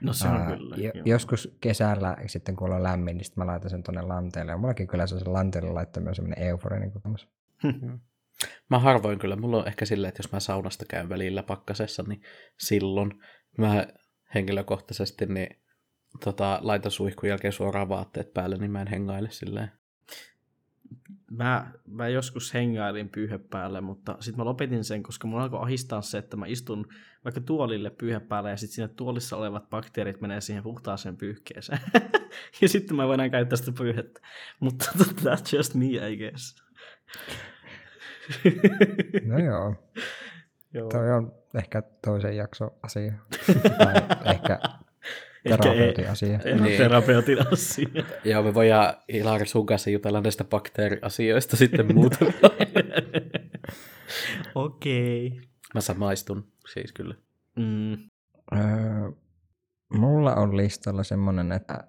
no 0.00 0.12
se 0.12 0.28
on 0.28 0.34
Ää, 0.34 0.46
kyllä. 0.56 0.76
jo, 0.76 0.90
joo. 0.94 1.02
joskus 1.04 1.56
kesällä 1.60 2.16
sitten 2.26 2.56
kun 2.56 2.72
on 2.72 2.82
lämmin, 2.82 3.16
niin 3.16 3.24
sitten 3.24 3.44
mä 3.44 3.50
laitan 3.50 3.70
sen 3.70 3.82
tonne 3.82 4.02
lanteelle. 4.02 4.52
Ja 4.52 4.58
mullakin 4.58 4.86
kyllä 4.86 5.06
se 5.06 5.14
on 5.14 5.20
se 5.20 5.28
lanteelle 5.28 5.70
laittaminen 5.70 6.14
semmoinen 6.14 6.48
euforinen 6.48 6.92
kokemus. 6.92 7.28
Mä 8.70 8.78
harvoin 8.78 9.18
kyllä. 9.18 9.36
Mulla 9.36 9.56
on 9.56 9.68
ehkä 9.68 9.84
silleen, 9.84 10.08
että 10.08 10.20
jos 10.20 10.32
mä 10.32 10.40
saunasta 10.40 10.84
käyn 10.88 11.08
välillä 11.08 11.42
pakkasessa, 11.42 12.04
niin 12.08 12.22
silloin 12.58 13.12
mä 13.58 13.86
henkilökohtaisesti 14.34 15.26
niin, 15.26 15.56
tota, 16.24 16.58
laitan 16.62 16.92
suihkun 16.92 17.28
jälkeen 17.28 17.52
suoraan 17.52 17.88
vaatteet 17.88 18.34
päälle, 18.34 18.56
niin 18.56 18.70
mä 18.70 18.80
en 18.80 18.86
hengaile 18.86 19.30
silleen. 19.30 19.70
Mä, 21.30 21.70
mä 21.86 22.08
joskus 22.08 22.54
hengailin 22.54 23.08
pyyhe 23.08 23.38
päälle, 23.38 23.80
mutta 23.80 24.16
sitten 24.20 24.38
mä 24.40 24.44
lopetin 24.44 24.84
sen, 24.84 25.02
koska 25.02 25.26
mun 25.26 25.40
alkoi 25.40 25.62
ahistaa 25.62 26.02
se, 26.02 26.18
että 26.18 26.36
mä 26.36 26.46
istun 26.46 26.86
vaikka 27.24 27.40
tuolille 27.40 27.90
pyyhe 27.90 28.20
päälle 28.20 28.50
ja 28.50 28.56
sitten 28.56 28.74
siinä 28.74 28.88
tuolissa 28.88 29.36
olevat 29.36 29.70
bakteerit 29.70 30.20
menee 30.20 30.40
siihen 30.40 30.62
puhtaaseen 30.62 31.16
pyyhkeeseen. 31.16 31.80
ja 32.62 32.68
sitten 32.68 32.96
mä 32.96 33.08
voin 33.08 33.30
käyttää 33.30 33.56
sitä 33.56 33.72
pyyhettä. 33.72 34.20
Mutta 34.60 34.84
that's 35.24 35.56
just 35.56 35.74
me, 35.74 35.86
I 35.86 36.16
guess. 36.16 36.62
No 39.24 39.38
joo, 39.38 39.74
Joo. 40.74 40.88
toi 40.88 41.12
on 41.12 41.32
ehkä 41.54 41.82
toisen 42.04 42.36
jakso 42.36 42.78
asia. 42.82 43.12
tai 43.78 43.94
ehkä 44.34 44.58
terapeutin 45.56 46.10
asia. 46.10 46.40
Ei 46.44 46.60
niin. 46.60 46.76
Terapeutin 46.78 47.52
asia. 47.52 47.88
Joo, 48.24 48.42
me 48.42 48.54
voidaan 48.54 48.94
Ilari 49.08 49.46
sun 49.46 49.66
kanssa 49.66 49.90
jutella 49.90 50.20
näistä 50.20 50.44
bakteeriasioista 50.44 51.56
sitten 51.56 51.94
muuta. 51.94 52.16
Okei. 54.54 55.40
mä 55.74 55.80
samaistun 55.80 56.52
siis 56.72 56.92
kyllä. 56.92 57.14
Mm. 57.56 57.92
Öö, 58.52 59.10
mulla 59.94 60.34
on 60.34 60.56
listalla 60.56 61.02
semmoinen, 61.02 61.52
että 61.52 61.84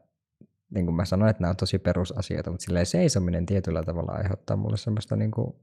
niin 0.75 0.85
kuin 0.85 0.95
mä 0.95 1.05
sanoin, 1.05 1.29
että 1.29 1.41
nämä 1.41 1.49
on 1.49 1.57
tosi 1.57 1.79
perusasioita, 1.79 2.51
mutta 2.51 2.63
silleen 2.65 2.85
seisominen 2.85 3.45
tietyllä 3.45 3.83
tavalla 3.83 4.11
aiheuttaa 4.11 4.57
mulle 4.57 4.77
semmoista 4.77 5.15
niin 5.15 5.31
kuin 5.31 5.53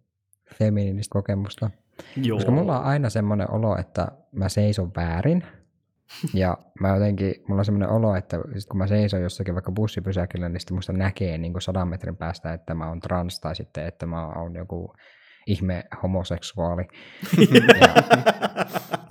feminiinistä 0.54 1.12
kokemusta. 1.12 1.70
Joo. 2.16 2.36
Koska 2.36 2.52
mulla 2.52 2.78
on 2.78 2.84
aina 2.84 3.10
semmoinen 3.10 3.50
olo, 3.50 3.78
että 3.78 4.08
mä 4.32 4.48
seison 4.48 4.92
väärin. 4.96 5.44
Ja 6.34 6.58
mä 6.80 6.88
jotenkin, 6.88 7.34
mulla 7.48 7.60
on 7.60 7.64
semmoinen 7.64 7.88
olo, 7.88 8.14
että 8.14 8.36
sit 8.56 8.68
kun 8.68 8.78
mä 8.78 8.86
seison 8.86 9.22
jossakin 9.22 9.54
vaikka 9.54 9.72
bussipysäkillä, 9.72 10.48
niin 10.48 10.60
sitten 10.60 10.74
musta 10.74 10.92
näkee 10.92 11.38
niin 11.38 11.52
kuin 11.52 11.62
sadan 11.62 11.88
metrin 11.88 12.16
päästä, 12.16 12.52
että 12.52 12.74
mä 12.74 12.88
oon 12.88 13.00
trans 13.00 13.40
tai 13.40 13.56
sitten, 13.56 13.86
että 13.86 14.06
mä 14.06 14.26
oon 14.26 14.54
joku 14.54 14.94
ihme 15.46 15.84
homoseksuaali. 16.02 16.82
ja, 17.80 17.94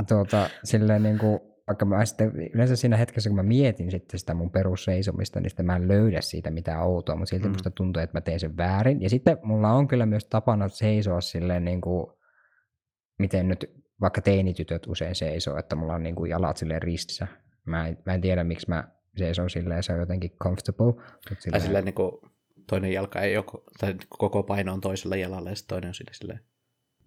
tuota, 0.08 0.50
silleen 0.64 1.04
niin 1.04 1.18
kuin, 1.18 1.40
vaikka 1.68 1.86
mä 1.86 2.06
sitten, 2.06 2.32
yleensä 2.54 2.76
siinä 2.76 2.98
hetkessä, 2.98 3.30
kun 3.30 3.36
mä 3.36 3.44
mietin 3.44 3.92
sitten 3.92 4.20
sitä 4.20 4.34
mun 4.34 4.52
perusseisomista, 4.52 5.40
niin 5.40 5.50
sitten 5.50 5.66
mä 5.66 5.76
en 5.76 5.88
löydä 5.88 6.22
siitä 6.22 6.52
mitään 6.52 6.84
outoa, 6.84 7.16
mutta 7.16 7.30
silti 7.30 7.48
mm. 7.48 7.52
musta 7.52 7.72
tuntuu, 7.72 8.04
että 8.04 8.18
mä 8.18 8.22
teen 8.22 8.40
sen 8.40 8.58
väärin. 8.58 9.02
Ja 9.02 9.10
sitten 9.10 9.38
mulla 9.44 9.72
on 9.72 9.88
kyllä 9.88 10.06
myös 10.06 10.26
tapana 10.26 10.68
seisoa 10.68 11.22
silleen 11.22 11.66
niin 11.66 11.82
kuin, 11.82 12.08
miten 13.20 13.48
nyt 13.48 13.85
vaikka 14.02 14.22
teinitytöt 14.22 14.88
usein 14.88 15.16
seisoo, 15.16 15.58
että 15.58 15.76
mulla 15.76 15.94
on 15.94 16.04
niin 16.04 16.16
kuin 16.16 16.30
jalat 16.30 16.58
silleen 16.58 16.82
ristissä. 16.82 17.28
Mä 17.66 17.88
en, 17.88 17.98
mä 18.06 18.14
en 18.14 18.22
tiedä, 18.22 18.44
miksi 18.44 18.70
mä 18.70 18.88
seison 19.18 19.50
silleen, 19.50 19.84
se 19.84 19.94
on 19.94 20.00
jotenkin 20.00 20.32
comfortable. 20.44 20.86
Mutta 20.86 21.36
silleen... 21.40 21.52
Tai 21.52 21.62
silleen 21.62 21.86
niin 21.86 21.96
kuin 21.96 22.12
toinen 22.70 22.94
jalka 22.94 23.22
ei 23.22 23.38
ole, 23.38 23.46
tai 23.80 23.96
koko 24.10 24.44
paino 24.44 24.74
on 24.74 24.82
toisella 24.82 25.16
jalalla 25.16 25.50
ja 25.50 25.56
toinen 25.68 25.88
on 25.88 25.94
silleen. 26.12 26.40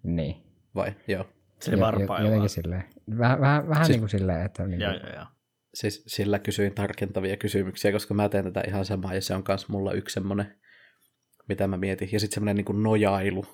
Niin. 0.03 0.37
Vai? 0.75 0.95
Joo. 1.09 1.25
Se 1.61 1.73
jo, 1.73 1.81
varpailla. 1.81 2.29
Jotenkin 2.29 2.51
silleen. 2.51 2.85
Vähän, 3.19 3.41
vähän, 3.41 3.69
vähän 3.69 3.85
siis, 3.87 3.95
niin 3.95 4.01
kuin 4.01 4.11
silleen, 4.11 4.47
että... 4.47 4.67
Niin 4.67 4.81
kuin... 4.81 5.11
Joo, 5.11 5.15
joo, 5.15 5.27
Siis 5.75 6.05
sillä 6.07 6.39
kysyin 6.39 6.75
tarkentavia 6.75 7.37
kysymyksiä, 7.37 7.93
koska 7.93 8.15
mä 8.15 8.29
teen 8.29 8.45
tätä 8.45 8.63
ihan 8.69 8.85
samaa, 8.85 9.15
ja 9.15 9.21
se 9.21 9.35
on 9.35 9.45
myös 9.49 9.69
mulla 9.69 9.93
yksi 9.93 10.15
semmoinen, 10.15 10.55
mitä 11.49 11.69
mä 11.69 11.77
mietin. 11.77 12.09
Ja 12.13 12.21
sitten 12.21 12.35
semmoinen 12.35 12.57
niin 12.57 12.65
kuin 12.65 12.83
nojailu 12.83 13.45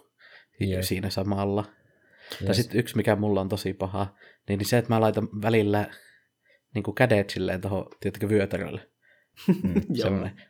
yes. 0.60 0.88
siinä 0.88 1.10
samalla. 1.10 1.64
Yes. 2.32 2.46
Tai 2.46 2.54
sitten 2.54 2.80
yksi, 2.80 2.96
mikä 2.96 3.16
mulla 3.16 3.40
on 3.40 3.48
tosi 3.48 3.74
paha, 3.74 4.14
niin, 4.48 4.58
niin 4.58 4.68
se, 4.68 4.78
että 4.78 4.94
mä 4.94 5.00
laitan 5.00 5.28
välillä 5.42 5.86
niin 6.74 6.82
kuin 6.82 6.94
kädet 6.94 7.30
silleen 7.30 7.60
tuohon, 7.60 7.86
tiettäkö, 8.00 8.28
vyötärölle. 8.28 8.90
Mm, 9.62 9.82
semmoinen. 10.02 10.40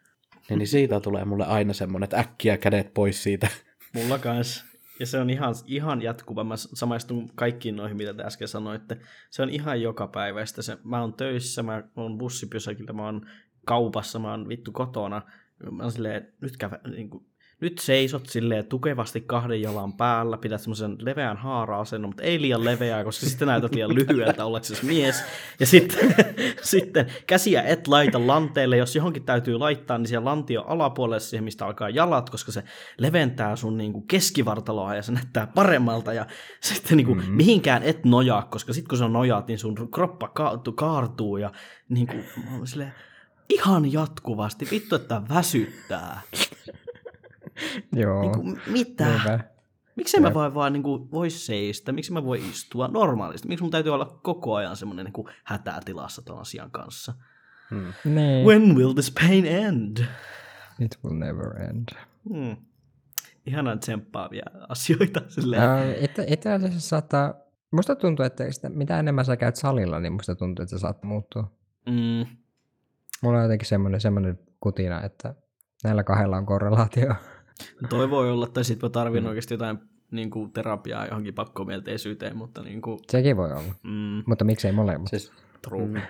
Niin, 0.49 0.59
niin 0.59 0.69
siitä 0.69 1.01
tulee 1.01 1.25
mulle 1.25 1.47
aina 1.47 1.73
semmoinen, 1.73 2.05
että 2.05 2.19
äkkiä 2.19 2.57
kädet 2.57 2.95
pois 2.95 3.23
siitä. 3.23 3.49
Mulla 3.95 4.19
kanssa. 4.19 4.65
Ja 5.01 5.07
se 5.07 5.19
on 5.19 5.31
ihan, 5.31 5.55
ihan 5.67 6.03
jatkuva. 6.03 6.45
Mä 6.45 6.57
samaistun 6.57 7.31
kaikkiin 7.35 7.77
noihin, 7.77 7.97
mitä 7.97 8.15
te 8.15 8.23
äsken 8.23 8.49
sanoitte. 8.49 8.99
Se 9.31 9.43
on 9.43 9.51
ihan 9.51 9.83
joka 9.83 10.07
päivästä. 10.07 10.63
Se, 10.63 10.79
mä 10.85 11.01
oon 11.01 11.15
töissä, 11.15 11.63
mä 11.63 11.83
oon 11.97 12.19
bussipysäkillä, 12.19 12.93
mä 12.93 13.05
oon 13.05 13.27
kaupassa, 13.67 14.19
mä 14.19 14.31
oon 14.31 14.49
vittu 14.49 14.73
kotona. 14.73 15.23
Mä 15.71 15.83
oon 15.83 15.93
silleen, 15.93 16.33
nyt 16.41 16.57
käve, 16.57 16.81
niin 16.91 17.11
kuin, 17.11 17.27
nyt 17.61 17.79
seisot 17.79 18.27
silleen 18.27 18.67
tukevasti 18.67 19.21
kahden 19.21 19.63
jalan 19.63 19.93
päällä, 19.93 20.39
pidät 20.39 20.61
semmoisen 20.61 20.97
leveän 20.99 21.37
haara-asennon, 21.37 22.09
mutta 22.09 22.23
ei 22.23 22.41
liian 22.41 22.65
leveää, 22.65 23.05
koska 23.05 23.27
sitten 23.27 23.49
näytät 23.49 23.75
liian 23.75 23.95
lyhyeltä 23.95 24.45
ollaksesi 24.45 24.87
mies. 24.87 25.25
Ja 25.61 25.67
sitten, 25.67 26.15
sitten 26.63 27.07
käsiä 27.27 27.63
et 27.63 27.89
laita 27.89 28.27
lanteelle, 28.27 28.77
jos 28.77 28.97
johonkin 28.97 29.25
täytyy 29.25 29.59
laittaa, 29.59 29.99
niin 29.99 30.09
siellä 30.09 30.25
lantio 30.25 30.63
alapuolelle 30.63 31.21
siihen, 31.21 31.45
mistä 31.45 31.67
alkaa 31.67 31.91
jalat, 31.91 32.31
koska 32.31 32.53
se 32.53 32.65
leventää 32.99 33.57
sun 33.57 33.79
niin 33.79 33.93
kuin 33.93 34.07
keskivartaloa 34.07 34.95
ja 34.95 35.03
se 35.03 35.13
näyttää 35.13 35.47
paremmalta. 35.47 36.13
Ja 36.13 36.27
sitten 36.61 36.97
niin 36.97 37.07
kuin, 37.07 37.19
mm-hmm. 37.19 37.37
mihinkään 37.37 37.83
et 37.83 38.05
nojaa, 38.05 38.43
koska 38.43 38.73
sitten 38.73 38.89
kun 38.89 38.99
se 38.99 39.05
on 39.05 39.13
nojaat, 39.13 39.47
niin 39.47 39.59
sun 39.59 39.89
kroppa 39.91 40.29
kaartuu, 40.29 40.73
kaartuu 40.73 41.37
ja 41.37 41.53
niin 41.89 42.07
kuin, 42.07 42.25
silleen, 42.65 42.95
ihan 43.49 43.93
jatkuvasti. 43.93 44.69
Vittu, 44.71 44.95
että 44.95 45.23
väsyttää. 45.29 46.21
Joo. 48.03 48.21
Niin 48.21 48.33
kuin, 48.33 48.61
mitä? 48.67 49.09
Niinpä. 49.09 49.41
Miksi 49.97 50.21
mä 50.21 50.35
voi 50.35 50.55
vaan 50.55 50.73
niin 50.73 50.83
kuin, 50.83 51.11
voi 51.11 51.31
seistä? 51.31 51.93
Miksi 51.93 52.13
mä 52.13 52.25
voi 52.25 52.49
istua 52.51 52.89
normaalisti? 52.89 53.49
Miksi 53.49 53.63
mun 53.63 53.71
täytyy 53.71 53.95
olla 53.95 54.21
koko 54.23 54.55
ajan 54.55 54.77
semmoinen 54.77 55.05
niin 55.05 55.35
hätätilassa 55.45 56.23
tämän 56.23 56.41
asian 56.41 56.71
kanssa? 56.71 57.15
Hmm. 57.71 57.93
Nee. 58.05 58.45
When 58.45 58.77
will 58.77 58.93
this 58.93 59.11
pain 59.11 59.47
end? 59.47 59.99
It 60.81 60.99
will 61.05 61.19
never 61.19 61.63
end. 61.63 61.89
Hmm. 62.29 62.57
Ihanan 63.47 63.79
tsemppaavia 63.79 64.45
asioita. 64.69 65.21
Uh, 65.39 66.25
itse 66.27 66.53
asiassa 66.53 66.81
saattaa, 66.81 67.35
musta 67.71 67.97
tuntuu, 67.97 68.25
että 68.25 68.53
sitä, 68.53 68.69
mitä 68.69 68.99
enemmän 68.99 69.25
sä 69.25 69.37
käyt 69.37 69.57
salilla, 69.57 70.01
niin 70.01 70.13
musta 70.13 70.35
tuntuu, 70.35 70.63
että 70.63 70.77
se 70.77 70.81
saattaa 70.81 71.09
muuttua. 71.09 71.53
Mm. 71.87 72.27
Mulla 73.23 73.39
on 73.39 73.45
jotenkin 73.45 73.69
semmoinen, 73.69 74.01
semmoinen 74.01 74.39
kutina, 74.61 75.03
että 75.03 75.35
näillä 75.85 76.05
kahdella 76.05 76.37
on 76.37 76.47
korrelaatio. 76.47 77.15
Toi 77.89 78.11
voi 78.11 78.31
olla, 78.31 78.47
tai 78.47 78.65
sitten 78.65 78.87
mä 78.87 78.91
tarvin 78.91 79.23
mm. 79.23 79.29
oikeasti 79.29 79.55
jotain 79.55 79.79
niin 80.11 80.31
kuin 80.31 80.53
terapiaa 80.53 81.07
johonkin 81.07 81.35
pakkomielteisyyteen, 81.35 82.37
mutta 82.37 82.63
niin 82.63 82.83
kuin... 82.83 82.99
Sekin 83.11 83.37
voi 83.37 83.53
olla, 83.53 83.75
mm. 83.83 84.23
mutta 84.27 84.45
miksei 84.45 84.73
molemmat. 84.73 85.09
Siis, 85.11 85.33
True. 85.63 85.87
Mm. 85.87 86.01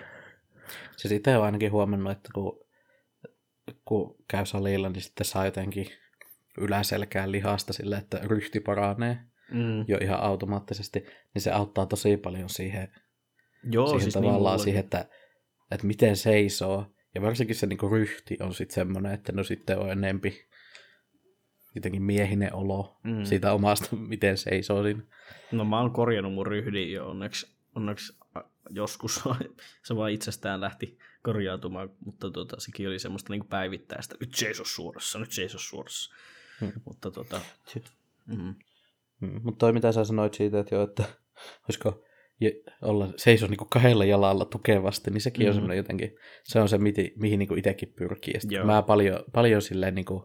Siis 0.97 1.11
itse 1.11 1.31
olen 1.35 1.45
ainakin 1.45 1.71
huomannut, 1.71 2.11
että 2.11 2.29
kun, 2.33 2.59
kun 3.85 4.15
käy 4.27 4.45
salilla, 4.45 4.89
niin 4.89 5.01
sitten 5.01 5.25
saa 5.25 5.45
jotenkin 5.45 5.87
yläselkään 6.57 7.31
lihasta 7.31 7.73
sille, 7.73 7.97
että 7.97 8.19
ryhti 8.23 8.59
paranee 8.59 9.19
mm. 9.51 9.85
jo 9.87 9.97
ihan 10.01 10.19
automaattisesti, 10.19 11.05
niin 11.33 11.41
se 11.41 11.51
auttaa 11.51 11.85
tosi 11.85 12.17
paljon 12.17 12.49
siihen, 12.49 12.91
Joo, 13.71 13.87
siihen 13.87 14.01
siis 14.01 14.13
tavallaan 14.13 14.55
niin 14.55 14.63
siihen, 14.63 14.79
että, 14.83 15.05
että 15.71 15.87
miten 15.87 16.15
seisoo. 16.15 16.85
Ja 17.15 17.21
varsinkin 17.21 17.55
se 17.55 17.67
niin 17.67 17.91
ryhti 17.91 18.37
on 18.41 18.53
sitten 18.53 18.75
semmoinen, 18.75 19.11
että 19.13 19.31
no 19.31 19.43
sitten 19.43 19.79
on 19.79 19.91
enempi 19.91 20.47
jotenkin 21.75 22.03
miehinen 22.03 22.53
olo 22.53 22.97
mm. 23.03 23.23
siitä 23.23 23.53
omasta, 23.53 23.95
miten 24.13 24.37
seisoo 24.37 24.83
siinä. 24.83 25.01
No 25.51 25.65
mä 25.65 25.81
oon 25.81 25.91
korjannut 25.91 26.33
mun 26.33 26.47
ryhdin 26.47 26.91
jo 26.91 27.09
onneksi, 27.09 27.55
onneksi 27.75 28.17
joskus 28.69 29.23
se 29.87 29.95
vaan 29.95 30.11
itsestään 30.11 30.61
lähti 30.61 30.97
korjautumaan, 31.23 31.89
mutta 32.05 32.31
tota, 32.31 32.55
sekin 32.59 32.87
oli 32.87 32.99
semmoista 32.99 33.33
niin 33.33 33.47
päivittäistä, 33.47 34.15
nyt 34.19 34.35
seiso 34.35 34.63
suorassa, 34.65 35.19
nyt 35.19 35.31
seiso 35.31 35.57
suorassa. 35.59 36.15
Hmm. 36.61 36.71
Mutta 36.85 37.11
tota, 37.11 37.41
mm. 38.25 38.55
Hmm. 39.21 39.41
Mutta 39.43 39.57
toi 39.57 39.73
mitä 39.73 39.91
sä 39.91 40.05
sanoit 40.05 40.33
siitä, 40.33 40.59
että, 40.59 40.75
jo, 40.75 40.83
että 40.83 41.03
olisiko 41.67 42.03
olla 42.81 43.13
seiso 43.17 43.47
niin 43.47 43.69
kahdella 43.69 44.05
jalalla 44.05 44.45
tukevasti, 44.45 45.11
niin 45.11 45.21
sekin 45.21 45.45
mm. 45.45 45.47
on 45.47 45.53
semmoinen 45.53 45.77
jotenkin, 45.77 46.15
se 46.43 46.59
on 46.59 46.69
se, 46.69 46.77
mihin, 46.77 47.11
mihin 47.15 47.39
niin 47.39 47.57
itsekin 47.57 47.93
pyrkii. 47.97 48.33
Ja 48.49 48.65
mä 48.65 48.81
paljon, 48.81 49.19
paljon 49.33 49.61
silleen 49.61 49.95
niin 49.95 50.05
kuin, 50.05 50.23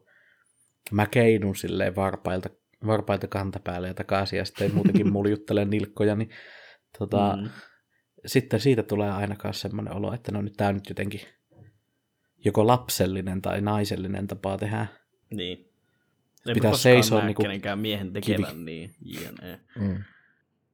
mä 0.90 1.06
keinun 1.06 1.56
silleen 1.56 1.96
varpailta, 1.96 2.50
varpailta 2.86 3.26
kantapäälle 3.26 3.88
ja 3.88 3.94
takaisin 3.94 4.36
ja 4.36 4.44
sitten 4.44 4.74
muutenkin 4.74 5.12
muljuttelen 5.16 5.70
nilkkoja, 5.70 6.16
niin 6.16 6.30
tota, 6.98 7.38
mm. 7.40 7.50
sitten 8.26 8.60
siitä 8.60 8.82
tulee 8.82 9.10
ainakaan 9.10 9.54
semmoinen 9.54 9.94
olo, 9.94 10.12
että 10.12 10.32
no 10.32 10.42
nyt 10.42 10.54
tää 10.56 10.68
on 10.68 10.74
nyt 10.74 10.88
jotenkin 10.88 11.20
joko 12.44 12.66
lapsellinen 12.66 13.42
tai 13.42 13.60
naisellinen 13.60 14.26
tapa 14.26 14.58
tehdä. 14.58 14.86
Niin. 15.30 15.70
Ei 16.46 16.54
Pitää 16.54 16.74
seisoa 16.74 17.24
niin 17.24 17.36
kenenkään 17.36 17.78
miehen 17.78 18.12
tekevän, 18.12 18.50
kivi. 18.50 18.64
niin 18.64 18.94
jne. 19.00 19.60
Mm 19.78 20.04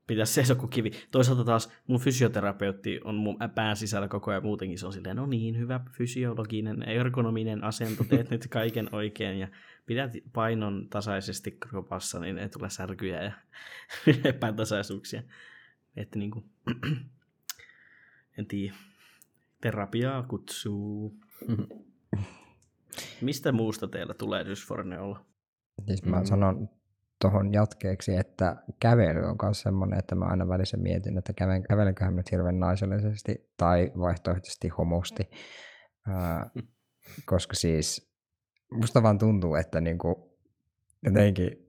pitäisi 0.07 0.33
seisoa 0.35 0.57
kuin 0.57 0.71
kivi. 0.71 0.91
Toisaalta 1.11 1.45
taas 1.45 1.73
mun 1.87 2.01
fysioterapeutti 2.01 3.01
on 3.05 3.15
mun 3.15 3.37
pään 3.55 3.77
sisällä 3.77 4.09
koko 4.09 4.31
ajan 4.31 4.43
muutenkin. 4.43 4.79
Se 4.79 4.87
on 4.87 4.93
silleen, 4.93 5.17
no 5.17 5.27
niin, 5.27 5.59
hyvä 5.59 5.81
fysiologinen, 5.93 6.83
ergonominen 6.83 7.65
asento, 7.65 8.05
teet 8.05 8.31
nyt 8.31 8.47
kaiken 8.51 8.95
oikein 8.95 9.39
ja 9.39 9.49
pidät 9.87 10.13
painon 10.33 10.87
tasaisesti 10.91 11.51
kropassa, 11.51 12.21
niin 12.21 12.39
ei 12.39 12.49
tule 12.49 12.71
särkyjä 12.71 13.23
ja 13.23 13.33
epätasaisuuksia. 14.25 15.23
Että 15.97 16.19
niin 16.19 16.31
kuin, 16.31 16.45
en 18.39 18.47
tiedä. 18.47 18.75
Terapiaa 19.61 20.23
kutsuu. 20.23 21.15
Mistä 23.21 23.53
muusta 23.53 23.89
teillä 23.89 24.15
tulee 24.15 24.47
dysforneolla? 24.47 25.25
Siis 25.87 26.05
mä 26.05 26.25
sanon 26.25 26.69
tuohon 27.21 27.53
jatkeeksi, 27.53 28.17
että 28.17 28.57
kävely 28.81 29.25
on 29.25 29.37
myös 29.43 29.61
semmoinen, 29.61 29.99
että 29.99 30.15
mä 30.15 30.25
aina 30.25 30.49
välissä 30.49 30.77
mietin, 30.77 31.19
että 31.19 31.33
käven, 31.33 31.63
kävelenköhän 31.63 32.17
nyt 32.17 32.33
hirveän 32.33 32.61
naisellisesti 32.61 33.51
tai 33.57 33.93
vaihtoehtoisesti 33.99 34.69
homosti, 34.69 35.31
ää, 36.09 36.51
koska 37.27 37.55
siis 37.55 38.17
musta 38.73 39.03
vaan 39.03 39.19
tuntuu, 39.19 39.55
että 39.55 39.81
niinku, 39.81 40.39
jotenkin 41.05 41.67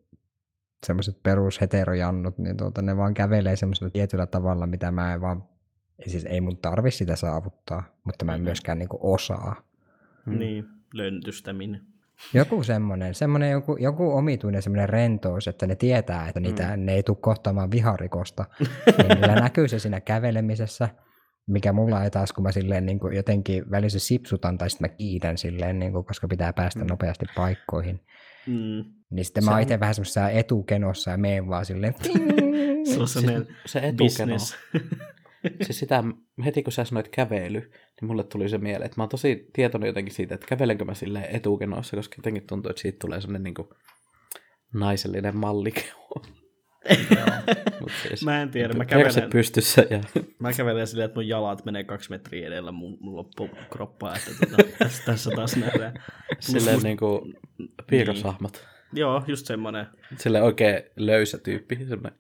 semmoiset 0.86 1.24
perusheterojannut, 1.24 2.38
niin 2.38 2.58
tuota, 2.58 2.82
ne 2.82 2.98
vaan 2.98 3.14
kävelee 3.14 3.56
semmoisella 3.56 3.92
tietyllä 3.92 4.28
tavalla, 4.28 4.68
mitä 4.68 4.92
mä 4.92 5.14
en 5.14 5.22
vaan, 5.22 5.44
siis 6.08 6.26
ei 6.26 6.42
mun 6.42 6.58
tarvi 6.58 6.92
sitä 6.92 7.16
saavuttaa, 7.16 7.84
mutta 8.04 8.26
mä 8.26 8.36
en 8.36 8.42
myöskään 8.42 8.80
niinku 8.80 9.00
osaa. 9.02 9.56
Niin, 10.26 10.66
löntystäminen. 10.94 11.97
Joku 12.34 12.64
semmoinen, 12.64 13.16
semmoinen 13.16 13.52
joku, 13.52 13.78
joku 13.80 14.12
omituinen 14.12 14.62
semmoinen 14.62 14.90
rentous, 14.90 15.48
että 15.48 15.68
ne 15.68 15.76
tietää, 15.76 16.28
että 16.28 16.40
niitä, 16.40 16.78
mm. 16.78 16.86
ne 16.86 16.94
ei 16.94 17.04
tule 17.04 17.18
kohtaamaan 17.22 17.72
viharikosta. 17.72 18.46
niin 18.98 19.08
niillä 19.08 19.36
näkyy 19.36 19.68
se 19.68 19.80
siinä 19.80 20.02
kävelemisessä, 20.02 20.90
mikä 21.48 21.74
mulla 21.74 22.04
ei 22.04 22.12
taas, 22.12 22.34
kun 22.34 22.44
mä 22.44 22.52
silleen 22.52 22.86
niin 22.86 23.00
kuin 23.00 23.16
jotenkin 23.16 23.72
välissä 23.72 24.00
sipsutan 24.00 24.58
tai 24.58 24.70
sitten 24.70 24.90
mä 24.90 24.96
kiitän 24.96 25.38
silleen, 25.38 25.80
niin 25.80 25.92
kuin, 25.92 26.06
koska 26.06 26.28
pitää 26.28 26.54
päästä 26.54 26.80
mm. 26.80 26.88
nopeasti 26.88 27.26
paikkoihin. 27.36 28.00
Mm. 28.48 28.84
Niin 29.10 29.26
sitten 29.26 29.44
se 29.44 29.50
mä 29.50 29.52
oon 29.52 29.62
itse 29.62 29.80
vähän 29.80 29.96
semmoisessa 29.96 30.30
etukenossa 30.30 31.12
ja 31.12 31.18
meen 31.18 31.48
vaan 31.48 31.66
silleen. 31.66 31.96
se, 32.86 33.20
se, 33.22 33.46
se 33.66 33.80
etukeno. 33.80 34.36
siis 35.66 35.80
sitä, 35.80 36.04
heti 36.46 36.64
kun 36.64 36.74
sä 36.74 36.84
sanoit 36.84 37.08
kävely, 37.08 37.60
niin 37.60 38.08
mulle 38.08 38.24
tuli 38.24 38.50
se 38.50 38.58
mieleen, 38.58 38.86
että 38.86 39.00
mä 39.00 39.04
oon 39.04 39.10
tosi 39.10 39.50
tietoinen 39.54 39.88
jotenkin 39.88 40.14
siitä, 40.14 40.36
että 40.36 40.48
kävelenkö 40.48 40.86
mä 40.86 40.94
silleen 40.94 41.36
etukenossa, 41.36 41.98
koska 41.98 42.16
jotenkin 42.18 42.48
tuntuu, 42.48 42.70
että 42.70 42.82
siitä 42.82 43.00
tulee 43.00 43.22
semmoinen 43.22 43.44
niin 43.44 43.54
kuin 43.54 43.68
naisellinen 44.74 45.38
mallikeho. 45.38 46.22
Siis, 48.08 48.26
Mä 48.26 48.42
en 48.42 48.50
tiedä, 48.50 48.74
mä 48.74 48.86
kävelen, 48.86 49.30
pystyssä 49.30 49.86
ja 49.90 50.00
mä 50.40 50.54
kävelen 50.54 50.88
silleen, 50.88 51.06
että 51.06 51.16
mun 51.16 51.28
jalat 51.28 51.66
menee 51.66 51.84
kaksi 51.84 52.10
metriä 52.10 52.48
edellä 52.48 52.72
mun, 52.72 52.98
mun 53.02 53.16
loppukroppaa, 53.16 54.16
että 54.16 54.32
tota, 54.40 54.70
tässä, 54.78 55.04
tässä 55.06 55.32
taas 55.36 55.56
nähdään. 55.56 56.04
Silleen 56.40 56.80
niinku 56.80 57.34
piirroshahmot. 57.90 58.68
Joo, 58.94 59.24
just 59.28 59.46
semmonen. 59.46 59.86
Silleen 60.18 60.44
oikein 60.44 60.84
löysä 60.96 61.38
tyyppi. 61.38 61.76
Semmoinen. 61.76 62.20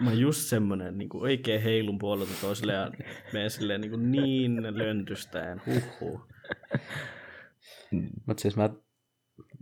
Mä 0.00 0.10
oon 0.10 0.20
just 0.20 0.40
semmonen 0.40 0.98
niin 0.98 1.08
kuin 1.08 1.22
oikein 1.22 1.62
heilun 1.62 1.98
puolelta 1.98 2.32
toiselle 2.40 2.72
ja 2.72 2.90
menen 3.32 3.50
silleen 3.50 3.80
niin, 3.80 3.90
kuin 3.90 4.12
niin 4.12 4.78
löntystäen. 4.78 5.62
Huhhuh. 5.66 6.28
Mutta 8.26 8.40
siis 8.40 8.56
mä, 8.56 8.70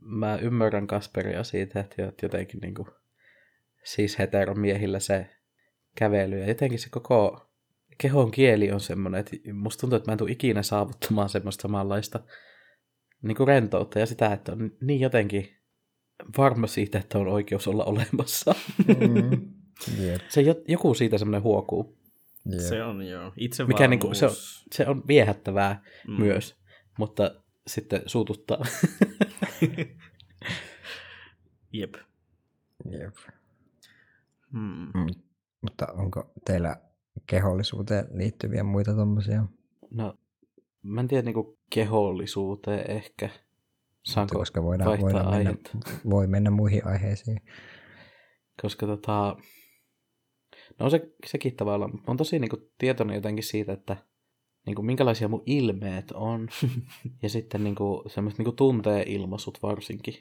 mä 0.02 0.36
ymmärrän 0.36 0.86
Kasperia 0.86 1.44
siitä, 1.44 1.80
että 1.80 2.02
jot- 2.02 2.18
jotenkin 2.22 2.60
niinku, 2.60 2.88
siis 3.84 4.18
heteromiehillä 4.18 5.00
se 5.00 5.30
kävely 5.94 6.38
ja 6.38 6.48
jotenkin 6.48 6.78
se 6.78 6.88
koko 6.90 7.50
kehon 7.98 8.30
kieli 8.30 8.72
on 8.72 8.80
semmoinen, 8.80 9.20
että 9.20 9.36
musta 9.52 9.80
tuntuu, 9.80 9.96
että 9.96 10.10
mä 10.10 10.12
en 10.12 10.18
tule 10.18 10.30
ikinä 10.30 10.62
saavuttamaan 10.62 11.28
semmoista 11.28 11.62
samanlaista 11.62 12.20
niin 13.22 13.36
kuin 13.36 13.48
rentoutta 13.48 13.98
ja 13.98 14.06
sitä, 14.06 14.32
että 14.32 14.52
on 14.52 14.70
niin 14.80 15.00
jotenkin 15.00 15.56
varma 16.38 16.66
siitä, 16.66 16.98
että 16.98 17.18
on 17.18 17.28
oikeus 17.28 17.68
olla 17.68 17.84
olemassa. 17.84 18.54
Mm. 18.86 19.59
Jep, 19.98 20.20
Se 20.28 20.40
jo- 20.40 20.62
joku 20.68 20.94
siitä 20.94 21.18
semmoinen 21.18 21.42
huokuu, 21.42 21.96
jep. 22.46 22.60
Se 22.60 22.84
on 22.84 23.02
joo. 23.06 23.32
Itse 23.36 23.64
mikä 23.64 23.88
niinku, 23.88 24.14
se, 24.14 24.26
on, 24.26 24.32
se 24.72 24.86
on 24.86 25.02
viehättävää 25.08 25.82
Mm. 26.08 26.22
myös, 26.22 26.56
mutta 26.98 27.30
sitten 27.66 28.02
suututtaa. 28.06 28.58
Jep. 31.72 31.94
Jep. 32.90 33.14
Hmm. 34.52 34.86
Mm. 34.94 35.06
Mutta 35.62 35.86
onko 35.92 36.32
teillä 36.46 36.76
kehollisuuteen 37.26 38.06
liittyviä 38.14 38.62
muita 38.62 38.94
tommosia? 38.94 39.44
No, 39.90 40.14
mä 40.82 41.00
en 41.00 41.08
tiedä 41.08 41.22
niinku 41.22 41.58
kehollisuuteen 41.70 42.90
ehkä. 42.90 43.30
Saanko 44.02 44.38
Koska 44.38 44.62
voidaan, 44.62 45.00
voidaan 45.00 45.30
mennä, 45.36 45.54
voi 46.10 46.26
mennä 46.26 46.50
muihin 46.50 46.86
aiheisiin. 46.86 47.40
Koska 48.62 48.86
tota... 48.86 49.36
No 50.80 50.84
on 50.84 50.90
se, 50.90 51.12
sekin 51.26 51.56
tavallaan. 51.56 51.90
Mä 51.92 52.00
oon 52.06 52.16
tosi 52.16 52.38
niinku 52.38 52.70
tietoinen 52.78 53.14
jotenkin 53.14 53.44
siitä, 53.44 53.72
että 53.72 53.96
niinku 54.66 54.82
minkälaisia 54.82 55.28
mun 55.28 55.42
ilmeet 55.46 56.10
on. 56.12 56.48
ja 57.22 57.28
sitten 57.28 57.64
niinku 57.64 58.04
semmoiset 58.06 58.38
niinku 58.38 58.52
tuntee-ilmaisut 58.52 59.58
varsinkin 59.62 60.14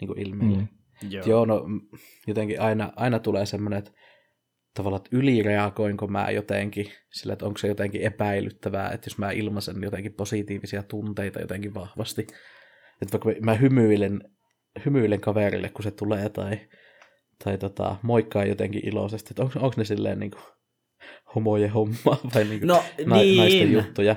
niinku 0.00 0.14
ilmeille. 0.18 0.58
Mm. 0.58 0.68
Joo. 1.10 1.26
Joo, 1.26 1.44
no 1.44 1.64
jotenkin 2.26 2.60
aina, 2.60 2.92
aina 2.96 3.18
tulee 3.18 3.46
semmoinen, 3.46 3.78
että 3.78 3.90
tavallaan, 4.74 5.02
että 5.04 5.16
ylireagoinko 5.16 6.06
mä 6.06 6.30
jotenkin, 6.30 6.86
sillä 7.12 7.32
että 7.32 7.46
onko 7.46 7.58
se 7.58 7.68
jotenkin 7.68 8.02
epäilyttävää, 8.02 8.90
että 8.90 9.06
jos 9.06 9.18
mä 9.18 9.30
ilmaisen 9.30 9.82
jotenkin 9.82 10.12
positiivisia 10.12 10.82
tunteita 10.82 11.40
jotenkin 11.40 11.74
vahvasti, 11.74 12.26
että 13.02 13.12
vaikka 13.12 13.40
mä 13.44 13.54
hymyilen, 13.54 14.30
hymyilen 14.84 15.20
kaverille, 15.20 15.68
kun 15.68 15.82
se 15.82 15.90
tulee, 15.90 16.28
tai, 16.28 16.60
tai 17.44 17.58
tota, 17.58 17.96
moikkaa 18.02 18.44
jotenkin 18.44 18.88
iloisesti, 18.88 19.30
että 19.30 19.42
onko, 19.42 19.72
ne 19.76 19.84
silleen 19.84 20.18
niin 20.18 20.30
kuin 20.30 20.42
homojen 21.34 21.70
hommaa, 21.70 22.18
vai 22.34 22.44
niin 22.44 22.60
kuin 22.60 22.68
No 22.68 22.84
na- 23.06 23.16
niin. 23.16 23.36
naisten 23.36 23.72
juttuja, 23.72 24.16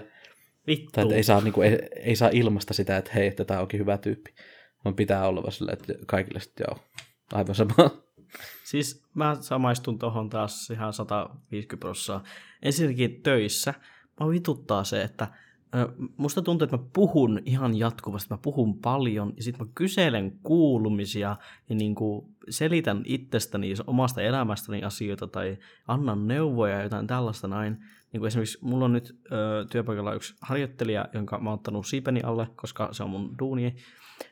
Vittu. 0.67 0.89
tai 0.91 1.03
että 1.03 1.15
ei 1.15 1.23
saa, 1.23 1.41
niin 1.41 1.53
kuin, 1.53 1.69
ei, 1.69 1.79
ei 1.95 2.15
saa 2.15 2.29
ilmasta 2.33 2.73
sitä, 2.73 2.97
että 2.97 3.11
hei, 3.15 3.27
että 3.27 3.45
tämä 3.45 3.59
onkin 3.59 3.79
hyvä 3.79 3.97
tyyppi, 3.97 4.33
vaan 4.85 4.95
pitää 4.95 5.27
olla 5.27 5.41
vaan 5.41 5.51
silleen, 5.51 5.77
että 5.81 5.93
kaikille 6.07 6.39
sitten 6.39 6.65
joo, 6.69 6.79
aivan 7.33 7.55
sama. 7.55 7.73
Siis 8.65 9.03
mä 9.15 9.37
samaistun 9.39 9.99
tohon 9.99 10.29
taas 10.29 10.69
ihan 10.69 10.93
150 10.93 11.79
prossaa. 11.79 12.23
Ensinnäkin 12.61 13.21
töissä 13.23 13.73
mä 14.19 14.29
vituttaa 14.29 14.83
se, 14.83 15.01
että 15.01 15.27
musta 16.17 16.41
tuntuu, 16.41 16.63
että 16.63 16.77
mä 16.77 16.83
puhun 16.93 17.41
ihan 17.45 17.77
jatkuvasti, 17.77 18.33
mä 18.33 18.37
puhun 18.41 18.79
paljon 18.79 19.33
ja 19.37 19.43
sitten 19.43 19.67
mä 19.67 19.71
kyselen 19.75 20.39
kuulumisia 20.43 21.37
ja 21.69 21.75
niin 21.75 21.95
kuin 21.95 22.35
selitän 22.49 23.01
itsestäni 23.05 23.73
omasta 23.87 24.21
elämästäni 24.21 24.83
asioita 24.83 25.27
tai 25.27 25.57
annan 25.87 26.27
neuvoja 26.27 26.77
ja 26.77 26.83
jotain 26.83 27.07
tällaista 27.07 27.47
näin. 27.47 27.73
Niin 28.13 28.19
kuin 28.19 28.27
esimerkiksi 28.27 28.57
mulla 28.61 28.85
on 28.85 28.93
nyt 28.93 29.19
ö, 29.31 29.65
työpaikalla 29.71 30.13
yksi 30.13 30.35
harjoittelija, 30.41 31.05
jonka 31.13 31.39
mä 31.39 31.49
oon 31.49 31.59
ottanut 31.59 31.87
siipeni 31.87 32.21
alle, 32.21 32.47
koska 32.55 32.89
se 32.91 33.03
on 33.03 33.09
mun 33.09 33.35
duuni. 33.39 33.75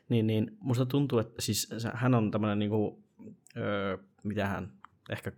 Niin, 0.08 0.26
niin 0.26 0.56
musta 0.60 0.86
tuntuu, 0.86 1.18
että 1.18 1.42
siis 1.42 1.70
hän 1.94 2.14
on 2.14 2.30
tämmöinen 2.30 2.58
niin 2.58 2.70
kuin, 2.70 3.04
mitä 4.22 4.46
hän, 4.46 4.72
ehkä 5.10 5.32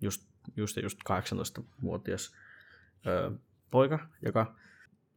just, 0.00 0.28
just, 0.56 0.76
just 0.76 0.98
18-vuotias 1.10 2.32
öö, 3.06 3.30
poika, 3.70 3.98
joka 4.22 4.54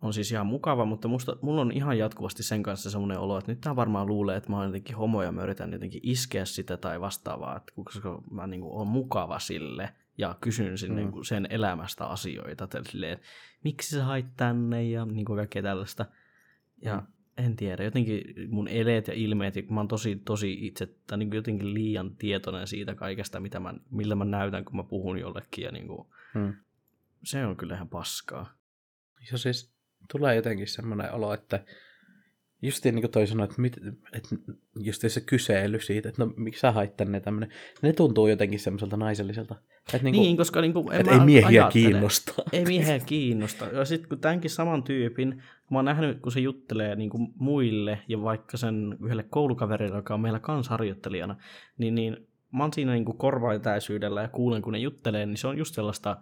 on 0.02 0.14
siis 0.14 0.32
ihan 0.32 0.48
mukava, 0.48 0.86
mutta 0.86 1.08
musta, 1.08 1.38
mulla 1.42 1.62
on 1.62 1.72
ihan 1.72 1.98
jatkuvasti 1.98 2.44
sen 2.44 2.64
kanssa 2.64 2.90
semmoinen 2.90 3.20
olo, 3.20 3.38
että 3.38 3.52
nyt 3.52 3.62
tämä 3.62 3.76
varmaan 3.76 4.08
luulee, 4.08 4.38
että 4.38 4.50
mä 4.50 4.58
oon 4.58 4.66
jotenkin 4.66 4.96
homo 4.96 5.24
ja 5.24 5.32
mä 5.32 5.44
yritän 5.44 5.72
jotenkin 5.74 6.02
iskeä 6.04 6.46
sitä 6.46 6.78
tai 6.78 7.02
vastaavaa, 7.02 7.58
että 7.58 7.74
koska 7.84 8.22
mä 8.32 8.48
niin 8.48 8.62
kuin, 8.62 8.74
oon 8.74 8.88
mukava 8.88 9.40
sille 9.40 9.90
ja 10.18 10.36
kysyn 10.42 10.78
sen, 10.78 10.90
Mm. 10.90 10.96
niin 10.96 11.12
kuin, 11.12 11.26
sen 11.26 11.48
elämästä 11.50 12.06
asioita, 12.06 12.68
silleen, 12.84 13.14
että 13.14 13.26
miksi 13.64 13.96
sä 13.96 14.04
hait 14.06 14.26
tänne 14.38 14.84
ja 14.84 15.06
niin 15.06 15.26
kuin 15.26 15.38
kaikkea 15.38 15.62
tällaista. 15.64 16.06
Ja 16.82 16.98
Mm. 16.98 17.08
en 17.46 17.56
tiedä, 17.56 17.84
jotenkin 17.84 18.22
mun 18.50 18.68
eleet 18.68 19.08
ja 19.08 19.14
ilmeet, 19.14 19.56
ja 19.56 19.64
mä 19.70 19.80
oon 19.80 19.88
tosi, 19.88 20.16
tosi 20.26 20.58
itse, 20.68 20.90
tai 21.08 21.18
niin 21.18 21.34
jotenkin 21.34 21.74
liian 21.74 22.16
tietoinen 22.16 22.68
siitä 22.68 22.96
kaikesta, 22.96 23.40
mitä 23.40 23.60
mä, 23.60 23.74
millä 23.92 24.16
mä 24.16 24.26
näytän, 24.26 24.66
kun 24.66 24.76
mä 24.76 24.84
puhun 24.84 25.20
jollekin, 25.20 25.64
ja 25.66 25.72
niin 25.72 25.88
kuin, 25.88 26.08
Hmm. 26.34 26.54
se 27.24 27.46
on 27.46 27.56
kyllä 27.58 27.76
ihan 27.76 27.90
paskaa. 27.90 28.54
Ja 29.32 29.38
siis 29.38 29.79
tulee 30.12 30.36
jotenkin 30.36 30.68
semmoinen 30.68 31.14
olo, 31.14 31.34
että 31.34 31.64
justiin 32.62 32.96
niin 32.96 33.04
kuin 33.04 33.12
toi 33.12 33.28
sanoi, 33.28 33.44
että, 33.44 33.62
mit, 33.62 33.78
että 34.14 34.36
just 34.80 35.04
se 35.08 35.22
kysely 35.22 35.80
siitä, 35.80 36.10
että 36.10 36.26
no 36.26 36.34
miksi 36.38 36.62
sä 36.62 36.72
hait 36.72 36.98
tänne 36.98 37.20
tämmöinen, 37.20 37.50
ne 37.82 37.94
tuntuu 37.94 38.28
jotenkin 38.28 38.60
semmoiselta 38.60 38.98
naiselliselta. 38.98 39.56
Että, 39.94 39.98
niin 39.98 40.04
Niin, 40.04 40.14
kuin, 40.14 40.24
niin 40.24 40.38
koska 40.38 40.62
niin 40.62 40.74
kuin, 40.74 40.94
en 40.94 41.00
että 41.00 41.14
ei 41.14 41.20
miehiä 41.20 41.48
ajattele. 41.48 41.86
kiinnosta. 41.86 42.34
Ei 42.54 42.66
miehiä 42.66 43.00
kiinnosta. 43.00 43.66
Ja 43.66 43.86
sitten 43.86 44.10
kun 44.10 44.20
tämänkin 44.20 44.52
saman 44.52 44.84
tyypin, 44.84 45.32
kun 45.32 45.76
mä 45.76 45.78
oon 45.78 45.86
nähnyt, 45.86 46.20
kun 46.22 46.32
se 46.32 46.40
juttelee 46.40 46.96
niin 46.96 47.10
kuin 47.10 47.28
muille 47.36 48.00
ja 48.08 48.22
vaikka 48.22 48.58
sen 48.58 48.98
yhdelle 49.06 49.24
koulukaverille, 49.24 49.96
joka 49.96 50.14
on 50.14 50.20
meillä 50.22 50.40
kansharjoittelijana, 50.40 51.36
niin, 51.78 51.96
niin 51.96 52.28
mä 52.54 52.64
oon 52.64 52.74
siinä 52.74 52.94
niin 52.94 53.06
kuin 53.06 53.18
korvaetäisyydellä 53.18 54.22
ja 54.22 54.28
kuulen, 54.28 54.62
kun 54.62 54.74
ne 54.74 54.80
juttelee, 54.80 55.26
niin 55.26 55.38
se 55.38 55.48
on 55.48 55.58
just 55.58 55.76
sellaista 55.76 56.18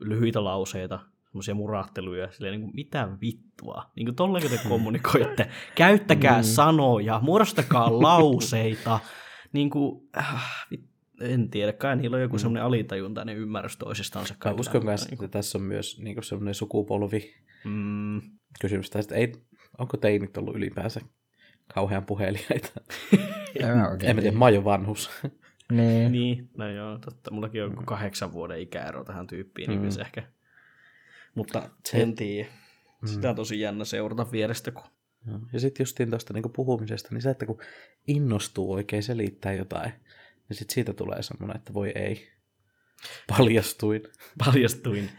lyhyitä 0.00 0.44
lauseita, 0.44 1.00
semmoisia 1.34 1.54
murahteluja, 1.54 2.30
silleen 2.32 2.52
niin 2.52 2.60
kuin, 2.62 2.74
mitä 2.74 3.08
vittua. 3.20 3.90
Niin 3.96 4.06
kuin 4.06 4.16
tolleko 4.16 4.48
te 4.48 4.60
kommunikoitte. 4.68 5.48
Käyttäkää 5.74 6.38
Mm. 6.38 6.42
sanoja, 6.44 7.20
muodostakaa 7.22 8.02
lauseita. 8.02 9.00
Niin 9.52 9.70
kuin, 9.70 10.08
äh, 10.18 10.66
en 11.20 11.50
tiedä, 11.50 11.72
kai 11.72 11.96
niillä 11.96 12.14
on 12.14 12.22
joku 12.22 12.36
Mm. 12.36 12.40
semmoinen 12.40 12.64
alitajuntainen 12.64 13.36
ymmärrys 13.36 13.76
toisistansa. 13.76 14.34
Mä 14.44 14.50
uskon 14.52 14.84
myös, 14.84 15.04
niin 15.10 15.14
että 15.24 15.28
tässä 15.38 15.58
on 15.58 15.64
myös 15.64 15.98
niin 16.00 16.14
kuin 16.16 16.24
semmoinen 16.24 16.54
sukupolvi 16.54 17.34
Mm, 17.64 18.20
kysymys. 18.60 18.90
Tästä 18.90 19.14
ei, 19.14 19.32
onko 19.78 19.96
teinit 19.96 20.36
ollut 20.36 20.56
ylipäänsä 20.56 21.00
kauhean 21.74 22.04
puheliaita? 22.06 22.70
Mä 23.76 23.88
oikein 23.88 24.10
en 24.10 24.16
mä 24.16 24.22
tiedä, 24.22 24.36
mä 24.36 24.44
oon 24.44 24.54
jo 24.54 24.64
vanhus. 24.64 25.10
Niin. 25.72 26.12
niin, 26.12 26.50
no 26.56 26.68
joo, 26.70 26.98
totta. 26.98 27.30
Mullakin 27.30 27.64
on 27.64 27.70
joku 27.70 27.82
kahdeksan 27.84 28.32
vuoden 28.32 28.60
ikäero 28.60 29.04
tähän 29.04 29.26
tyyppiin, 29.26 29.68
niin 29.70 29.82
Mm. 29.82 29.90
se 29.90 30.00
ehkä. 30.00 30.22
Mutta 31.34 31.70
Se- 31.86 32.02
en 32.02 32.14
tiedä. 32.14 32.48
Sitä 33.04 33.30
on 33.30 33.36
tosi 33.36 33.60
jännä 33.60 33.84
seurata 33.84 34.32
vierestä, 34.32 34.70
kun. 34.70 34.82
Ja 35.52 35.60
sitten 35.60 35.84
justiin 35.84 36.10
tuosta 36.10 36.32
niinku 36.32 36.48
puhumisesta, 36.48 37.08
niin 37.12 37.22
se, 37.22 37.30
että 37.30 37.46
kun 37.46 37.58
innostuu 38.06 38.72
oikein 38.72 39.02
selittää 39.02 39.52
jotain, 39.52 39.92
niin 40.48 40.56
sitten 40.58 40.74
siitä 40.74 40.92
tulee 40.92 41.22
semmoinen, 41.22 41.56
että 41.56 41.74
voi 41.74 41.92
ei, 41.94 42.28
paljastuin. 43.28 44.02
paljastuin. 44.44 45.10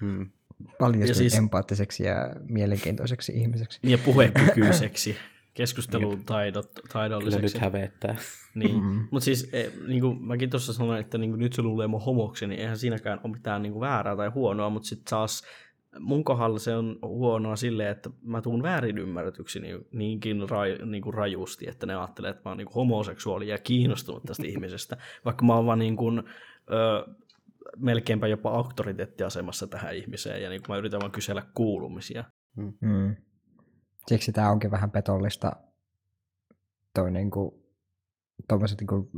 Hmm. 0.00 0.30
Paljastuin 0.78 1.00
Ja 1.00 1.06
siis- 1.06 1.18
siis... 1.18 1.34
empaattiseksi 1.34 2.04
ja 2.04 2.16
mielenkiintoiseksi 2.48 3.32
ihmiseksi. 3.32 3.78
Ja 3.82 3.98
puhekykyiseksi, 3.98 5.16
keskustelutaidot, 5.54 6.66
Kyllä 6.74 6.88
taidolliseksi. 6.92 7.56
nyt 7.56 7.62
hävettää. 7.62 8.16
Niin, 8.54 8.74
Mm. 8.76 8.82
mm. 8.86 9.08
mutta 9.10 9.24
siis 9.24 9.48
e, 9.54 9.70
niin 9.86 10.00
kuin 10.00 10.22
mäkin 10.22 10.50
tuossa 10.50 10.72
sanoin, 10.72 11.00
että 11.00 11.18
niin 11.18 11.30
kuin 11.30 11.40
nyt 11.40 11.52
se 11.52 11.62
luulee 11.62 11.86
mun 11.86 12.04
homoksi, 12.04 12.46
niin 12.46 12.60
eihän 12.60 12.78
siinäkään 12.78 13.20
ole 13.24 13.32
mitään 13.32 13.62
niin 13.62 13.72
kuin 13.72 13.80
väärää 13.80 14.16
tai 14.16 14.28
huonoa, 14.28 14.70
mutta 14.70 14.88
sitten 14.88 15.10
taas 15.10 15.42
mun 16.00 16.24
kohdalla 16.24 16.58
se 16.58 16.76
on 16.76 16.98
huonoa 17.02 17.56
silleen, 17.56 17.90
että 17.90 18.10
mä 18.22 18.40
tuun 18.42 18.62
väärin 18.62 18.98
ymmärretyksi 18.98 19.60
niin, 19.60 19.78
niinkin 19.92 20.48
raj, 20.50 20.70
niin 20.84 21.02
kuin 21.02 21.14
rajusti, 21.14 21.68
että 21.68 21.86
ne 21.86 21.94
ajattelee, 21.96 22.30
että 22.30 22.42
mä 22.44 22.50
oon 22.50 22.56
niin 22.58 22.66
kuin 22.66 22.74
homoseksuaali 22.74 23.48
ja 23.48 23.58
kiinnostunut 23.58 24.22
tästä 24.22 24.46
ihmisestä, 24.46 24.96
vaikka 25.24 25.44
mä 25.44 25.54
oon 25.54 25.66
vaan 25.66 25.78
niin 25.78 25.96
kuin, 25.96 26.18
ö, 26.70 27.14
melkeinpä 27.76 28.26
jopa 28.26 28.50
auktoriteettiasemassa 28.50 29.66
tähän 29.66 29.96
ihmiseen 29.96 30.42
ja 30.42 30.50
niin 30.50 30.62
kuin 30.62 30.74
mä 30.74 30.78
yritän 30.78 31.00
vaan 31.00 31.12
kysellä 31.12 31.42
kuulumisia. 31.54 32.24
Mm. 32.80 33.16
Siksi 34.08 34.32
tämä 34.32 34.50
onkin 34.50 34.70
vähän 34.70 34.90
petollista 34.90 35.52
toi 36.94 37.10
niinku, 37.10 37.64
tommoset 38.48 38.80
niinku 38.80 39.10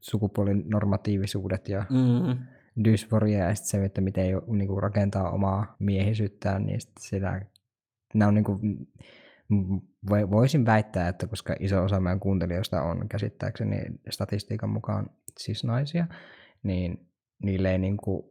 sukupuolinormatiivisuudet 0.00 1.68
ja 1.68 1.84
Mm. 1.90 2.38
dysforia 2.84 3.38
ja 3.38 3.54
sitten 3.54 3.70
se, 3.70 3.84
että 3.84 4.00
miten 4.00 4.30
jo, 4.30 4.42
niin 4.46 4.68
kuin 4.68 4.82
rakentaa 4.82 5.30
omaa 5.30 5.76
miehisyyttään, 5.78 6.66
niin 6.66 6.80
sit 6.80 6.92
sitä, 7.00 7.46
nämä 8.14 8.28
on 8.28 8.34
niin 8.34 8.44
kuin, 8.44 8.88
voisin 10.30 10.66
väittää, 10.66 11.08
että 11.08 11.26
koska 11.26 11.54
iso 11.60 11.84
osa 11.84 12.00
meidän 12.00 12.20
kuuntelijoista 12.20 12.82
on 12.82 13.08
käsittääkseni 13.08 13.76
statistiikan 14.10 14.70
mukaan 14.70 15.10
siis 15.38 15.64
naisia, 15.64 16.06
niin 16.62 17.08
niille 17.42 17.72
ei 17.72 17.78
niin 17.78 17.96
kuin, 17.96 18.22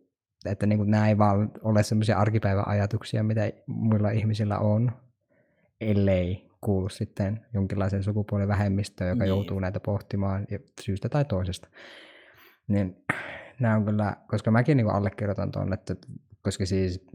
että 0.46 0.66
niin 0.66 0.80
kuin 0.80 0.92
nämä 0.92 1.10
ei 1.10 1.18
vaan 1.18 1.52
ole 1.64 1.84
sellaisia 1.84 2.18
arkipäivän 2.18 2.68
ajatuksia, 2.68 3.24
mitä 3.24 3.52
muilla 3.68 4.10
ihmisillä 4.10 4.60
on, 4.60 4.92
ellei 5.82 6.50
kuulu 6.62 6.90
sitten 6.90 7.46
jonkinlaisen 7.54 8.04
sukupuolivähemmistöön, 8.04 9.10
joka 9.10 9.24
Niin. 9.24 9.30
joutuu 9.30 9.60
näitä 9.60 9.80
pohtimaan 9.80 10.46
ja 10.52 10.60
syystä 10.82 11.10
tai 11.10 11.26
toisesta. 11.26 11.68
Niin 12.68 13.04
nämä 13.60 13.76
on 13.76 13.86
kyllä, 13.86 14.16
koska 14.28 14.52
mäkin 14.52 14.78
niin 14.78 14.90
allekirjoitan 14.90 15.52
tuon, 15.52 15.74
että 15.74 15.96
koska 16.42 16.66
siis, 16.66 17.08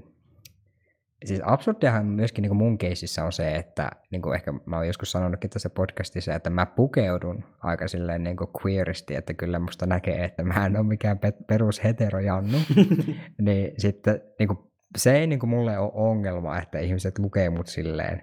siis 1.25 1.41
absurdiahan 1.45 2.07
myöskin 2.07 2.43
niin 2.43 2.57
mun 2.57 2.79
keisissä 2.79 3.25
on 3.25 3.33
se, 3.33 3.57
että 3.57 3.91
niin 4.11 4.23
kuin 4.23 4.35
ehkä 4.35 4.53
mä 4.67 4.77
oon 4.77 4.87
joskus 4.87 5.13
sanonutkin 5.13 5.51
tässä 5.51 5.71
podcastissa, 5.71 6.35
että 6.35 6.51
mä 6.51 6.67
pukeudun 6.67 7.45
aika 7.63 7.89
silleen 7.89 8.25
niin 8.25 8.37
kuin 8.37 8.51
queeristi, 8.65 9.15
että 9.15 9.35
kyllä 9.35 9.59
musta 9.59 9.87
näkee, 9.87 10.25
että 10.25 10.43
mä 10.45 10.67
en 10.67 10.77
ole 10.77 10.87
mikään 10.87 11.19
pe- 11.19 11.35
perus 11.47 11.85
heterojannu, 11.85 12.59
niin 13.39 13.73
sitten 13.79 14.21
niin 14.39 14.49
kuin, 14.49 14.59
se 14.97 15.19
ei 15.19 15.27
niin 15.27 15.39
kuin 15.39 15.51
mulle 15.51 15.79
ole 15.79 15.91
ongelma, 15.95 16.59
että 16.59 16.79
ihmiset 16.79 17.19
lukee 17.19 17.51
mut 17.51 17.67
silleen, 17.67 18.23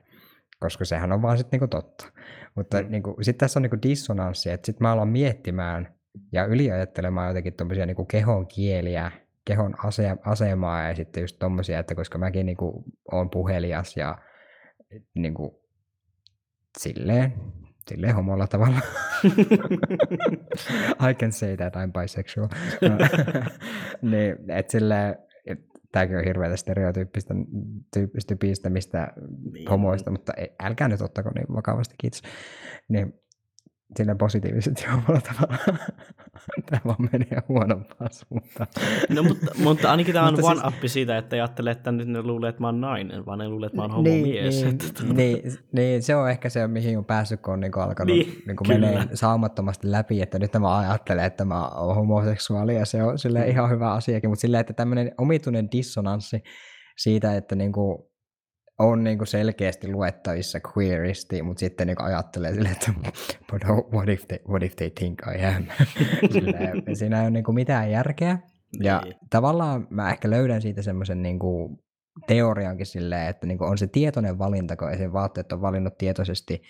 koska 0.64 0.86
sehän 0.86 1.12
on 1.12 1.22
vaan 1.22 1.38
sitten 1.38 1.58
niinku 1.58 1.68
totta. 1.68 2.06
Mutta 2.56 2.82
Mm. 2.82 2.92
niinku, 2.92 3.16
sitten 3.22 3.40
tässä 3.40 3.60
on 3.60 3.62
niinku 3.62 3.78
dissonanssi, 3.84 4.50
että 4.52 4.66
sitten 4.66 4.86
mä 4.88 4.92
alan 4.92 5.08
miettimään 5.08 5.94
ja 6.32 6.46
yliajattelemaan 6.46 7.28
jotenkin 7.28 7.54
tuommoisia 7.54 7.86
niinku 7.86 8.06
kehon 8.06 8.48
kieliä, 8.48 9.12
kehon 9.46 9.76
ase- 9.86 10.18
asemaa 10.26 10.84
ja 10.88 10.96
sitten 10.96 11.22
just 11.22 11.36
tommosia, 11.40 11.80
että 11.80 11.96
koska 11.96 12.18
mäkin 12.18 12.46
niinku 12.46 12.84
on 13.12 13.30
puhelias 13.30 13.98
ja 13.98 14.18
niinku 15.16 15.64
silleen, 16.80 17.34
silleen 17.88 18.16
homolla 18.16 18.48
tavalla. 18.48 18.80
I 21.10 21.14
can 21.14 21.32
say 21.32 21.58
that 21.58 21.74
I'm 21.76 22.02
bisexual. 22.02 22.48
niin, 24.12 24.36
et 24.52 24.70
silleen, 24.70 25.16
tämäkin 25.94 26.18
on 26.18 26.24
hirveätä 26.24 26.58
stereotyyppistä 26.58 27.34
tyyppistä 27.94 28.36
pistämistä 28.36 29.08
Niin. 29.52 29.70
homoista, 29.70 30.12
mutta 30.12 30.34
ei, 30.38 30.56
älkää 30.64 30.88
nyt 30.88 31.02
ottako 31.02 31.30
niin 31.36 31.56
vakavasti, 31.56 31.96
kiitos. 31.98 32.22
Niin, 32.90 33.23
sillä 33.98 34.16
positiivisesti 34.16 34.86
omalla 34.94 35.22
tavalla. 35.22 35.58
Tämä 36.70 36.82
vaan 36.86 37.10
menee 37.12 37.38
huonompaan 37.50 38.10
suuntaan. 38.12 38.68
No, 39.10 39.24
mutta, 39.24 39.46
mutta 39.64 39.92
ainakin 39.92 40.14
tämä 40.14 40.28
on 40.28 40.44
one 40.44 40.62
siis- 40.80 40.94
siitä, 40.94 41.18
että 41.18 41.36
ajattelee, 41.36 41.72
että 41.72 41.92
nyt 41.92 42.08
ne 42.08 42.22
luulee, 42.22 42.50
että 42.50 42.62
mä 42.62 42.68
oon 42.68 42.82
nainen, 42.82 43.26
vaan 43.26 43.40
ne 43.40 43.50
luulee, 43.50 43.68
että 43.68 43.78
mä 43.78 43.82
oon 43.82 43.92
homomies. 43.92 44.56
Niin, 44.56 44.68
että, 44.68 44.86
tuota- 44.94 45.14
niin, 45.14 45.54
niin, 45.72 46.04
se 46.04 46.16
on 46.16 46.30
ehkä 46.30 46.50
se, 46.50 46.68
mihin 46.68 46.98
on 46.98 47.06
päässyt, 47.06 47.42
kun 47.42 47.54
on 47.54 47.60
niin 47.60 47.78
alkanut 47.78 48.16
Niin, 48.16 48.28
niin, 48.28 48.44
niin 48.48 48.58
kyllä. 48.58 48.80
menee 48.80 49.08
saumattomasti 49.14 49.92
läpi, 49.92 50.22
että 50.22 50.40
nyt 50.40 50.54
mä 50.60 50.78
ajattelen, 50.78 51.26
että 51.26 51.46
mä 51.46 51.68
oon 51.68 51.96
homoseksuaali 51.96 52.76
ja 52.76 52.86
se 52.86 53.04
on 53.04 53.20
sille 53.20 53.48
ihan 53.48 53.70
hyvä 53.70 53.92
asiakin, 53.94 54.30
mutta 54.30 54.42
silleen, 54.42 54.62
että 54.62 54.74
tämmöinen 54.74 55.12
omituinen 55.18 55.72
dissonanssi 55.72 56.44
siitä, 56.98 57.36
että 57.36 57.56
niin 57.56 57.72
kuin 57.72 58.13
on 58.80 59.04
niin 59.04 59.18
kuin 59.18 59.28
selkeästi 59.28 59.88
luettavissa 59.88 60.60
queeristi, 60.78 61.42
mutta 61.42 61.60
sitten 61.60 61.88
niin 61.88 62.02
ajattelee 62.02 62.54
silleen, 62.54 62.76
että 62.76 62.94
but 63.52 63.64
what 63.94 64.10
if 64.10 64.28
they, 64.28 64.38
what 64.50 64.64
if 64.64 64.76
they 64.76 64.90
think 64.90 65.20
I 65.36 65.46
am? 65.46 65.66
silleen, 66.34 66.84
siinä 66.94 67.18
ei 67.18 67.24
ole 67.24 67.32
niin 67.32 67.44
kuin 67.44 67.56
mitään 67.56 67.92
järkeä. 67.92 68.40
Ja 68.84 69.02
Niin. 69.04 69.16
tavallaan 69.30 69.88
mä 69.90 70.10
ehkä 70.12 70.30
löydän 70.30 70.62
siitä 70.62 70.82
semmoisen 70.82 71.22
niin 71.22 71.40
kuin 71.40 71.78
teoriankin 72.28 72.86
silleen, 72.86 73.28
että 73.28 73.48
niin 73.48 73.58
kuin 73.58 73.70
on 73.70 73.78
se 73.78 73.88
tietoinen 73.88 74.40
valinta, 74.40 74.76
kun 74.76 74.92
esim. 74.92 75.14
vaatteet 75.14 75.52
on 75.52 75.62
valinnut 75.62 75.98
tietoisesti 75.98 76.62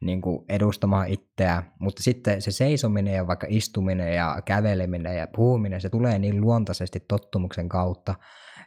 niin 0.00 0.20
kuin 0.20 0.44
edustamaan 0.48 1.08
itseä, 1.08 1.62
mutta 1.80 2.02
sitten 2.02 2.42
se 2.42 2.50
seisominen 2.50 3.14
ja 3.14 3.26
vaikka 3.26 3.46
istuminen 3.50 4.14
ja 4.14 4.42
käveleminen 4.44 5.16
ja 5.16 5.26
puhuminen, 5.36 5.80
se 5.80 5.90
tulee 5.90 6.18
niin 6.18 6.40
luontaisesti 6.40 7.00
tottumuksen 7.08 7.68
kautta, 7.68 8.14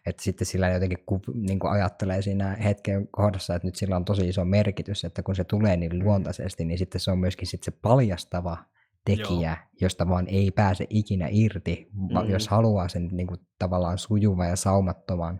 että 0.05 0.23
sitten 0.23 0.47
sillä 0.47 0.69
jotenkin 0.69 1.03
ku, 1.05 1.21
niin 1.33 1.59
kuin 1.59 1.71
ajattelee 1.71 2.21
siinä 2.21 2.57
hetken 2.63 3.07
kohdassa, 3.07 3.55
että 3.55 3.67
nyt 3.67 3.75
sillä 3.75 3.95
on 3.95 4.05
tosi 4.05 4.29
iso 4.29 4.45
merkitys, 4.45 5.03
että 5.03 5.23
kun 5.23 5.35
se 5.35 5.43
tulee 5.43 5.77
niin 5.77 5.99
luontaisesti, 5.99 6.65
niin 6.65 6.77
sitten 6.77 7.01
se 7.01 7.11
on 7.11 7.19
myöskin 7.19 7.47
sitten 7.47 7.73
se 7.73 7.79
paljastava 7.81 8.57
tekijä, 9.05 9.49
Joo. 9.49 9.69
josta 9.81 10.09
vaan 10.09 10.27
ei 10.27 10.51
pääse 10.51 10.85
ikinä 10.89 11.27
irti, 11.31 11.87
mm. 11.93 12.19
Mm. 12.19 12.29
jos 12.29 12.47
haluaa 12.47 12.87
sen 12.87 13.09
niin 13.11 13.27
kuin, 13.27 13.39
tavallaan 13.59 13.97
sujuvan 13.97 14.49
ja 14.49 14.55
saumattoman 14.55 15.39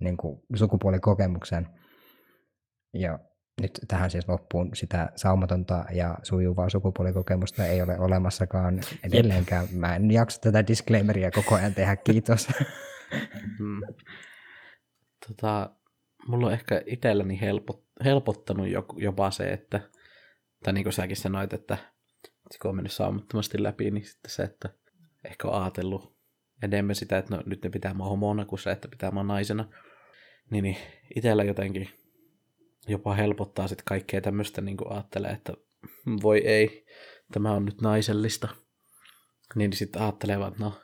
niin 0.00 0.16
kuin, 0.16 0.40
sukupuolikokemuksen. 0.54 1.68
Ja 2.94 3.18
nyt 3.60 3.80
tähän 3.88 4.10
siis 4.10 4.28
loppuun 4.28 4.70
sitä 4.74 5.12
saumatonta 5.16 5.84
ja 5.92 6.18
sujuvaa 6.22 6.68
sukupuolikokemusta 6.68 7.66
ei 7.66 7.82
ole 7.82 7.98
olemassakaan 7.98 8.80
edelleenkään. 9.04 9.66
Mä 9.72 9.96
en 9.96 10.10
jaksa 10.10 10.40
tätä 10.40 10.66
disclaimeria 10.66 11.30
koko 11.30 11.54
ajan 11.54 11.74
tehdä, 11.74 11.96
kiitos. 11.96 12.48
Mm. 13.58 13.80
Tota, 15.28 15.70
mulla 16.26 16.46
on 16.46 16.52
ehkä 16.52 16.82
itselläni 16.86 17.40
helpot, 17.40 17.84
helpottanut 18.04 18.68
jo, 18.68 18.86
jopa 18.96 19.30
se, 19.30 19.52
että, 19.52 19.80
tai 20.64 20.72
niin 20.72 20.84
kuin 20.84 20.92
säkin 20.92 21.16
sanoit, 21.16 21.52
että 21.52 21.78
kun 22.62 22.68
on 22.68 22.76
mennyt 22.76 22.92
saumattomasti 22.92 23.62
läpi, 23.62 23.90
niin 23.90 24.04
sitten 24.04 24.30
se, 24.30 24.42
että 24.42 24.68
ehkä 25.24 25.48
on 25.48 25.62
ajatellut 25.62 26.16
enemmän 26.62 26.94
sitä, 26.94 27.18
että 27.18 27.36
no, 27.36 27.42
nyt 27.46 27.64
ne 27.64 27.70
pitää 27.70 27.94
mua 27.94 28.08
homona 28.08 28.44
kuin 28.44 28.58
se, 28.58 28.70
että 28.70 28.88
pitää 28.88 29.10
mua 29.10 29.22
naisena. 29.22 29.68
Niin, 30.50 30.62
niin 30.62 30.76
itsellä 31.16 31.44
jotenkin 31.44 31.88
jopa 32.88 33.14
helpottaa 33.14 33.68
sitten 33.68 33.84
kaikkea 33.84 34.20
tämmöistä, 34.20 34.60
niin 34.60 34.76
kuin 34.76 34.92
ajattelee, 34.92 35.30
että 35.30 35.52
voi 36.22 36.38
ei, 36.38 36.86
tämä 37.32 37.52
on 37.52 37.64
nyt 37.64 37.80
naisellista. 37.80 38.48
Niin 39.54 39.72
sitten 39.72 40.02
ajattelee 40.02 40.38
vaan, 40.38 40.52
että 40.52 40.64
no, 40.64 40.80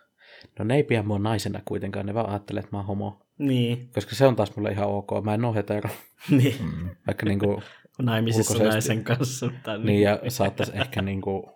no 0.59 0.65
ne 0.65 0.77
ei 0.77 0.83
pidä 0.85 1.03
mua 1.03 1.19
naisena 1.19 1.61
kuitenkaan, 1.65 2.07
ne 2.07 2.15
vaan 2.15 2.29
ajattelee, 2.31 2.61
että 2.61 2.73
mä 2.73 2.79
oon 2.79 2.87
homo. 2.87 3.19
Niin, 3.39 3.89
Koska 3.95 4.15
se 4.15 4.27
on 4.27 4.37
taas 4.37 4.57
mulle 4.57 4.71
ihan 4.73 4.89
ok, 4.89 5.11
mä 5.25 5.35
en 5.35 5.45
oo 5.45 5.55
hetero, 5.55 5.91
niin. 6.31 6.55
Mm. 6.63 6.91
vaikka 7.07 7.27
niinku, 7.27 7.63
naimisissa 8.03 8.53
Ulkoisesti. 8.55 8.75
naisen 8.75 9.05
kanssa. 9.05 9.47
Mutta 9.51 9.79
niin 9.79 10.03
ja 10.03 10.19
saattaisi 10.29 10.73
ehkä 10.75 11.03
niinku 11.03 11.51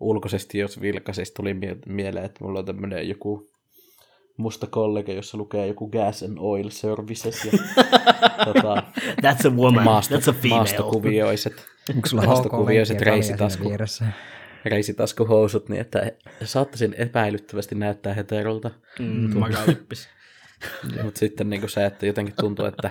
ulkoisesti, 0.00 0.58
jos 0.58 0.80
vilkaisesti 0.80 1.34
tuli 1.36 1.54
mie- 1.54 1.76
mieleen, 1.86 2.24
että 2.24 2.44
mulla 2.44 2.58
on 2.58 2.64
tämmönen 2.64 3.08
joku 3.08 3.46
musta 4.36 4.66
kollega, 4.66 5.12
jossa 5.12 5.38
lukee 5.38 5.66
joku 5.66 5.88
gas 5.88 6.22
and 6.22 6.36
oil 6.40 6.70
services 6.70 7.44
ja 7.44 7.52
tota, 8.44 8.82
That's 9.22 9.46
a 9.46 9.50
woman, 9.50 9.84
maasto, 9.84 10.16
that's 10.16 10.30
a 10.30 10.32
female. 10.32 10.56
maastokuvioiset, 10.58 11.66
Onko 11.94 12.08
sulla 12.08 12.22
maastokuvioiset 12.22 13.00
reisitasku, 13.00 13.68
vieressä? 13.68 14.04
Reisitaskuhousut, 14.64 15.68
niin 15.68 15.80
että 15.80 16.12
saattaisin 16.44 16.94
epäilyttävästi 16.94 17.74
näyttää 17.74 18.14
heterolta. 18.14 18.70
Mm, 18.98 19.38
makalippis. 19.38 20.08
Mutta 21.02 21.18
sitten 21.18 21.50
niinku 21.50 21.68
se, 21.68 21.86
että 21.86 22.06
jotenkin 22.06 22.34
tuntuu, 22.40 22.64
että 22.64 22.90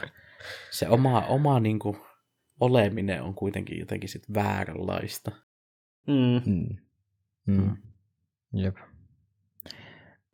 se 0.71 0.89
oma, 0.89 1.21
oma 1.21 1.59
niinku 1.59 1.97
oleminen 2.59 3.23
on 3.23 3.35
kuitenkin 3.35 3.79
jotenkin 3.79 4.09
sit 4.09 4.23
vääränlaista. 4.33 5.31
Mm. 6.07 6.51
Mm. 6.51 6.67
Mm. 7.45 7.61
Mm. 7.63 7.77
Jep. 8.53 8.77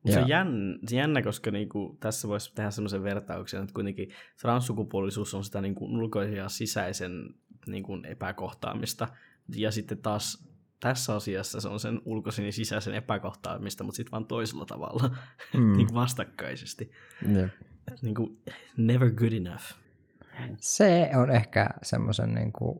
Se 0.06 0.20
on 0.20 0.20
Joo. 0.20 0.28
jännä, 0.28 0.80
se 0.88 0.96
jännä 0.96 1.22
koska 1.22 1.52
niinku, 1.52 1.98
tässä 2.00 2.28
voisi 2.28 2.56
tehdä 2.56 2.72
semmoisen 2.72 3.04
vertauksen, 3.04 3.62
että 3.62 3.74
kuitenkin 3.74 4.10
transsukupuolisuus 4.42 5.34
on 5.34 5.44
sitä 5.44 5.62
niinku, 5.62 5.86
ulkoisen 5.86 6.36
ja 6.36 6.50
sisäisen 6.50 7.12
niinku, 7.68 8.00
epäkohtaamista. 8.04 9.08
Ja 9.56 9.72
sitten 9.72 9.98
taas 9.98 10.48
tässä 10.80 11.16
asiassa 11.16 11.62
se 11.62 11.68
on 11.68 11.80
sen 11.80 12.02
ulkoisen 12.06 12.46
ja 12.46 12.52
sisäisen 12.52 12.94
epäkohtaamista, 12.94 13.84
mutta 13.84 13.96
sitten 13.98 14.12
vaan 14.12 14.26
toisella 14.26 14.66
tavalla, 14.66 15.16
Mm. 15.54 15.78
niinku 15.78 15.94
vastakkaisesti. 15.94 16.92
Jep. 17.36 17.50
Et, 17.92 18.02
niinku, 18.02 18.38
never 18.78 19.12
good 19.12 19.32
enough. 19.34 19.64
Se 20.58 21.10
on 21.16 21.32
ehkä 21.32 21.70
semmoisen 21.84 22.34
niin 22.34 22.54
kuin, 22.54 22.80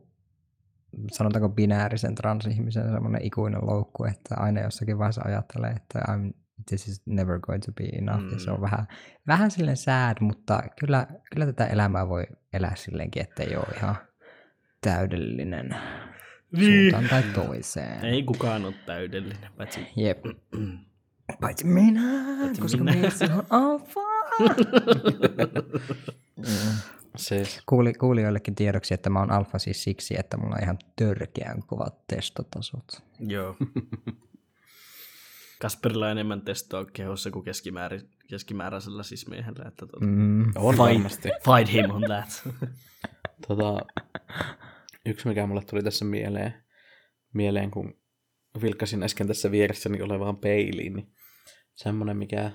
sanotaanko 1.12 1.48
binäärisen 1.48 2.14
transihmisen 2.14 2.90
semmoinen 2.92 3.22
ikuinen 3.22 3.66
loukku, 3.66 4.04
että 4.04 4.34
aina 4.36 4.60
jossakin 4.60 4.98
vaiheessa 4.98 5.22
ajattelee, 5.24 5.70
että 5.70 5.98
I'm, 6.08 6.32
this 6.68 6.88
is 6.88 7.02
never 7.06 7.38
going 7.40 7.62
to 7.62 7.72
be 7.72 7.84
enough. 7.84 8.22
Mm. 8.22 8.32
Ja 8.32 8.38
se 8.38 8.50
on 8.50 8.56
Mm. 8.56 8.62
vähän, 8.62 8.86
vähän 9.26 9.50
silleen 9.50 9.76
sad, 9.76 10.16
mutta 10.20 10.62
kyllä, 10.80 11.06
kyllä 11.34 11.46
tätä 11.46 11.66
elämää 11.66 12.08
voi 12.08 12.24
elää 12.52 12.76
silleenkin, 12.76 13.22
että 13.22 13.42
ei 13.42 13.56
ole 13.56 13.76
ihan 13.76 13.96
täydellinen 14.80 15.76
Niin. 16.52 16.90
suuntaan 16.90 17.08
tai 17.10 17.22
toiseen. 17.34 18.04
Ei 18.04 18.22
kukaan 18.22 18.64
ole 18.64 18.74
täydellinen, 18.86 19.50
paitsi 19.56 19.80
Jep. 19.96 20.24
Paitsi 21.40 21.66
minä, 21.66 22.00
Paitsi 22.40 22.60
koska 22.62 22.84
minä. 22.84 23.08
on 23.36 23.46
alfa. 23.50 24.00
Siis, 27.16 27.60
Kuuli, 27.66 27.92
kuulijoillekin 27.94 28.54
tiedoksi, 28.54 28.94
että 28.94 29.10
mä 29.10 29.18
oon 29.18 29.30
alfa 29.30 29.58
siis 29.58 29.84
siksi, 29.84 30.14
että 30.18 30.36
mulla 30.36 30.56
on 30.56 30.62
ihan 30.62 30.78
törkeän 30.96 31.62
kovat 31.66 32.06
testotasot. 32.06 33.02
Joo. 33.20 33.56
Kasperilla 35.62 36.06
on 36.06 36.12
enemmän 36.12 36.40
testoa 36.42 36.84
kehossa 36.92 37.30
kuin 37.30 37.44
keskimäärä, 37.44 37.98
keskimääräisellä 38.28 39.02
sismiehellä. 39.02 39.64
Että 39.68 39.86
tuota, 39.86 40.06
Mm. 40.06 40.42
On 40.56 40.74
Fight. 40.74 40.78
varmasti. 40.78 41.28
Fight 41.28 41.72
him 41.72 41.90
on 41.90 42.02
that. 42.02 42.48
Tota, 43.48 43.86
yksi, 45.08 45.28
mikä 45.28 45.46
mulle 45.46 45.64
tuli 45.64 45.82
tässä 45.82 46.04
mieleen, 46.04 46.54
mieleen 47.34 47.70
kun 47.70 48.00
vilkkasin 48.62 49.02
äsken 49.02 49.26
tässä 49.26 49.50
vieressäni 49.50 50.02
olevaan 50.02 50.36
peiliin, 50.36 50.94
niin 50.94 51.12
semmoinen, 51.74 52.16
mikä 52.16 52.50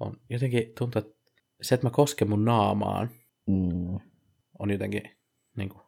on 0.00 0.20
jotenkin 0.30 0.72
tuntuu, 0.78 0.98
että 0.98 1.18
se, 1.62 1.74
että 1.74 1.86
mä 1.86 1.90
kosken 1.90 2.28
mun 2.28 2.44
naamaan, 2.44 3.10
Mm. 3.48 4.00
on 4.58 4.70
jotenkin 4.70 5.02
niin 5.56 5.68
kuin, 5.68 5.82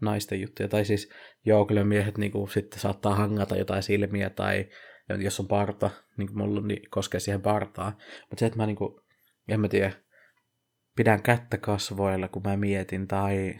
naisten 0.00 0.40
juttuja. 0.40 0.68
Tai 0.68 0.84
siis, 0.84 1.10
joo, 1.44 1.66
kyllä 1.66 1.84
miehet 1.84 2.18
niin 2.18 2.32
kuin, 2.32 2.50
sitten 2.50 2.80
saattaa 2.80 3.14
hangata 3.14 3.56
jotain 3.56 3.82
silmiä, 3.82 4.30
tai 4.30 4.68
jos 5.18 5.40
on 5.40 5.48
parta, 5.48 5.90
niin 6.16 6.28
kuin 6.28 6.38
mulla 6.38 6.60
on, 6.60 6.68
niin 6.68 6.90
koskee 6.90 7.20
siihen 7.20 7.42
partaan. 7.42 7.92
Mutta 8.20 8.40
se, 8.40 8.46
että 8.46 8.56
mä 8.56 8.66
niin 8.66 8.76
kuin, 8.76 9.00
en 9.48 9.60
mä 9.60 9.68
tiedä, 9.68 9.92
pidän 10.96 11.22
kättä 11.22 11.58
kasvoilla, 11.58 12.28
kun 12.28 12.42
mä 12.44 12.56
mietin, 12.56 13.08
tai... 13.08 13.54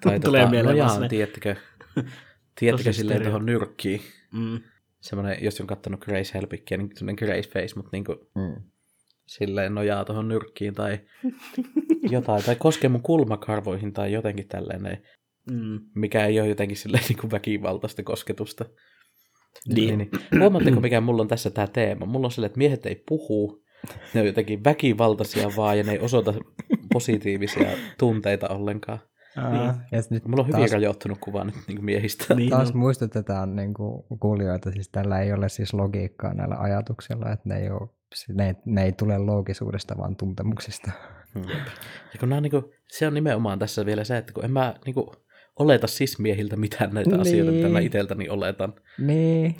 tai 0.00 0.20
Tulee 0.24 0.50
mieleen 0.50 0.76
vaan 0.78 0.88
nojaan, 0.88 1.08
tiedättekö, 1.08 1.56
tiedättekö 2.58 2.92
silleen 2.92 3.22
tuohon 3.22 3.46
nyrkkiin. 3.46 4.00
Mm. 4.32 4.60
Semmoinen, 5.00 5.44
jos 5.44 5.60
on 5.60 5.66
kattonut 5.66 6.00
Grace 6.00 6.34
Helbickia, 6.34 6.78
niin 6.78 6.90
semmoinen 6.94 7.26
Grace 7.26 7.48
face, 7.50 7.76
mutta 7.76 7.90
niin 7.92 8.04
kuin, 8.04 8.18
Mm. 8.34 8.62
silleen 9.26 9.74
nojaa 9.74 10.04
tuohon 10.04 10.28
nyrkkiin 10.28 10.74
tai 10.74 10.98
jotain, 12.10 12.44
tai 12.44 12.56
koskee 12.56 12.88
mun 12.90 13.02
kulmakarvoihin 13.02 13.92
tai 13.92 14.12
jotenkin 14.12 14.48
tälleen, 14.48 15.02
Mm. 15.50 15.80
mikä 15.94 16.26
ei 16.26 16.40
ole 16.40 16.48
jotenkin 16.48 16.76
silleen 16.76 17.04
niin 17.08 17.18
kuin 17.18 17.30
väkivaltaista 17.30 18.02
kosketusta. 18.02 18.64
Niin. 19.68 19.98
niin. 19.98 20.10
Huomaatteko, 20.40 20.80
mikä 20.80 21.00
mulla 21.00 21.22
on 21.22 21.28
tässä 21.28 21.50
tämä 21.50 21.66
teema? 21.66 22.06
Mulla 22.06 22.26
on 22.26 22.30
silleen, 22.30 22.46
että 22.48 22.58
miehet 22.58 22.86
ei 22.86 23.02
puhu, 23.08 23.64
ne 24.14 24.20
on 24.20 24.26
jotenkin 24.26 24.64
väkivaltaisia 24.64 25.48
vaan 25.56 25.78
ja 25.78 25.84
ne 25.84 25.92
ei 25.92 25.98
osoita 25.98 26.34
positiivisia 26.92 27.70
tunteita 27.98 28.48
ollenkaan. 28.48 28.98
Niin. 29.52 29.74
Ja 29.92 30.02
sit 30.02 30.10
nyt 30.10 30.24
Mulla 30.24 30.40
on 30.42 30.46
hyvin 30.46 30.60
taas, 30.60 30.72
rajoittunut 30.72 31.18
kuva 31.20 31.44
nyt 31.44 31.54
niin 31.66 31.76
kuin 31.76 31.84
miehistä. 31.84 32.34
Niin 32.34 32.50
taas 32.50 32.70
on. 32.70 32.76
muistutetaan 32.76 33.56
niin 33.56 33.74
kuin 33.74 34.04
kuulijoita, 34.20 34.70
siis 34.72 34.88
tällä 34.88 35.20
ei 35.20 35.32
ole 35.32 35.48
siis 35.48 35.74
logiikkaa 35.74 36.34
näillä 36.34 36.56
ajatuksilla, 36.58 37.32
että 37.32 37.48
ne 37.48 37.58
ei, 37.58 37.70
ole, 37.70 37.88
ne, 38.34 38.46
ei- 38.46 38.54
ne 38.64 38.84
ei 38.84 38.92
tule 38.92 39.18
loogisuudesta, 39.18 39.94
vaan 39.98 40.16
tuntemuksista. 40.16 40.90
Mm. 41.34 41.42
Ja 42.12 42.18
kun 42.20 42.28
nämä, 42.28 42.40
niin 42.40 42.50
kuin, 42.50 42.64
se 42.88 43.06
on 43.06 43.14
nimenomaan 43.14 43.58
tässä 43.58 43.86
vielä 43.86 44.04
se, 44.04 44.16
että 44.16 44.32
kun 44.32 44.44
en 44.44 44.52
mä 44.52 44.74
niin 44.86 44.94
kuin, 44.94 45.06
oleta 45.58 45.86
sis-miehiltä 45.86 46.56
mitään 46.56 46.94
näitä 46.94 47.10
Niin. 47.10 47.20
asioita, 47.20 47.52
mitä 47.52 47.68
mä 47.68 47.78
itseltäni 47.80 48.28
oletan. 48.28 48.74
Niin. 48.98 49.56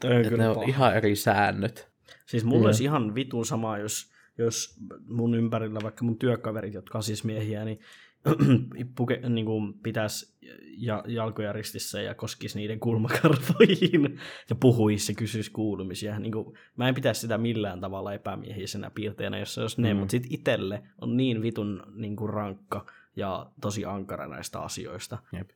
Toi 0.00 0.10
on 0.16 0.20
Että 0.20 0.36
ne 0.36 0.48
on 0.48 0.68
ihan 0.68 0.96
eri 0.96 1.16
säännöt. 1.16 1.90
Siis 2.26 2.44
mulla 2.44 2.58
Joo. 2.60 2.66
olisi 2.66 2.84
ihan 2.84 3.14
vitun 3.14 3.46
sama, 3.46 3.78
jos, 3.78 4.09
jos 4.42 4.80
mun 5.08 5.34
ympärillä 5.34 5.80
vaikka 5.82 6.04
mun 6.04 6.18
työkaverit, 6.18 6.74
jotka 6.74 6.98
on 6.98 7.02
siis 7.02 7.24
miehiä, 7.24 7.64
niin, 7.64 7.80
puke, 8.96 9.20
niin 9.28 9.46
kuin 9.46 9.74
pitäisi 9.74 10.38
ja, 10.76 11.04
jalkoja 11.06 11.52
ristissä 11.52 12.02
ja 12.02 12.14
koskisi 12.14 12.58
niiden 12.58 12.80
kulmakarvoihin 12.80 14.18
ja 14.50 14.56
puhuisi 14.60 15.12
ja 15.12 15.16
kysyisi 15.16 15.50
kuulumisia. 15.50 16.18
Niin 16.18 16.32
kuin, 16.32 16.58
mä 16.76 16.88
en 16.88 16.94
pitäisi 16.94 17.20
sitä 17.20 17.38
millään 17.38 17.80
tavalla 17.80 18.14
epämiehisenä 18.14 18.90
piirteenä, 18.90 19.38
jos 19.38 19.54
se 19.54 19.60
olisi 19.60 19.82
ne, 19.82 19.94
Mm. 19.94 19.98
mutta 20.00 20.10
sitten 20.10 20.34
itselle 20.34 20.82
on 21.00 21.16
niin 21.16 21.42
vitun 21.42 21.82
niin 21.94 22.16
kuin 22.16 22.30
rankka 22.30 22.86
ja 23.16 23.50
tosi 23.60 23.84
ankara 23.84 24.28
näistä 24.28 24.60
asioista. 24.60 25.18
Jep. 25.32 25.50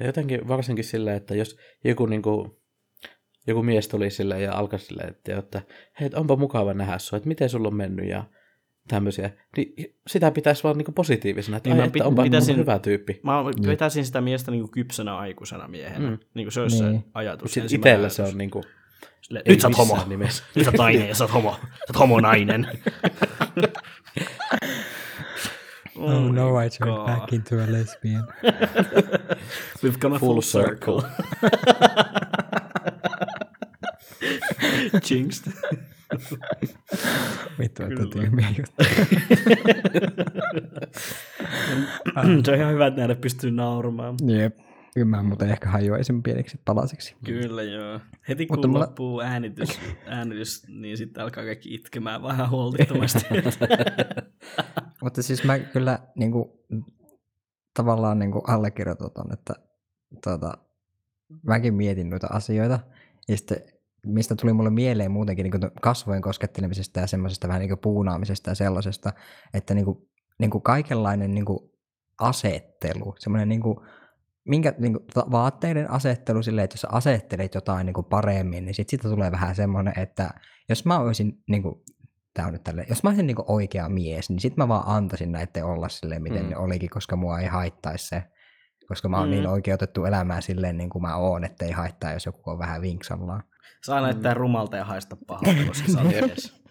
Ja 0.00 0.06
jotenkin 0.06 0.48
varsinkin 0.48 0.84
silleen, 0.84 1.16
että 1.16 1.34
jos 1.34 1.58
joku, 1.84 2.06
niin 2.06 2.22
kuin, 2.22 2.57
joku 3.48 3.62
mies 3.62 3.88
tuli 3.88 4.10
silleen 4.10 4.42
ja 4.42 4.52
alkoi 4.54 4.78
silleen, 4.78 5.08
että, 5.08 5.36
että 5.38 5.62
hei, 6.00 6.10
onpa 6.14 6.36
mukava 6.36 6.74
nähdä 6.74 6.98
sua, 6.98 7.16
että 7.16 7.28
miten 7.28 7.48
sulla 7.48 7.68
on 7.68 7.74
mennyt 7.76 8.08
ja 8.08 8.24
tämmöisiä, 8.88 9.30
niin 9.56 9.74
sitä 10.06 10.30
pitäisi 10.30 10.64
vaan 10.64 10.78
niin 10.78 10.84
kuin 10.84 10.94
positiivisena, 10.94 11.56
että, 11.56 11.68
Niin 11.68 11.76
niin 11.76 11.82
mä 11.82 11.86
että 11.86 12.04
onpa 12.04 12.22
pitäisin- 12.22 12.30
pitäisin... 12.30 12.56
hyvä 12.56 12.78
tyyppi. 12.78 13.20
Mä 13.22 13.44
vetäisin 13.44 14.06
sitä 14.06 14.20
miestä 14.20 14.50
niin 14.50 14.60
kuin 14.62 14.70
kypsänä 14.70 15.16
aikuisena 15.16 15.68
miehenä. 15.68 16.10
Mm. 16.10 16.18
Niin 16.34 16.44
kuin 16.46 16.52
se 16.52 16.60
olisi 16.60 16.84
Niin. 16.84 16.98
se 17.00 17.04
ajatus. 17.14 17.52
Sitten 17.54 17.74
itsellä 17.76 18.08
se 18.08 18.22
on 18.22 18.38
niin 18.38 18.50
kuin, 18.50 18.64
Silleen, 19.20 19.42
ei 19.46 19.52
nyt 19.52 19.60
sä 19.60 19.68
oot 19.68 19.78
homo. 19.78 19.98
nimessä. 20.06 20.44
Nyt 20.54 20.64
sä 20.64 20.70
oot 20.70 20.78
nainen 20.78 21.08
ja 21.08 21.14
sä 21.14 21.24
oot 21.24 21.32
homo. 21.34 21.50
Sä 21.60 21.66
oot 21.88 21.98
homonainen. 21.98 22.66
Oh, 26.00 26.22
my 26.22 26.32
no, 26.32 26.60
I 26.60 26.70
turned 26.70 26.96
God. 26.96 27.06
back 27.06 27.32
into 27.32 27.56
a 27.56 27.66
lesbian. 27.72 28.24
We've 29.84 29.98
come 29.98 30.16
a 30.16 30.18
Full 30.18 30.40
full, 30.40 30.40
circle. 30.40 31.02
Jinxed. 35.10 35.52
Vittu, 37.58 37.82
että 37.82 38.06
tyhmiä 38.12 38.48
juttuja. 38.58 38.88
se 42.44 42.50
on 42.52 42.58
ihan 42.58 42.72
hyvä, 42.72 42.86
että 42.86 42.98
näille 43.00 43.14
pystyy 43.14 43.50
nauramaan. 43.50 44.14
Jep. 44.26 44.58
Kyllä 44.94 45.06
mä 45.16 45.22
muuten 45.22 45.50
ehkä 45.50 45.68
hajoaisin 45.68 46.22
pieniksi 46.22 46.60
palasiksi. 46.64 47.16
Kyllä 47.24 47.62
joo. 47.62 48.00
Heti 48.28 48.46
kun 48.46 48.56
Mutta 48.56 48.68
mulla- 48.68 48.80
loppuu 48.84 49.20
äänitys, 49.20 49.80
äänitys, 50.06 50.66
niin 50.68 50.96
sitten 50.96 51.22
alkaa 51.22 51.44
kaikki 51.44 51.74
itkemään 51.74 52.22
vähän 52.22 52.48
holtittomasti. 52.50 53.20
Mutta 55.02 55.22
siis 55.22 55.44
mä 55.44 55.58
kyllä 55.58 55.98
niin 56.14 56.32
kuin, 56.32 56.44
tavallaan 57.74 58.18
niin 58.18 58.32
kuin 58.32 58.42
allekirjoitan 58.46 59.32
että 59.32 59.54
tuota, 60.24 60.58
mäkin 61.42 61.74
mietin 61.74 62.10
noita 62.10 62.26
asioita. 62.26 62.80
Ja 63.28 63.36
sitten 63.36 63.62
mistä 64.08 64.34
tuli 64.36 64.52
mulle 64.52 64.70
mieleen 64.70 65.10
muutenkin 65.10 65.44
niin 65.44 65.70
kasvojen 65.82 66.22
koskettelemisesta 66.22 67.00
ja 67.00 67.06
semmoisesta 67.06 67.48
vähän 67.48 67.60
niin 67.60 67.68
kuin 67.68 67.78
puunaamisesta 67.78 68.50
ja 68.50 68.54
sellaisesta, 68.54 69.12
että 69.54 69.74
niin 69.74 69.84
kuin, 69.84 69.98
niin 70.38 70.50
kuin 70.50 70.62
kaikenlainen 70.62 71.34
niin 71.34 71.44
kuin 71.44 71.58
asettelu, 72.20 73.14
semmoinen 73.18 73.48
niin 73.48 73.60
kuin, 73.62 73.76
minkä, 74.48 74.74
niin 74.78 74.92
kuin, 74.92 75.04
vaatteiden 75.30 75.90
asettelu 75.90 76.42
silleen, 76.42 76.64
että 76.64 76.74
jos 76.74 76.80
sä 76.80 76.88
asettelet 76.92 77.54
jotain 77.54 77.86
niin 77.86 77.94
kuin 77.94 78.04
paremmin, 78.04 78.64
niin 78.64 78.74
sit 78.74 78.88
siitä 78.88 79.08
tulee 79.08 79.32
vähän 79.32 79.54
semmoinen, 79.54 79.98
että 79.98 80.30
jos 80.68 80.84
mä 80.84 80.98
olisin, 80.98 81.42
niin 81.48 81.62
kuin, 81.62 81.74
tää 82.34 82.46
on 82.46 82.52
nyt 82.52 82.64
tälle, 82.64 82.86
jos 82.88 83.02
mä 83.02 83.10
olisin 83.10 83.26
niin 83.26 83.36
kuin 83.36 83.46
oikea 83.48 83.88
mies, 83.88 84.30
niin 84.30 84.40
sit 84.40 84.56
mä 84.56 84.68
vaan 84.68 84.82
antaisin 84.86 85.32
näiden 85.32 85.64
olla 85.64 85.88
silleen, 85.88 86.22
miten 86.22 86.42
Mm. 86.42 86.48
ne 86.50 86.56
olikin, 86.56 86.90
koska 86.90 87.16
mua 87.16 87.40
ei 87.40 87.46
haittaisi 87.46 88.08
se, 88.08 88.22
koska 88.88 89.08
mä 89.08 89.18
oon 89.18 89.28
Mm. 89.28 89.30
niin 89.30 89.46
oikeutettu 89.46 90.04
elämään 90.04 90.42
silleen 90.42 90.76
niin 90.76 90.90
kuin 90.90 91.02
mä 91.02 91.16
oon, 91.16 91.44
että 91.44 91.64
ei 91.64 91.72
haittaa, 91.72 92.12
jos 92.12 92.26
joku 92.26 92.50
on 92.50 92.58
vähän 92.58 92.82
vinksallaan. 92.82 93.42
Saa 93.82 94.00
näyttää 94.00 94.34
rumalta 94.34 94.76
ja 94.76 94.84
haista 94.84 95.16
pahalta, 95.26 95.64
koska 95.66 95.92
sä 95.92 95.98
oot 95.98 96.08
mies. 96.08 96.62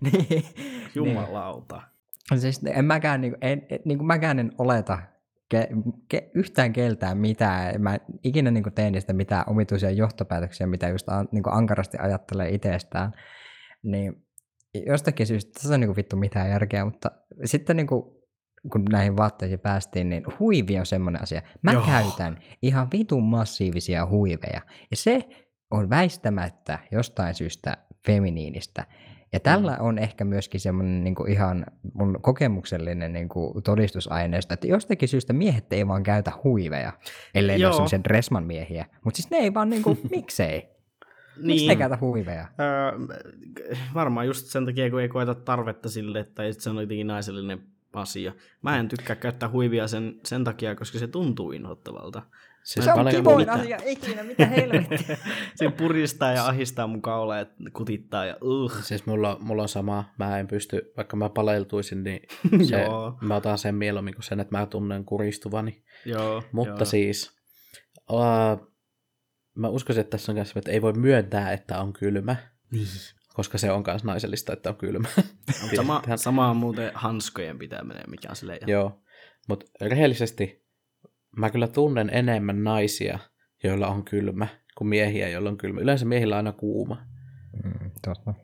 niin. 0.00 0.44
Jumalauta. 0.94 1.82
Siis 2.36 2.60
en 2.66 2.84
mäkään, 2.84 3.20
niin, 3.20 3.36
en, 3.40 3.62
niin 3.84 3.98
kuin 3.98 4.06
mäkään 4.06 4.38
en 4.38 4.52
oleta 4.58 4.98
ke, 5.48 5.68
ke, 6.08 6.30
yhtään 6.34 6.72
keltään 6.72 7.18
mitään. 7.18 7.82
Mä 7.82 7.98
ikinä 8.24 8.50
niin 8.50 8.62
kuin, 8.62 8.74
teen 8.74 8.92
niistä 8.92 9.12
mitään 9.12 9.44
omituisia 9.46 9.90
johtopäätöksiä, 9.90 10.66
mitä 10.66 10.88
just 10.88 11.08
an, 11.08 11.28
niin 11.32 11.42
kuin 11.42 11.54
ankarasti 11.54 11.98
ajattelee 12.00 12.48
itsestään. 12.48 13.12
Niin 13.82 14.26
jostakin 14.86 15.26
syystä 15.26 15.52
tässä 15.52 15.74
on 15.74 15.80
niin 15.80 15.88
kuin, 15.88 15.96
vittu 15.96 16.16
mitään 16.16 16.50
järkeä, 16.50 16.84
mutta 16.84 17.10
sitten 17.44 17.76
niin 17.76 17.86
kuin, 17.86 18.02
kun 18.72 18.84
näihin 18.84 19.16
vaatteisiin 19.16 19.60
päästiin, 19.60 20.08
niin 20.08 20.24
huivi 20.38 20.78
on 20.78 20.86
semmoinen 20.86 21.22
asia. 21.22 21.42
Mä. 21.62 21.72
Joo. 21.72 21.86
käytän 21.86 22.38
ihan 22.62 22.88
vitun 22.92 23.24
massiivisia 23.24 24.06
huiveja. 24.06 24.60
Ja 24.90 24.96
se 24.96 25.28
on 25.74 25.90
väistämättä 25.90 26.78
jostain 26.92 27.34
syystä 27.34 27.76
feminiinistä. 28.06 28.86
Ja 29.32 29.40
tällä 29.40 29.76
on 29.80 29.98
ehkä 29.98 30.24
myöskin 30.24 30.60
semmoinen 30.60 31.04
niin 31.04 31.28
ihan 31.28 31.66
mun 31.94 32.18
kokemuksellinen 32.22 33.12
niin 33.12 33.28
kuin 33.28 33.62
todistusaineisto, 33.62 34.54
että 34.54 34.66
jostakin 34.66 35.08
syystä 35.08 35.32
miehet 35.32 35.72
ei 35.72 35.88
vaan 35.88 36.02
käytä 36.02 36.32
huiveja, 36.44 36.92
ellei 37.34 37.56
ne 37.56 37.62
Joo. 37.62 37.68
ole 37.68 37.74
semmoisia 37.74 38.04
Dressman 38.04 38.44
miehiä. 38.44 38.86
Mutta 39.04 39.16
siis 39.16 39.30
ne 39.30 39.36
ei 39.36 39.54
vaan, 39.54 39.70
niin 39.70 39.82
kuin, 39.82 39.98
miksei? 40.10 40.68
Miksi 41.36 41.66
Niin. 41.66 41.68
ne 41.68 41.76
käytä 41.76 41.98
huiveja? 42.00 42.48
Öö, 42.60 42.98
varmaan 43.94 44.26
just 44.26 44.46
sen 44.46 44.66
takia, 44.66 44.90
kun 44.90 45.00
ei 45.00 45.08
koeta 45.08 45.34
tarvetta 45.34 45.88
sille, 45.88 46.24
tai 46.24 46.52
se 46.52 46.70
on 46.70 46.76
jotenkin 46.76 47.06
naisellinen 47.06 47.62
asia. 47.92 48.32
Mä 48.62 48.78
en 48.78 48.88
tykkää 48.88 49.16
käyttää 49.16 49.48
huivia 49.48 49.88
sen, 49.88 50.14
sen 50.24 50.44
takia, 50.44 50.74
koska 50.74 50.98
se 50.98 51.06
tuntuu 51.06 51.52
inhottavalta. 51.52 52.22
Se 52.64 52.80
mä 52.80 52.92
on 52.94 53.08
kivoin 53.10 53.50
asia 53.50 53.78
ikinä, 53.84 54.22
mitä 54.22 54.46
helvettiä. 54.46 55.16
se 55.56 55.70
puristaa 55.70 56.32
ja 56.32 56.46
ahistaa 56.46 56.86
mun 56.86 57.02
kaulaa 57.02 57.38
ja 57.38 57.46
kutittaa 57.72 58.24
ja 58.26 58.36
uh. 58.42 58.72
Siis 58.82 59.06
mulla, 59.06 59.36
mulla 59.40 59.62
on 59.62 59.68
sama, 59.68 60.04
mä 60.18 60.38
en 60.38 60.46
pysty, 60.46 60.92
vaikka 60.96 61.16
mä 61.16 61.28
paleltuisin, 61.28 62.04
niin 62.04 62.20
se, 62.68 62.82
Joo. 62.82 63.18
mä 63.20 63.36
otan 63.36 63.58
sen 63.58 63.74
mieluummin 63.74 64.14
kuin 64.14 64.24
sen, 64.24 64.40
että 64.40 64.58
mä 64.58 64.66
tunnen 64.66 65.04
kuristuvani. 65.04 65.84
Joo, 66.04 66.42
Mutta 66.52 66.70
joo. 66.70 66.84
siis, 66.84 67.36
uh, 68.10 68.74
mä 69.54 69.68
uskoisin, 69.68 70.00
että 70.00 70.10
tässä 70.10 70.32
on 70.32 70.36
kanssa, 70.36 70.58
että 70.58 70.70
ei 70.70 70.82
voi 70.82 70.92
myöntää, 70.92 71.52
että 71.52 71.78
on 71.80 71.92
kylmä, 71.92 72.36
Niin. 72.70 72.86
koska 73.34 73.58
se 73.58 73.72
on 73.72 73.84
myös 73.86 74.04
naisellista, 74.04 74.52
että 74.52 74.70
on 74.70 74.76
kylmä. 74.76 75.08
Sama, 75.76 76.02
samaa 76.16 76.54
muuten 76.54 76.90
hanskojen 76.94 77.58
pitäminen, 77.58 78.10
mikä 78.10 78.28
on 78.30 78.36
silleen. 78.36 78.60
Joo, 78.66 79.02
mutta 79.48 79.66
rehellisesti 79.80 80.63
mä 81.36 81.50
kyllä 81.50 81.68
tunnen 81.68 82.10
enemmän 82.12 82.64
naisia, 82.64 83.18
joilla 83.64 83.88
on 83.88 84.04
kylmä, 84.04 84.46
kuin 84.78 84.88
miehiä, 84.88 85.28
joilla 85.28 85.50
on 85.50 85.56
kylmä. 85.56 85.80
Yleensä 85.80 86.04
miehillä 86.04 86.34
on 86.34 86.36
aina 86.36 86.52
kuuma. 86.52 87.06
Mm, 87.64 87.90
totta. 88.04 88.34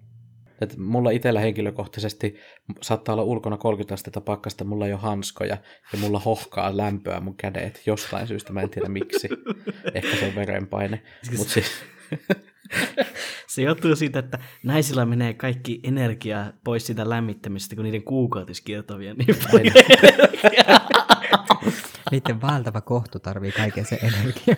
Et 0.60 0.76
mulla 0.76 1.10
itsellä 1.10 1.40
henkilökohtaisesti 1.40 2.36
saattaa 2.82 3.12
olla 3.12 3.22
ulkona 3.22 3.56
30 3.56 3.94
astetta 3.94 4.20
pakkasta, 4.20 4.64
mulla 4.64 4.86
ei 4.86 4.92
ole 4.92 5.00
hanskoja 5.00 5.56
ja 5.92 5.98
mulla 5.98 6.18
hohkaa 6.18 6.76
lämpöä 6.76 7.20
mun 7.20 7.36
kädet 7.36 7.82
jostain 7.86 8.26
syystä, 8.26 8.52
mä 8.52 8.60
en 8.60 8.70
tiedä 8.70 8.88
miksi. 8.88 9.28
Ehkä 9.94 10.16
se 10.16 10.26
on 10.26 10.34
verenpaine. 10.34 11.02
Mut 11.38 11.48
siis, 11.48 11.84
Se 13.48 13.62
johtuu 13.62 13.96
siitä, 13.96 14.18
että 14.18 14.38
naisilla 14.64 15.06
menee 15.06 15.34
kaikki 15.34 15.80
energia 15.82 16.52
pois 16.64 16.86
siitä 16.86 17.08
lämmittämisestä, 17.08 17.74
kun 17.74 17.84
niiden 17.84 18.02
kuukautiskierto 18.02 18.98
vie 18.98 19.14
niin 19.14 19.36
paljon 19.52 19.72
energiaa. 20.02 20.99
Niiden 22.10 22.40
valtava 22.40 22.80
kohtu 22.80 23.18
tarvii 23.18 23.52
kaiken 23.52 23.84
sen 23.84 23.98
energian. 24.02 24.56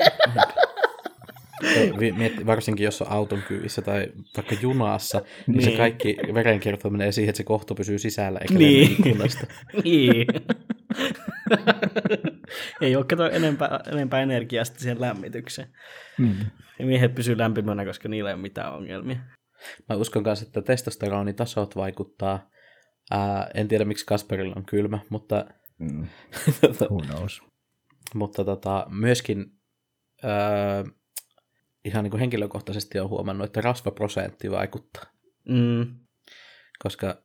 vi- 2.01 2.13
mietti- 2.13 2.47
varsinkin 2.47 2.85
jos 2.85 3.03
on 3.03 3.11
auton 3.11 3.43
kyyvissä 3.49 3.83
tai 3.83 4.07
vaikka 4.37 4.55
junassa, 4.61 5.19
niin, 5.19 5.57
niin 5.59 5.71
se 5.71 5.77
kaikki 5.77 6.17
verenkierto 6.35 6.91
menee 6.91 7.13
siihen, 7.13 7.29
että 7.31 7.37
se 7.37 7.45
kohtu 7.45 7.75
pysyy 7.75 7.99
sisällä 7.99 8.39
eikä 8.39 8.55
Niin. 8.55 8.89
niin. 8.89 8.93
ikkunasta. 8.93 9.47
niin. 9.85 10.27
Ei 12.81 12.97
ole 12.97 13.05
kato 13.05 13.31
enempää, 13.31 13.81
enempää 13.93 14.21
energiaa 14.23 14.65
sitten 14.65 14.83
siihen 14.83 15.01
lämmitykseen. 15.01 15.69
Mm. 16.19 16.35
Ja 16.79 16.87
miehet 16.87 17.15
pysyy 17.15 17.39
lämpimänä, 17.39 17.85
koska 17.85 18.09
niillä 18.09 18.31
ei 18.31 18.35
ole 18.35 18.43
mitään 18.43 18.75
ongelmia. 18.75 19.17
Mä 19.89 19.97
uskon 19.97 20.23
myös, 20.23 20.43
että 20.43 20.63
testosteronitasot 20.63 21.77
vaikuttaa. 21.77 22.51
Ää, 23.11 23.51
en 23.55 23.69
tiedä, 23.69 23.85
miksi 23.85 24.07
Kasperilla 24.07 24.55
on 24.57 24.65
kylmä, 24.67 24.99
mutta, 25.09 25.45
Mm. 25.79 26.07
Who 26.91 27.01
knows? 27.01 27.43
mutta 28.15 28.45
tota, 28.45 28.87
myöskin 28.91 29.47
ää, 30.23 30.85
ihan 31.85 32.05
niin 32.05 32.11
kuin 32.11 32.21
henkilökohtaisesti 32.21 33.01
on 33.01 33.09
huomannut, 33.09 33.45
että 33.45 33.61
rasvaprosentti 33.61 34.51
vaikuttaa. 34.51 35.05
Mm. 35.49 35.87
Koska 36.79 37.23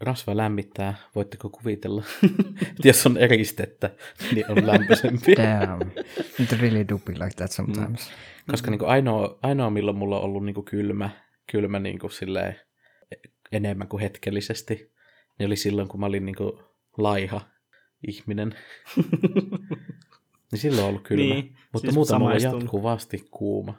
rasva 0.00 0.36
lämmittää, 0.36 0.94
voitteko 1.14 1.50
kuvitella, 1.50 2.04
että 2.62 2.88
jos 2.88 3.06
on 3.06 3.16
eristettä, 3.16 3.90
niin 4.34 4.50
on 4.50 4.66
lämpöisempi. 4.66 5.36
Damn. 5.36 5.90
It 6.40 6.52
really 6.60 6.88
do 6.88 6.98
be 6.98 7.12
like 7.12 7.36
that 7.36 7.52
sometimes. 7.52 8.10
Koska 8.50 8.70
niin 8.70 8.78
kuin 8.78 8.88
ainoa, 8.88 9.38
ainoa, 9.42 9.70
milloin 9.70 9.96
mulla 9.96 10.18
on 10.18 10.24
ollut 10.24 10.44
niin 10.44 10.54
kuin 10.54 10.64
kylmä, 10.64 11.10
kylmä 11.52 11.78
niin 11.78 11.98
kuin 11.98 12.10
silleen 12.10 12.60
enemmän 13.52 13.88
kuin 13.88 14.00
hetkellisesti, 14.00 14.92
niin 15.38 15.46
oli 15.46 15.56
silloin, 15.56 15.88
kun 15.88 16.00
mä 16.00 16.06
olin 16.06 16.26
niin 16.26 16.36
kuin 16.36 16.52
laiha 16.98 17.40
ihminen. 18.06 18.54
niin 20.52 20.60
silloin 20.60 20.82
on 20.82 20.88
ollut 20.88 21.02
kylmä. 21.02 21.34
Niin, 21.34 21.56
Mutta 21.72 21.86
siis 21.86 21.94
muuten 21.94 22.18
mulla 22.18 22.34
on 22.34 22.42
jatkuvasti 22.42 23.28
kuuma. 23.30 23.74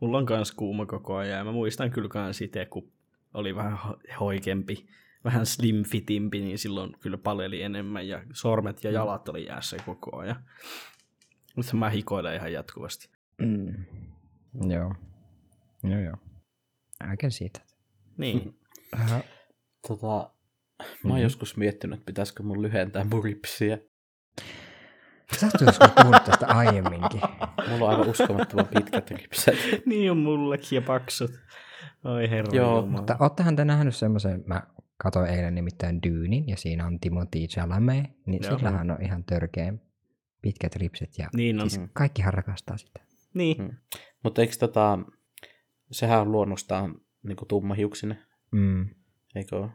Mulla 0.00 0.18
on 0.18 0.26
kans 0.26 0.52
kuuma 0.52 0.86
koko 0.86 1.16
ajan. 1.16 1.38
ja 1.38 1.44
Mä 1.44 1.52
muistan 1.52 1.90
kyllä 1.90 2.08
kans 2.08 2.40
itse, 2.40 2.66
kun 2.66 2.92
oli 3.34 3.54
vähän 3.56 3.78
ho- 3.78 4.16
hoikempi, 4.20 4.86
vähän 5.24 5.46
slim 5.46 5.84
fitimpi, 5.84 6.40
niin 6.40 6.58
silloin 6.58 6.96
kyllä 7.00 7.18
paleli 7.18 7.62
enemmän 7.62 8.08
ja 8.08 8.22
sormet 8.32 8.84
ja 8.84 8.90
jalat 8.90 9.28
oli 9.28 9.46
jäässä 9.46 9.76
koko 9.86 10.16
ajan. 10.18 10.44
Nyt 11.56 11.72
mä 11.72 11.90
hikoilen 11.90 12.34
ihan 12.36 12.52
jatkuvasti. 12.52 13.08
Mm. 13.38 13.84
Joo. 14.70 14.94
Joo, 15.82 16.00
joo. 16.00 16.16
I 17.12 17.16
can 17.16 17.30
see 17.30 17.48
that. 17.48 17.76
Niin. 18.16 18.58
Uh, 18.94 19.24
Tota, 19.88 20.33
mä 20.80 20.86
oon 21.04 21.12
Mhm. 21.18 21.22
joskus 21.22 21.56
miettinyt, 21.56 21.94
että 21.98 22.06
pitäisikö 22.06 22.42
mun 22.42 22.62
lyhentää 22.62 23.04
mun 23.04 23.24
ripsiä. 23.24 23.78
sä 25.36 25.46
oot 25.46 25.60
joskus 25.60 25.88
puhunut 26.02 26.24
tästä 26.24 26.46
aiemminkin. 26.46 27.20
Mulla 27.68 27.84
on 27.84 27.90
aivan 27.90 28.08
uskomattoman 28.08 28.66
pitkät 28.66 29.10
ripset. 29.10 29.54
niin 29.86 30.10
on 30.10 30.16
mullekin 30.18 30.76
ja 30.76 30.82
paksut. 30.82 31.30
Oi 32.04 32.30
herra 32.30 32.54
Joo, 32.54 32.68
Jumala. 32.80 32.86
Mutta 32.86 33.16
oottehan 33.20 33.56
te 33.56 33.64
nähnyt 33.64 33.96
semmoisen, 33.96 34.44
mä 34.46 34.62
katsoin 34.96 35.30
eilen 35.30 35.54
nimittäin 35.54 36.02
Dyynin, 36.02 36.48
ja 36.48 36.56
siinä 36.56 36.86
on 36.86 37.00
Timothy 37.00 37.38
Chalamet, 37.46 38.04
niin 38.26 38.42
Joo. 38.42 38.58
sillähän 38.58 38.90
on 38.90 39.02
ihan 39.02 39.24
törkeen 39.24 39.80
pitkät 40.42 40.76
ripset, 40.76 41.18
ja 41.18 41.28
Niin 41.36 41.60
on. 41.60 41.70
siis 41.70 41.86
kaikkihan 41.92 42.34
rakastaa 42.34 42.76
sitä. 42.76 43.00
Niin. 43.34 43.62
Mm. 43.62 43.70
Mutta 44.24 44.40
eikö 44.40 44.54
tota, 44.60 44.98
sehän 45.90 46.20
on 46.20 46.32
luonnostaan 46.32 46.94
niin 47.22 47.36
tummahiuksinen, 47.48 48.18
Mm. 48.52 48.88
eikö 49.34 49.56
ole? 49.56 49.70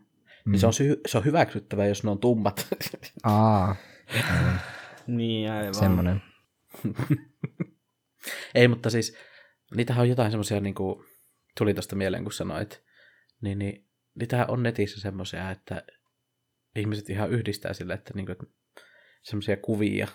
Mm. 0.46 0.52
Niin 0.52 0.60
se 0.60 0.68
on, 0.68 0.74
sy- 0.74 1.02
se 1.08 1.18
on 1.18 1.26
hyväksyttävää, 1.26 1.88
jos 1.88 2.04
ne 2.04 2.12
on 2.12 2.20
tummat. 2.20 2.68
Aa, 3.24 3.76
aivan. 4.14 4.60
Niin, 5.08 5.52
aivan. 5.52 5.74
semmonen. 5.74 6.22
Ei, 8.56 8.68
mutta 8.68 8.90
siis 8.90 9.18
niitähän 9.76 10.02
on 10.02 10.10
jotain 10.10 10.32
semmoisia, 10.32 10.60
niin 10.60 10.76
kuin 10.76 11.06
tuli 11.58 11.74
tuosta 11.74 11.96
mieleen, 11.96 12.24
kun 12.24 12.34
sanoit, 12.34 12.84
niin, 13.42 13.60
niin 13.60 13.86
niitähän 14.16 14.50
on 14.50 14.64
netissä 14.64 15.02
semmoisia, 15.02 15.52
että 15.52 15.84
ihmiset 16.76 17.10
ihan 17.10 17.30
yhdistää 17.30 17.74
sille, 17.74 17.94
että, 17.94 18.12
niin 18.16 18.26
kuin, 18.26 18.34
että 18.34 18.46
semmoisia 19.22 19.58
kuvia 19.58 20.08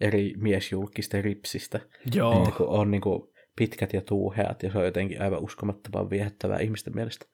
eri 0.00 0.34
miesjulkisten 0.36 1.24
ripsistä, 1.24 1.80
Joo. 2.14 2.38
että 2.38 2.56
kun 2.56 2.68
on 2.68 2.90
niin 2.90 3.00
kuin 3.00 3.32
pitkät 3.56 3.92
ja 3.92 4.00
tuuheat, 4.00 4.62
ja 4.62 4.72
se 4.72 4.78
on 4.78 4.84
jotenkin 4.84 5.22
aivan 5.22 5.42
uskomattoman 5.42 6.10
viehättävää 6.10 6.58
ihmisten 6.58 6.94
mielestä. 6.94 7.26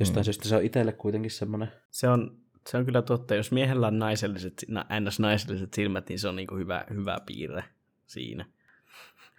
Jostain 0.00 0.16
Mm. 0.16 0.20
mm. 0.20 0.24
syystä 0.24 0.48
se 0.48 0.56
on 0.56 0.64
itselle 0.64 0.92
kuitenkin 0.92 1.30
semmoinen, 1.30 1.72
Se 1.90 2.08
on, 2.08 2.38
se 2.68 2.76
on 2.76 2.84
kyllä 2.84 3.02
totta. 3.02 3.34
Jos 3.34 3.52
miehellä 3.52 3.86
on 3.86 3.98
naiselliset, 3.98 4.64
na- 4.68 4.86
ns-naiselliset 5.00 5.74
silmät, 5.74 6.08
niin 6.08 6.18
se 6.18 6.28
on 6.28 6.36
niinku 6.36 6.56
hyvä, 6.56 6.84
hyvä 6.90 7.18
piirre 7.26 7.64
siinä. 8.06 8.44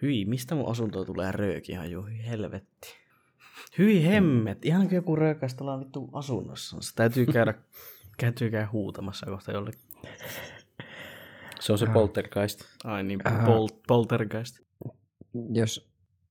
Hyi, 0.02 0.26
mistä 0.26 0.56
mun 0.56 0.72
asuntoon 0.72 1.06
tulee 1.06 1.32
rööki 1.32 1.72
ihan 1.72 1.92
jo 1.92 2.06
helvetti. 2.28 2.88
Hyi 3.78 4.06
hemmet, 4.06 4.66
ihan 4.66 4.82
kuin 4.88 4.96
joku 4.96 5.18
tuolla 5.58 5.80
vittu 5.80 6.10
asunnossa. 6.14 6.78
Se 6.82 6.96
täytyy 6.96 7.26
käydä, 7.26 7.54
täytyy 8.22 8.50
käydä 8.52 8.68
huutamassa 8.72 9.26
kohta 9.26 9.52
jollekin. 9.52 9.82
se 11.60 11.72
on 11.72 11.78
se 11.78 11.86
Ah. 11.86 11.94
poltergeist. 11.94 12.62
Ai 12.84 13.04
niin, 13.04 13.28
Äh. 13.28 13.46
pol- 13.46 13.80
poltergeist. 13.88 14.60
Jos 15.54 15.90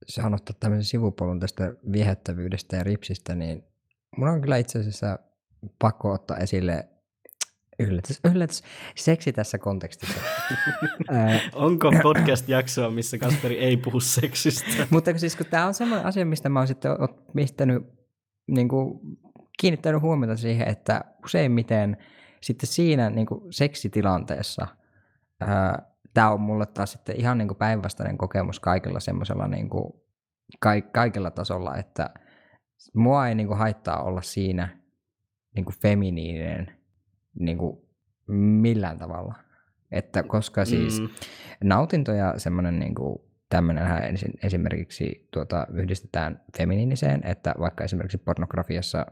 saan 0.08 0.34
ottaa 0.34 0.56
tämmöisen 0.60 0.84
sivupolun 0.84 1.40
tästä 1.40 1.74
viehättävyydestä 1.92 2.76
ja 2.76 2.84
ripsistä, 2.84 3.34
niin 3.34 3.64
mun 4.16 4.28
on 4.28 4.40
kyllä 4.40 4.56
itse 4.56 4.78
asiassa 4.78 5.18
pakko 5.78 6.12
ottaa 6.12 6.36
esille 6.36 6.88
yllätys, 7.78 8.20
yllätys, 8.34 8.62
seksi 8.96 9.32
tässä 9.32 9.59
kontekstissa. 9.59 10.20
Onko 11.54 11.90
podcast-jaksoa, 12.02 12.90
missä 12.90 13.18
Kasperi 13.18 13.59
ei 13.59 13.76
puhu 13.76 14.00
seksistä? 14.00 14.86
Mutta 14.90 15.18
siis 15.18 15.36
kun 15.36 15.46
tämä 15.46 15.66
on 15.66 15.74
semmoinen 15.74 16.06
asia, 16.06 16.26
mistä 16.26 16.48
mä 16.48 16.61
oon 16.61 16.68
sitten 16.68 16.92
pistänyt, 17.36 17.82
niin 18.48 18.68
kuin, 18.68 19.00
kiinnittänyt 19.61 20.02
huomiota 20.02 20.36
siihen, 20.36 20.68
että 20.68 21.04
useimmiten 21.24 21.96
sitten 22.40 22.66
siinä 22.66 23.11
niin 23.11 23.26
kuin 23.26 23.52
seksitilanteessa 23.52 24.66
tämä 26.14 26.30
on 26.30 26.40
mulle 26.40 26.66
taas 26.66 26.92
sitten 26.92 27.20
ihan 27.20 27.38
niin 27.38 27.48
kuin 27.48 27.59
päinvastainen 27.59 28.18
kokemus 28.18 28.61
kaikilla 28.61 29.00
semmoisella 29.00 29.48
niin 29.48 29.68
kuin, 29.70 29.92
ka- 30.61 30.90
kaikilla 30.92 31.30
tasolla, 31.30 31.76
että 31.76 32.11
mua 32.94 33.28
ei 33.28 33.34
niin 33.34 33.46
kuin 33.46 33.58
haittaa 33.58 34.02
olla 34.02 34.22
siinä 34.22 34.68
niin 35.56 35.64
kuin 35.64 35.76
feminiininen 35.82 36.72
niin 37.38 37.58
kuin 37.58 37.78
millään 38.36 38.98
tavalla. 38.98 39.34
Että 39.90 40.22
koska 40.22 40.64
siis 40.64 41.00
Mm. 41.00 41.08
nautinto 41.64 42.12
ja 42.12 42.34
semmoinen 42.36 42.78
niin 42.78 42.94
kuin, 42.94 43.18
tämmöinenhän 43.50 44.04
ensin, 44.04 44.32
esimerkiksi 44.42 45.28
tuota, 45.32 45.66
yhdistetään 45.72 46.40
feminiiniseen, 46.58 47.20
että 47.24 47.54
vaikka 47.58 47.84
esimerkiksi 47.84 48.18
pornografiassa 48.18 49.06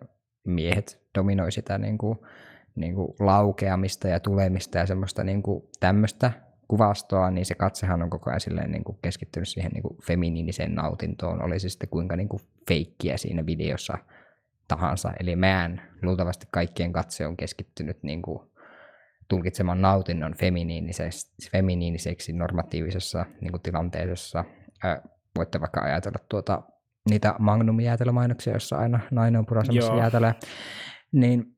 miehet 0.46 1.02
dominoi 1.18 1.52
sitä 1.52 1.78
niin 1.78 1.98
kuin, 1.98 2.18
niin 2.74 2.94
kuin 2.94 3.08
laukeamista 3.20 4.08
ja 4.08 4.20
tulemista 4.20 4.78
ja 4.78 4.86
semmoista 4.86 5.24
niin 5.24 5.42
kuin, 5.42 5.64
tämmöistä 5.80 6.32
kuvastoa, 6.68 7.30
niin 7.30 7.46
se 7.46 7.54
katsehan 7.54 8.02
on 8.02 8.10
koko 8.10 8.30
ajan 8.30 8.40
silleen, 8.40 8.70
niin 8.70 8.84
kuin 8.84 8.98
keskittynyt 9.02 9.48
siihen 9.48 9.72
niin 9.72 9.82
kuin 9.82 9.96
feminiiniseen 10.02 10.74
nautintoon, 10.74 11.42
oli 11.42 11.60
se 11.60 11.68
sitten 11.68 11.88
kuinka 11.88 12.16
niin 12.16 12.28
kuin 12.28 12.42
feikkiä 12.68 13.16
siinä 13.16 13.46
videossa 13.46 13.98
tahansa. 14.68 15.12
Eli 15.20 15.36
meidän 15.36 15.82
luultavasti 16.02 16.46
kaikkien 16.50 16.92
katse 16.92 17.26
on 17.26 17.36
keskittynyt 17.36 18.02
niin 18.02 18.22
kuin 18.22 18.40
tulkitsemaan 19.28 19.82
nautinnon 19.82 20.34
feminiiniseksi, 20.34 21.50
feminiiniseksi 21.50 22.32
normatiivisessa 22.32 23.26
niin 23.40 23.52
kuin 23.52 23.62
tilanteessa. 23.62 24.44
Ää, 24.84 25.02
voitte 25.36 25.60
vaikka 25.60 25.80
ajatella 25.80 26.18
tuota, 26.28 26.62
niitä 27.10 27.34
Magnum-jäätelömainoksia, 27.38 28.52
jossa 28.52 28.76
aina 28.78 29.00
nainen 29.10 29.38
on 29.38 29.46
purasemassa 29.46 29.96
jäätelöä. 29.96 30.34
Niin, 31.12 31.56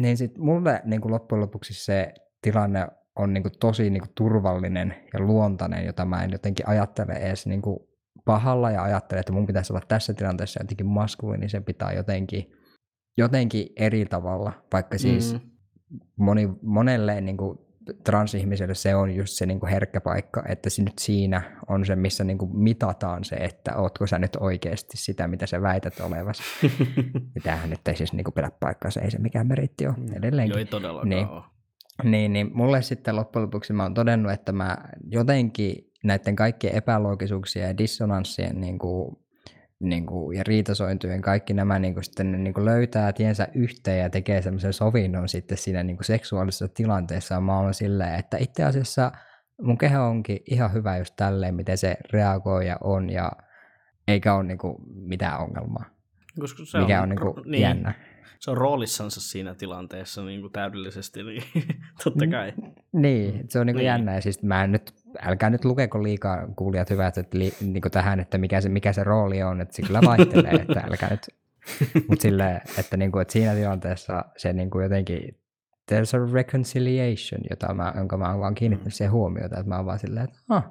niin 0.00 0.16
sit 0.16 0.38
mulle 0.38 0.82
niin 0.84 1.00
kuin 1.00 1.12
loppujen 1.12 1.40
lopuksi 1.40 1.74
se 1.74 2.14
tilanne 2.42 2.86
on 3.16 3.32
niin 3.32 3.42
kuin 3.42 3.52
tosi 3.60 3.90
niin 3.90 4.00
kuin 4.00 4.12
turvallinen 4.14 4.94
ja 5.12 5.20
luontainen, 5.20 5.86
jota 5.86 6.04
mä 6.04 6.24
en 6.24 6.30
jotenkin 6.32 6.68
ajattele 6.68 7.12
edes 7.12 7.46
niin 7.46 7.62
kuin 7.62 7.78
pahalla 8.24 8.70
ja 8.70 8.82
ajattele, 8.82 9.20
että 9.20 9.32
mun 9.32 9.46
pitäisi 9.46 9.72
olla 9.72 9.82
tässä 9.88 10.14
tilanteessa 10.14 10.60
jotenkin 10.62 10.86
maskuliinisempi 10.86 11.74
tai 11.74 11.96
jotenkin, 11.96 12.52
jotenkin 13.18 13.66
eri 13.76 14.06
tavalla, 14.06 14.52
vaikka 14.72 14.98
siis 14.98 15.32
Mm. 15.34 15.40
moni, 16.16 16.48
monelle 16.62 17.20
niin 17.20 17.36
kuin 17.36 17.58
transihmiselle 18.04 18.74
se 18.74 18.94
on 18.94 19.14
just 19.14 19.32
se 19.34 19.46
niin 19.46 19.60
kuin 19.60 19.70
herkkä 19.70 20.00
paikka, 20.00 20.42
että 20.48 20.70
se 20.70 20.82
nyt 20.82 20.98
siinä 20.98 21.42
on 21.68 21.86
se, 21.86 21.96
missä 21.96 22.24
niin 22.24 22.38
kuin 22.38 22.58
mitataan 22.58 23.24
se, 23.24 23.36
että 23.36 23.76
ootko 23.76 24.06
sä 24.06 24.18
nyt 24.18 24.36
oikeasti 24.40 24.96
sitä, 24.96 25.28
mitä 25.28 25.46
sä 25.46 25.62
väität 25.62 26.00
olevasi. 26.00 26.42
ja 27.34 27.40
tämähän 27.42 27.70
nyt 27.70 27.88
ei 27.88 27.96
siis 27.96 28.12
niin 28.12 28.24
kuin 28.24 28.34
pidä 28.34 28.50
paikkaansa, 28.60 29.00
ei 29.00 29.10
se 29.10 29.18
mikään 29.18 29.46
meritti 29.46 29.86
ole 29.86 29.94
edelleenkin. 30.12 30.52
Joo, 30.52 30.58
ei 30.58 30.64
todellakaan 30.64 31.08
Niin. 31.08 31.28
ole. 31.28 31.42
Niin, 32.04 32.32
niin 32.32 32.50
mulle 32.54 32.82
sitten 32.82 33.16
loppujen 33.16 33.42
lopuksi 33.42 33.72
mä 33.72 33.82
oon 33.82 33.94
todennut, 33.94 34.32
että 34.32 34.52
mä 34.52 34.76
jotenkin 35.10 35.92
näiden 36.04 36.36
kaikkien 36.36 36.74
epäloogisuuksien 36.74 37.68
ja 37.68 37.78
dissonanssien 37.78 38.60
niin 38.60 38.78
kuin, 38.78 39.16
niin 39.80 40.06
kuin, 40.06 40.36
ja 40.38 40.44
riitasointujen 40.44 41.22
kaikki 41.22 41.54
nämä 41.54 41.78
niin 41.78 41.94
kuin, 41.94 42.04
sitten 42.04 42.44
niin 42.44 42.54
kuin 42.54 42.64
löytää 42.64 43.12
tiensä 43.12 43.48
yhteen 43.54 44.00
ja 44.00 44.10
tekee 44.10 44.42
semmoisen 44.42 44.72
sovinnon 44.72 45.28
sitten 45.28 45.58
siinä 45.58 45.82
niin 45.82 45.96
kuin 45.96 46.04
seksuaalisessa 46.04 46.68
tilanteessa. 46.68 47.40
Mä 47.40 47.60
oon 47.60 47.74
silleen, 47.74 48.14
että 48.14 48.36
itse 48.40 48.64
asiassa 48.64 49.12
mun 49.62 49.78
keho 49.78 50.06
onkin 50.06 50.38
ihan 50.50 50.72
hyvä 50.72 50.98
just 50.98 51.14
tälleen, 51.16 51.54
miten 51.54 51.78
se 51.78 51.96
reagoi 52.12 52.66
ja 52.66 52.76
on 52.80 53.10
ja 53.10 53.32
eikä 54.08 54.34
ole 54.34 54.44
niin 54.44 54.58
kuin, 54.58 54.76
mitään 54.94 55.40
ongelmaa, 55.40 55.84
Koska 56.40 56.64
se 56.64 56.78
mikä 56.78 56.96
on, 56.96 57.02
on 57.02 57.08
niin 57.08 57.20
kuin, 57.20 57.50
niin, 57.50 57.62
jännä. 57.62 57.94
Se 58.40 58.50
on 58.50 58.56
roolissansa 58.56 59.20
siinä 59.20 59.54
tilanteessa 59.54 60.24
niin 60.24 60.40
kuin 60.40 60.52
täydellisesti, 60.52 61.22
niin 61.22 61.42
totta 62.04 62.26
kai. 62.26 62.52
Niin, 62.92 63.44
se 63.48 63.58
on 63.60 63.66
niinku 63.66 63.78
Niin. 63.78 63.84
niin. 63.84 63.86
jännä. 63.86 64.14
Ja 64.14 64.20
siis 64.20 64.42
mä 64.42 64.64
en 64.64 64.72
nyt, 64.72 64.92
älkää 65.22 65.50
nyt 65.50 65.64
lukeko 65.64 66.02
liikaa 66.02 66.48
kuulijat 66.56 66.90
hyvät, 66.90 67.18
että 67.18 67.38
li, 67.38 67.52
niinku 67.60 67.90
tähän, 67.90 68.20
että 68.20 68.38
mikä 68.38 68.60
se, 68.60 68.68
mikä 68.68 68.92
se 68.92 69.04
rooli 69.04 69.42
on, 69.42 69.60
että 69.60 69.76
se 69.76 69.82
kyllä 69.82 70.00
vaihtelee, 70.06 70.52
että 70.52 70.80
älkää 70.90 71.10
nyt. 71.10 71.26
Mutta 72.08 72.22
silleen, 72.22 72.60
että, 72.78 72.96
niinku, 72.96 73.18
että 73.18 73.32
siinä 73.32 73.54
tilanteessa 73.54 74.24
se 74.36 74.52
niinku 74.52 74.80
jotenkin, 74.80 75.38
there's 75.92 76.16
a 76.20 76.32
reconciliation, 76.32 77.40
jota 77.50 77.74
mä, 77.74 77.92
jonka 77.96 78.16
mä 78.16 78.30
oon 78.30 78.40
vaan 78.40 78.54
kiinnittänyt 78.54 78.94
siihen 78.94 79.12
huomiota, 79.12 79.58
että 79.58 79.68
mä 79.68 79.76
oon 79.76 79.86
vaan 79.86 79.98
silleen, 79.98 80.24
että 80.24 80.38
ah, 80.48 80.64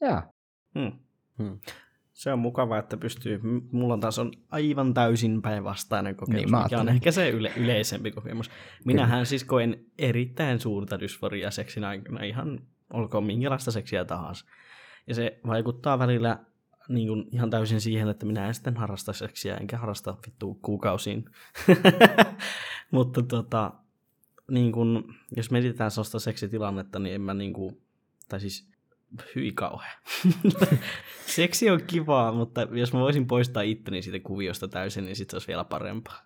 jaa, 0.00 0.32
Hmm. 0.74 0.92
Hmm. 1.38 1.58
Se 2.18 2.32
on 2.32 2.38
mukava, 2.38 2.78
että 2.78 2.96
pystyy, 2.96 3.40
mulla 3.72 3.98
taas 3.98 4.18
on 4.18 4.32
aivan 4.50 4.94
täysin 4.94 5.42
päinvastainen 5.42 6.16
kokemus, 6.16 6.52
Niin, 6.52 6.62
mikä 6.62 6.80
on 6.80 6.88
ehkä 6.88 7.12
se 7.12 7.30
yle, 7.30 7.52
yleisempi 7.56 8.10
kokemus. 8.10 8.50
Minähän 8.84 9.26
siis 9.26 9.44
koen 9.44 9.84
erittäin 9.98 10.60
suurta 10.60 11.00
dysforiaa 11.00 11.50
seksin 11.50 11.84
aikana, 11.84 12.24
ihan 12.24 12.60
olkoon 12.92 13.24
minkälaista 13.24 13.70
seksiä 13.70 14.04
tahansa. 14.04 14.44
Ja 15.06 15.14
se 15.14 15.40
vaikuttaa 15.46 15.98
välillä 15.98 16.38
niin 16.88 17.08
kuin 17.08 17.28
ihan 17.32 17.50
täysin 17.50 17.80
siihen, 17.80 18.08
että 18.08 18.26
minä 18.26 18.46
en 18.46 18.54
sitten 18.54 18.76
harrasta 18.76 19.12
seksiä, 19.12 19.56
enkä 19.56 19.78
harrasta 19.78 20.16
vittu 20.26 20.58
kuukausiin. 20.62 21.24
Mutta 22.90 23.22
tota, 23.22 23.72
niin 24.50 24.72
kuin, 24.72 25.04
jos 25.36 25.50
mietitään 25.50 25.90
sellaista 25.90 26.18
seksitilannetta, 26.18 26.98
niin 26.98 27.14
en 27.14 27.20
mä 27.20 27.34
niin 27.34 27.52
kuin, 27.52 27.82
tai 28.28 28.40
siis 28.40 28.70
hyi 29.34 29.52
kauhea. 29.52 29.92
Seksi 31.26 31.70
on 31.70 31.80
kivaa, 31.86 32.32
mutta 32.32 32.60
jos 32.72 32.92
mä 32.92 33.00
voisin 33.00 33.26
poistaa 33.26 33.62
itteni 33.62 34.02
siitä 34.02 34.18
kuviosta 34.26 34.68
täysin, 34.68 35.04
niin 35.04 35.16
sit 35.16 35.30
se 35.30 35.36
olisi 35.36 35.48
vielä 35.48 35.64
parempaa. 35.64 36.22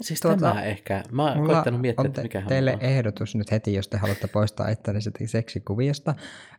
Siis 0.00 0.20
Tota, 0.20 0.36
tämä 0.36 0.62
ehkä. 0.62 1.02
Mä 1.12 1.24
oon 1.28 1.36
Mulla 1.36 1.52
koittanut 1.52 1.80
miettiä, 1.80 2.00
on 2.00 2.06
että 2.06 2.16
te- 2.20 2.22
mikä 2.22 2.42
teille 2.48 2.72
on. 2.74 2.80
ehdotus 2.82 3.34
nyt 3.34 3.50
heti, 3.50 3.74
jos 3.74 3.88
te 3.88 3.96
haluatte 3.96 4.26
poistaa 4.28 4.68
itteni 4.68 5.00
sitä 5.00 5.18
seksikuviosta. 5.26 6.14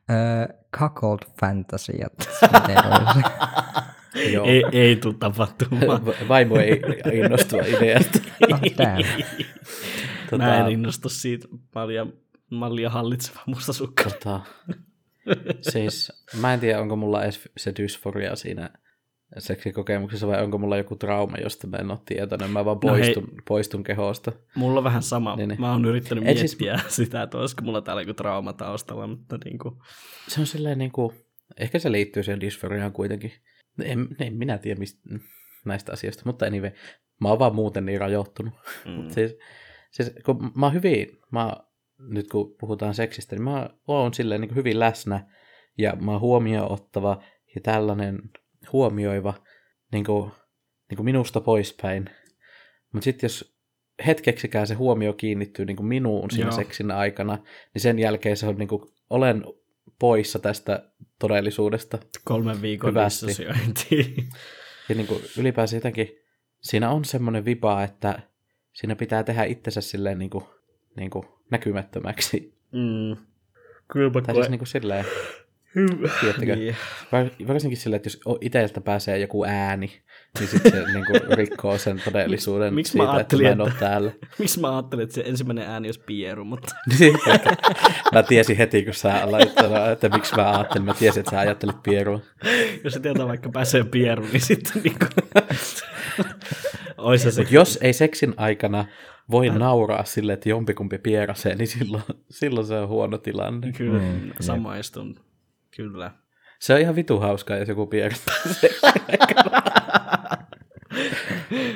Öö, 0.10 0.58
cuckold 0.78 1.20
fantasiat. 1.40 2.14
Joo. 4.34 4.46
Ei, 4.46 4.64
ei 4.72 4.96
tule 4.96 5.14
tapahtumaan. 5.20 6.06
Va- 6.06 6.14
Vaimo 6.30 6.56
ei 6.58 6.82
innostua 7.14 7.62
ideasta. 7.62 8.20
Tota, 10.30 10.44
Mä 10.44 10.58
en 10.58 10.72
innostu 10.72 11.10
siitä 11.10 11.48
mallia, 11.76 12.08
mallia 12.50 12.90
hallitseva 12.90 13.40
mustasukka. 13.46 14.04
tota, 14.04 14.42
siis 15.62 16.12
mä 16.42 16.54
en 16.54 16.60
tiedä, 16.60 16.82
onko 16.82 16.96
mulla 16.96 17.24
edes 17.24 17.50
se 17.58 17.74
dysforia 17.78 18.36
siinä 18.36 18.70
seksikokemuksessa 19.38 20.28
vai 20.28 20.44
onko 20.44 20.58
mulla 20.58 20.78
joku 20.78 20.96
trauma, 20.96 21.38
josta 21.38 21.68
mä 21.68 21.78
en 21.78 21.92
ole 21.92 22.00
tietoinen. 22.06 22.50
Mä 22.50 22.66
vaan 22.66 22.78
No 22.84 22.94
hei. 22.96 23.02
poistun, 23.04 23.28
poistun 23.48 23.84
kehosta. 23.84 24.32
Mulla 24.56 24.78
on 24.78 24.84
vähän 24.84 25.04
sama. 25.04 25.36
Niin, 25.36 25.50
niin. 25.50 25.62
Mä 25.62 25.72
oon 25.72 25.86
yrittänyt 25.86 26.28
Et 26.28 26.38
siis- 26.38 26.60
miettiä 26.60 26.84
sitä, 26.90 27.24
että 27.24 27.38
olisiko 27.38 27.62
mulla 27.64 27.82
täällä 27.82 28.02
joku 28.02 28.14
trauma 28.14 28.54
taustalla, 28.54 29.08
mutta 29.08 29.38
niin 29.46 29.60
kuin, 29.60 29.76
Se 30.28 30.40
on 30.42 30.48
silleen 30.48 30.78
niinku, 30.78 31.14
ehkä 31.58 31.80
se 31.80 31.92
liittyy 31.92 32.24
siihen 32.24 32.42
dysforiaan 32.42 32.92
kuitenkin. 32.92 33.32
En, 33.84 34.08
en 34.20 34.34
minä 34.34 34.58
tiedä 34.58 34.80
mistä, 34.80 35.00
näistä 35.66 35.92
asioista, 35.94 36.22
mutta 36.26 36.46
anyway, 36.46 36.72
mä 37.20 37.30
oon 37.30 37.40
vaan 37.40 37.56
muuten 37.56 37.86
niin 37.86 38.00
rajoittunut. 38.00 38.54
mm, 38.86 39.10
Siis, 39.10 39.36
siis 39.92 40.12
kun 40.26 40.52
mä 40.56 40.66
oon 40.66 40.74
hyvin, 40.74 41.20
mä, 41.32 41.58
nyt 42.10 42.30
kun 42.30 42.56
puhutaan 42.60 42.94
seksistä, 42.94 43.36
niin 43.36 43.44
mä 43.44 43.70
oon 43.88 44.14
silleen 44.14 44.42
niin 44.42 44.56
hyvin 44.56 44.80
läsnä 44.80 45.28
ja 45.78 45.96
mä 45.96 46.12
oon 46.12 46.22
huomioon 46.22 46.72
ottava 46.72 47.24
ja 47.56 47.62
tällainen 47.62 48.20
huomioiva 48.74 49.34
niin 49.92 50.06
kuin, 50.06 50.32
niin 50.90 50.96
kuin 50.96 51.06
minusta 51.06 51.42
poispäin. 51.42 52.10
Mutta 52.94 53.04
sitten 53.04 53.26
jos 53.28 53.56
hetkeksikään 54.08 54.68
se 54.68 54.74
huomio 54.74 55.14
kiinnittyy 55.14 55.66
niin 55.66 55.78
kuin 55.78 55.88
minuun 55.88 56.32
siinä 56.32 56.50
Joo. 56.50 56.56
seksin 56.56 56.92
aikana, 56.92 57.38
niin 57.74 57.82
sen 57.82 58.00
jälkeen 58.00 58.38
se 58.38 58.48
on 58.48 58.56
niin 58.56 58.68
kuin, 58.68 58.82
olen 59.10 59.44
poissa 60.00 60.40
tästä 60.40 60.92
todellisuudesta. 61.20 62.00
kolmen 62.24 62.62
viikon 62.62 62.90
Hyvästi. 62.90 63.28
dissosiointiin. 63.28 64.16
Ja 64.90 64.96
niin 64.96 65.08
kuin 65.08 65.22
ylipäänsä 65.38 65.78
jotenkin, 65.78 66.08
siinä 66.62 66.90
on 66.90 67.06
semmoinen 67.06 67.46
vipa, 67.46 67.84
että 67.84 68.20
siinä 68.74 68.96
pitää 68.96 69.24
tehdä 69.24 69.44
itsensä 69.44 69.82
silleen 69.82 70.20
niin 70.20 70.30
kuin, 70.30 70.44
niin 70.96 71.10
kuin 71.10 71.26
näkymättömäksi. 71.52 72.54
mm. 72.72 73.18
Kyllä 73.94 74.12
mä 74.14 74.22
Tai 74.22 74.36
siis 74.36 74.50
niin 74.50 74.60
kuin 74.60 74.68
silleen, 74.68 75.06
tiedättekö, 76.22 76.56
Niin. 76.56 76.76
var- 77.12 77.48
varsinkin 77.48 77.78
silleen, 77.78 77.96
että 77.98 78.08
jos 78.08 78.20
itseltä 78.42 78.82
pääsee 78.82 79.18
joku 79.20 79.46
ääni, 79.46 80.02
niin 80.40 80.48
sitten 80.50 80.72
se 80.72 80.84
niin 80.94 81.06
kuin 81.06 81.38
rikkoo 81.38 81.78
sen 81.78 82.02
todellisuuden 82.06 82.74
Miksi 82.74 82.98
mä 82.98 83.04
siitä, 83.04 83.10
että 83.12 83.18
ajattelin, 83.18 83.46
mä 83.46 83.52
en 83.52 83.62
ole 83.62 83.68
että- 83.70 83.80
täällä. 83.80 84.12
Miksi 84.40 84.60
mä 84.60 84.72
ajattelin, 84.76 85.04
että 85.04 85.16
se 85.16 85.24
ensimmäinen 85.26 85.68
ääni 85.68 85.88
olisi 85.88 86.04
Pieru, 86.06 86.46
mutta 86.46 86.76
Niin, 87.00 87.18
mä 88.14 88.24
tiesin 88.24 88.58
heti, 88.58 88.84
kun 88.86 88.94
sä 88.94 89.24
aloit 89.24 89.54
sanoa, 89.62 89.92
että 89.92 90.10
miksi 90.10 90.36
mä 90.36 90.52
ajattelin. 90.52 90.86
Mä 90.86 90.94
tiesin, 90.94 91.20
että 91.20 91.32
sä 91.32 91.40
ajattelit 91.40 91.84
Pierua. 91.84 92.20
jos 92.84 92.94
se 92.94 93.00
tietää 93.00 93.28
vaikka 93.28 93.50
pääsee 93.50 93.84
Pieru, 93.84 94.26
niin 94.32 94.42
sitten 94.42 94.82
niin 94.84 94.96
kuin... 95.00 95.10
Ois 96.98 97.24
se 97.24 97.46
jos 97.50 97.78
ei 97.82 97.94
seksin 97.94 98.34
aikana 98.38 98.86
voi 99.32 99.50
nauraa 99.50 100.04
sille, 100.04 100.34
että 100.34 100.50
jompikumpi 100.50 100.98
pierasee, 100.98 101.56
niin 101.56 101.68
silloin, 101.68 102.04
silloin 102.30 102.68
se 102.68 102.74
on 102.80 102.88
huono 102.88 103.18
tilanne. 103.18 103.72
Kyllä, 103.72 104.00
Mm, 104.00 104.06
mm, 104.06 104.28
jep. 104.28 104.36
samaistun. 104.40 105.16
Kyllä. 105.76 106.12
Se 106.60 106.74
on 106.74 106.80
ihan 106.80 106.96
vitu 106.96 107.20
hauskaa, 107.20 107.58
jos 107.58 107.70
joku 107.70 107.88
pierastaa. 107.88 108.36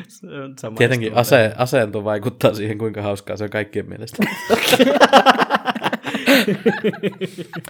Se 0.08 0.28
on 0.28 0.54
samaistun. 0.60 0.76
Tietenkin 0.78 1.14
ase, 1.16 1.54
asento 1.58 2.04
vaikuttaa 2.04 2.54
siihen, 2.54 2.78
kuinka 2.78 3.02
hauskaa 3.02 3.38
se 3.38 3.44
on 3.44 3.50
kaikkien 3.50 3.90
mielestä. 3.90 4.24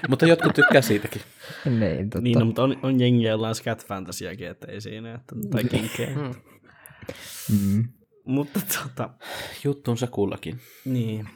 Mutta 0.09 0.25
jotkut 0.25 0.53
tykkää 0.55 0.81
siitäkin. 0.81 1.21
Niin, 1.79 2.09
totta. 2.09 2.21
Niin, 2.21 2.39
no, 2.39 2.45
mutta 2.45 2.63
on, 2.63 2.79
on 2.83 2.99
jengiä, 2.99 3.29
joilla 3.29 3.47
on 3.49 3.55
scat 3.55 3.85
fantasiakin, 3.85 4.47
että 4.47 4.71
ei 4.71 4.81
siinä, 4.81 5.13
että, 5.15 5.35
tai 5.51 5.63
kinkkejä. 5.71 6.09
mm. 7.51 7.83
Mutta 8.25 8.59
tota, 8.59 9.09
Juttunsa 9.63 10.07
kullakin. 10.07 10.59
niin. 10.85 11.29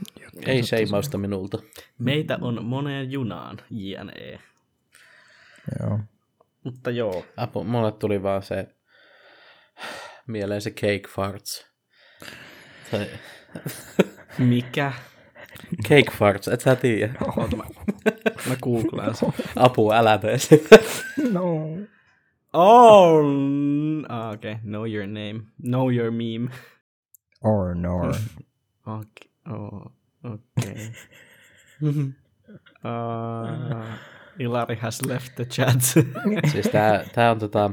Ei 0.46 0.64
seimausta 0.64 1.18
minulta. 1.18 1.58
Meitä 2.00 2.38
on 2.42 2.66
moneen 2.66 3.12
junaan, 3.12 3.58
JNE. 3.70 4.40
Joo. 5.80 6.00
Mutta 6.64 6.92
joo, 6.92 7.26
Apu, 7.38 7.64
mulle 7.64 7.92
tuli 7.92 8.24
vaan 8.24 8.44
se 8.44 8.68
mieleen 10.28 10.62
se 10.62 10.72
cake 10.72 11.08
farts. 11.16 11.68
Tai, 12.92 13.08
mikä? 14.38 14.94
cake 15.84 16.12
farts, 16.18 16.48
et 16.48 16.62
sä 16.62 16.76
tiedä. 16.76 17.14
Oota, 17.38 17.56
mä, 17.56 17.64
mä 18.50 18.56
googlaan 18.62 19.16
sen. 19.16 19.34
Apua, 19.56 19.96
älä 19.96 20.18
tee 20.18 20.38
sitä. 20.38 20.80
No. 21.32 21.68
Oh, 22.54 23.26
ah, 24.10 24.32
okei. 24.34 24.52
Okay. 24.52 24.64
Know 24.64 24.88
your 24.88 25.08
name. 25.08 25.42
Know 25.62 25.94
your 25.94 26.12
meme. 26.12 26.50
Or 27.44 27.76
nor. 27.76 28.16
Okay. 28.88 29.30
Oh. 29.50 29.92
Okay. 30.24 30.92
Uh, 32.86 33.86
Ilari 34.40 34.76
has 34.76 35.02
left 35.06 35.36
the 35.36 35.46
chat. 35.46 35.82
Siis 36.52 36.68
tää, 36.72 37.06
tää 37.16 37.32
on 37.32 37.40
tota, 37.40 37.72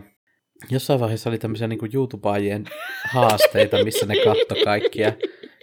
jossain 0.70 1.00
vaiheessa 1.00 1.30
oli 1.30 1.38
tämmöisiä 1.38 1.68
niinku 1.68 1.88
YouTubeajien 1.94 2.64
haasteita, 3.10 3.84
missä 3.84 4.06
ne 4.06 4.14
katto 4.24 4.54
kaikkia, 4.64 5.12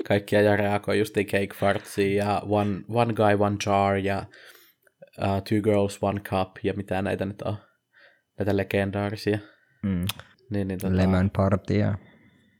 kaikkia 0.07 0.41
ja 0.41 0.55
reagoi 0.55 0.99
justiin 0.99 1.27
Cake 1.27 1.53
Fartsiin 1.55 2.15
ja 2.15 2.41
one, 2.45 2.81
one 2.89 3.13
Guy, 3.13 3.35
One 3.39 3.57
Jar 3.65 3.97
ja 3.97 4.25
uh, 5.21 5.25
Two 5.25 5.61
Girls, 5.63 5.99
One 6.01 6.19
Cup 6.19 6.49
ja 6.63 6.73
mitä 6.73 7.01
näitä 7.01 7.25
nyt 7.25 7.41
on, 7.41 7.57
näitä 8.39 8.57
legendaarisia. 8.57 9.37
Mm. 9.83 10.05
Niin, 10.49 10.67
niin, 10.67 10.79
tota, 10.79 10.97
Lemon 10.97 11.29
Party 11.29 11.73
ja... 11.73 11.97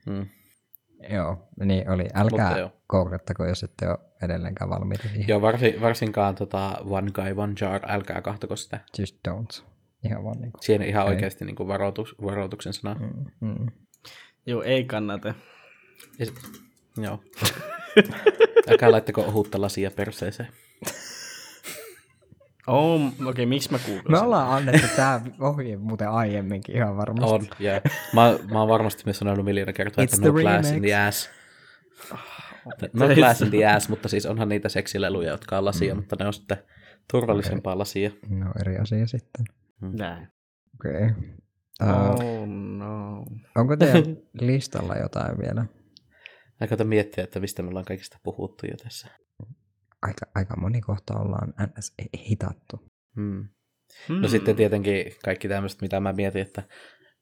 Mm. 0.06 0.26
Joo, 1.10 1.48
niin 1.64 1.90
oli. 1.90 2.06
Älkää 2.14 2.70
googlettako, 2.88 3.44
jos 3.46 3.62
ette 3.62 3.88
ole 3.88 3.98
edelleenkään 4.22 4.70
valmiita 4.70 5.02
siihen. 5.08 5.28
Joo, 5.28 5.40
varsin, 5.40 5.80
varsinkaan 5.80 6.34
tota 6.34 6.76
One 6.84 7.10
Guy 7.10 7.34
One 7.36 7.52
Jar, 7.60 7.80
älkää 7.88 8.22
kahtoko 8.22 8.56
sitä. 8.56 8.80
Just 8.98 9.16
don't. 9.28 9.64
Ihan 10.04 10.24
vaan 10.24 10.40
niinku. 10.40 10.58
Siihen 10.62 10.82
ihan 10.82 11.06
Ei. 11.06 11.12
oikeasti 11.14 11.44
niin 11.44 11.56
kuin 11.56 11.68
varoitus, 11.68 12.14
varoituksen 12.22 12.72
sana. 12.72 12.94
Mm. 12.94 13.24
Mm, 13.40 13.58
mm. 13.58 13.70
Joo, 14.46 14.62
ei 14.62 14.84
kannata. 14.84 15.34
Ja, 16.18 16.26
sit- 16.26 16.62
joo. 16.96 17.18
Älkää 18.70 18.90
laittako 18.92 19.20
ohutta 19.20 19.60
lasia 19.60 19.90
perseeseen. 19.90 20.48
Oh, 22.66 23.06
okei, 23.06 23.28
okay, 23.28 23.46
miksi 23.46 23.72
mä 23.72 23.78
kuulin 23.78 24.02
Me 24.08 24.18
ollaan 24.18 24.50
annettu 24.50 24.86
tää 24.96 25.20
ohje 25.40 25.76
muuten 25.76 26.08
aiemminkin 26.08 26.76
ihan 26.76 26.96
varmasti. 26.96 27.34
On, 27.34 27.46
yeah. 27.60 27.82
Mä, 28.12 28.38
mä 28.52 28.58
oon 28.58 28.68
varmasti 28.68 29.02
myös 29.04 29.18
sanonut 29.18 29.44
miljoona 29.44 29.72
kertaa, 29.72 30.04
It's 30.04 30.14
että 30.14 30.28
no 30.28 30.32
glass 30.32 30.70
in 30.70 30.82
the 30.82 30.94
ass. 30.94 31.30
No 32.92 33.08
glass 33.14 33.42
in 33.42 33.50
the 33.50 33.66
ass, 33.66 33.88
mutta 33.88 34.08
siis 34.08 34.26
onhan 34.26 34.48
niitä 34.48 34.68
seksileluja, 34.68 35.30
jotka 35.30 35.58
on 35.58 35.64
lasia, 35.64 35.94
mm. 35.94 35.98
mutta 35.98 36.16
ne 36.18 36.26
on 36.26 36.32
sitten 36.32 36.56
turvallisempaa 37.10 37.78
lasia. 37.78 38.10
No 38.28 38.52
eri 38.60 38.78
asia 38.78 39.06
sitten. 39.06 39.44
Näin. 39.80 40.28
Okei. 40.74 41.04
Okay. 41.04 41.34
Uh, 41.82 42.14
Oh 42.20 42.46
no. 42.78 43.24
onko 43.56 43.76
teidän 43.76 44.16
listalla 44.40 44.96
jotain 44.96 45.38
vielä? 45.38 45.66
Mä 46.60 46.66
koitan 46.66 46.86
miettiä, 46.86 47.24
että 47.24 47.40
mistä 47.40 47.62
me 47.62 47.68
ollaan 47.68 47.84
kaikista 47.84 48.18
puhuttu 48.22 48.66
jo 48.66 48.76
tässä. 48.76 49.08
Aika, 50.04 50.26
aika 50.34 50.56
moni 50.60 50.80
kohta 50.80 51.14
ollaan 51.18 51.54
ns. 51.78 51.94
hitattu. 52.30 52.76
Hmm. 53.16 53.48
Hmm. 54.08 54.20
No 54.20 54.28
sitten 54.28 54.56
tietenkin 54.56 55.04
kaikki 55.24 55.48
tämmöiset, 55.48 55.80
mitä 55.82 56.00
mä 56.00 56.12
mietin, 56.12 56.42
että 56.42 56.62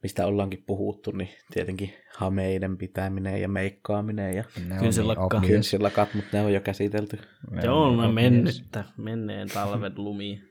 mistä 0.03 0.27
ollaankin 0.27 0.65
puhuttu, 0.67 1.11
niin 1.11 1.29
tietenkin 1.55 1.95
hameiden 2.17 2.77
pitäminen 2.79 3.41
ja 3.43 3.49
meikkaaminen 3.49 4.37
ja 4.37 4.45
Ne 4.69 4.77
Kynsilakka. 4.79 5.25
obvious. 5.25 5.47
kynsilakat, 5.47 6.15
mutta 6.15 6.37
ne 6.37 6.43
on 6.43 6.53
jo 6.53 6.61
käsitelty. 6.61 7.19
Ne 7.51 7.63
Joo, 7.63 7.91
niin 7.91 8.01
on 8.01 8.11
obvious. 8.11 8.15
mennyttä, 8.15 8.85
menneen 8.97 9.49
talven 9.49 9.93
lumi. 9.97 10.43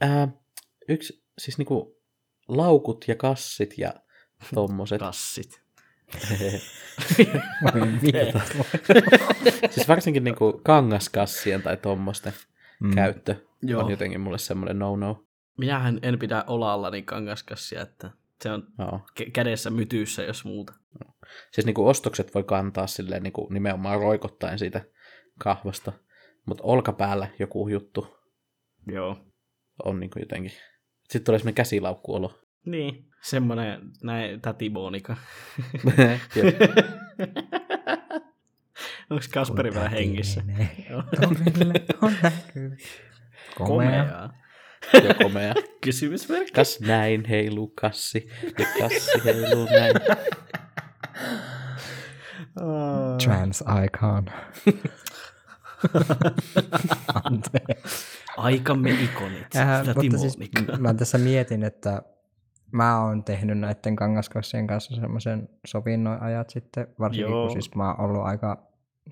Ää, 0.00 0.28
yksi, 0.88 1.24
siis 1.38 1.58
niinku 1.58 2.00
laukut 2.48 3.04
ja 3.08 3.14
kassit 3.14 3.78
ja 3.78 3.94
tommoset. 4.54 4.98
Kassit. 5.00 5.62
Vittu. 8.02 8.38
siis 9.70 9.88
varsinkin 9.88 10.24
niinku 10.24 10.60
kangaskassien 10.64 11.62
tai 11.62 11.76
tommosten 11.76 12.32
Mm. 12.80 12.94
käyttö 12.94 13.34
Joo. 13.62 13.84
on 13.84 13.90
jotenkin 13.90 14.20
mulle 14.20 14.38
semmoinen 14.38 14.78
no-no. 14.78 15.24
Minähän 15.58 15.98
en 16.02 16.18
pidä 16.18 16.44
olallani 16.46 17.02
kangaskassia, 17.02 17.82
että 17.82 18.10
se 18.42 18.50
on 18.50 18.62
Joo. 18.78 19.00
kä- 19.20 19.30
kädessä 19.30 19.70
mytyissä, 19.70 20.22
jos 20.22 20.44
muuta. 20.44 20.72
Siis 21.52 21.64
niinku 21.66 21.88
ostokset 21.88 22.34
voi 22.34 22.44
kantaa 22.44 22.86
silleen 22.86 23.22
niinku 23.22 23.48
nimenomaan 23.50 24.00
roikottaen 24.00 24.58
siitä 24.58 24.84
kahvasta, 25.38 25.92
mutta 26.46 26.64
olkapäällä 26.64 27.28
joku 27.38 27.68
juttu 27.68 28.16
Joo. 28.86 29.16
on 29.84 30.00
niinku 30.00 30.18
jotenkin. 30.18 30.52
Sitten 31.08 31.24
tulee 31.24 31.38
semmoinen 31.38 31.54
käsilaukkuolo. 31.54 32.38
Niin, 32.66 33.08
semmonen 33.22 33.80
näin 34.02 34.40
täti 34.40 34.70
Monika. 34.70 35.16
Onko 39.10 39.24
Kasperi 39.34 39.74
vielä 39.74 39.88
hengissä? 39.88 40.42
On 42.02 42.16
näkyy. 42.22 42.76
Komea. 43.54 44.04
Komeaa. 44.04 44.32
ja 45.08 45.14
komea. 45.14 45.54
Kysymysmerkki. 45.80 46.52
Kas 46.52 46.80
näin 46.80 47.24
heiluu 47.24 47.72
kassi 47.80 48.28
ja 48.58 48.66
kassi 48.80 49.24
heiluu 49.24 49.64
näin. 49.64 49.94
Trans 53.24 53.64
icon. 53.84 54.26
Anteeksi. 57.24 58.06
Aikamme 58.36 58.90
ikonit. 58.90 59.56
Äh, 59.56 59.86
mutta 59.86 60.18
siis 60.18 60.38
mä 60.78 60.94
tässä 60.94 61.18
mietin, 61.18 61.62
että 61.62 62.02
mä 62.72 63.04
oon 63.04 63.24
tehnyt 63.24 63.58
näiden 63.58 63.96
kangaskassien 63.96 64.66
kanssa 64.66 64.96
semmoisen 64.96 65.48
sovinnon 65.66 66.22
ajat 66.22 66.50
sitten, 66.50 66.86
varsinkin 66.98 67.30
Joo. 67.30 67.46
kun 67.46 67.52
siis 67.52 67.74
mä 67.74 67.94
oon 67.94 68.00
ollut 68.00 68.22
aika 68.24 68.66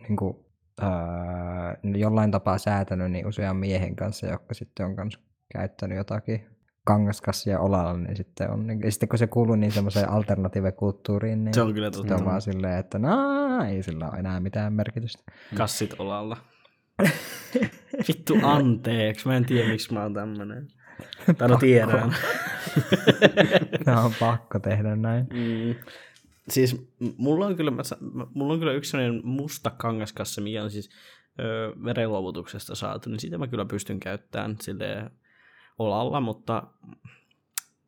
niin 0.08 0.16
kuin, 0.16 0.36
äh, 0.82 1.98
jollain 2.00 2.30
tapaa 2.30 2.58
säätänyt 2.58 3.10
niin 3.12 3.26
usean 3.26 3.56
miehen 3.56 3.96
kanssa, 3.96 4.26
jotka 4.26 4.54
sitten 4.54 4.86
on 4.86 4.96
kanssa 4.96 5.20
käyttänyt 5.52 5.96
jotakin 5.98 6.46
kangaskassia 6.84 7.60
olalla, 7.60 7.96
niin 7.96 8.16
sitten 8.16 8.50
on, 8.50 8.66
niin, 8.66 8.92
sitten 8.92 9.08
kun 9.08 9.18
se 9.18 9.26
kuuluu 9.26 9.54
niin 9.56 9.72
semmoiseen 9.72 10.10
alternatiive-kulttuuriin, 10.10 11.44
niin 11.44 11.54
Se 11.54 11.62
on 11.62 11.74
kyllä 11.74 11.86
sitten 11.86 12.08
totta. 12.08 12.14
on 12.24 12.30
vaan 12.30 12.40
silleen, 12.42 12.78
että 12.78 12.98
no, 12.98 13.16
ei 13.64 13.82
sillä 13.82 14.08
ole 14.10 14.18
enää 14.18 14.40
mitään 14.40 14.72
merkitystä. 14.72 15.32
Kassit 15.56 15.94
olalla. 15.98 16.36
Vittu 18.08 18.34
anteeksi, 18.42 19.28
mä 19.28 19.36
en 19.36 19.44
tiedä 19.44 19.68
miksi 19.68 19.94
mä 19.94 20.02
oon 20.02 20.14
tämmönen. 20.14 20.68
Tai 21.38 21.48
no 21.48 21.56
tiedän. 21.56 22.16
Tämä 23.84 24.02
on 24.02 24.14
pakko 24.20 24.58
tehdä 24.58 24.96
näin. 24.96 25.26
Mm. 25.32 25.74
Siis 26.48 26.90
mulla 27.16 27.46
on 27.46 27.56
kyllä, 27.56 27.72
mulla 28.34 28.52
on 28.52 28.58
kyllä 28.58 28.72
yksi 28.72 28.90
sellainen 28.90 29.20
musta 29.24 29.70
kangaskassa, 29.70 30.40
mikä 30.40 30.62
on 30.62 30.70
siis 30.70 30.90
ö, 31.40 31.72
verenluovutuksesta 31.84 32.74
saatu, 32.74 33.10
niin 33.10 33.20
sitä 33.20 33.38
mä 33.38 33.46
kyllä 33.46 33.64
pystyn 33.64 34.00
käyttämään 34.00 34.56
sille 34.60 35.10
olalla, 35.78 36.20
mutta, 36.20 36.62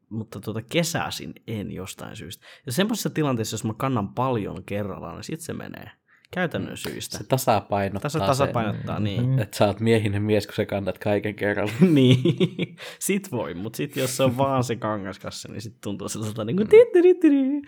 mutta 0.09 0.41
tuota 0.41 0.63
kesäisin 0.63 1.35
en 1.47 1.73
jostain 1.73 2.17
syystä. 2.17 2.47
Ja 2.67 2.73
semmoisessa 2.73 3.11
tilanteessa, 3.11 3.55
jos 3.55 3.65
mä 3.65 3.75
kannan 3.77 4.15
paljon 4.15 4.65
kerrallaan, 4.65 5.15
niin 5.15 5.25
sit 5.25 5.41
se 5.41 5.53
menee 5.53 5.91
käytännön 6.31 6.77
syistä. 6.77 7.19
Se 7.19 7.25
tasapainottaa 7.25 8.01
Tässä 8.01 8.19
sen, 8.19 8.27
tasapainottaa, 8.29 9.01
niin. 9.01 9.39
Että 9.39 9.57
sä 9.57 9.67
oot 9.67 9.81
miehinen 9.81 10.23
mies, 10.23 10.47
kun 10.47 10.55
sä 10.55 10.67
kannat 10.67 10.99
kaiken 10.99 11.35
kerralla. 11.35 11.73
niin, 11.91 12.77
sit 12.99 13.33
voi, 13.33 13.55
mutta 13.55 13.77
sit 13.77 13.97
jos 13.97 14.17
se 14.17 14.23
on 14.23 14.37
vaan 14.37 14.65
se 14.65 14.77
kangaskassa, 14.77 15.49
niin 15.49 15.63
sit 15.63 15.81
tuntuu 15.81 16.09
sellaiselta 16.09 16.45
niin 16.45 16.57
kuin 16.57 16.69
tittirittiri. 16.69 17.63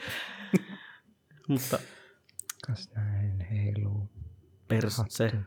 Mutta 1.49 1.79
Kas 2.67 2.91
näin 2.95 3.41
heiluu. 3.41 4.11
pers 4.69 5.03
se. 5.09 5.25
Ja 5.25 5.41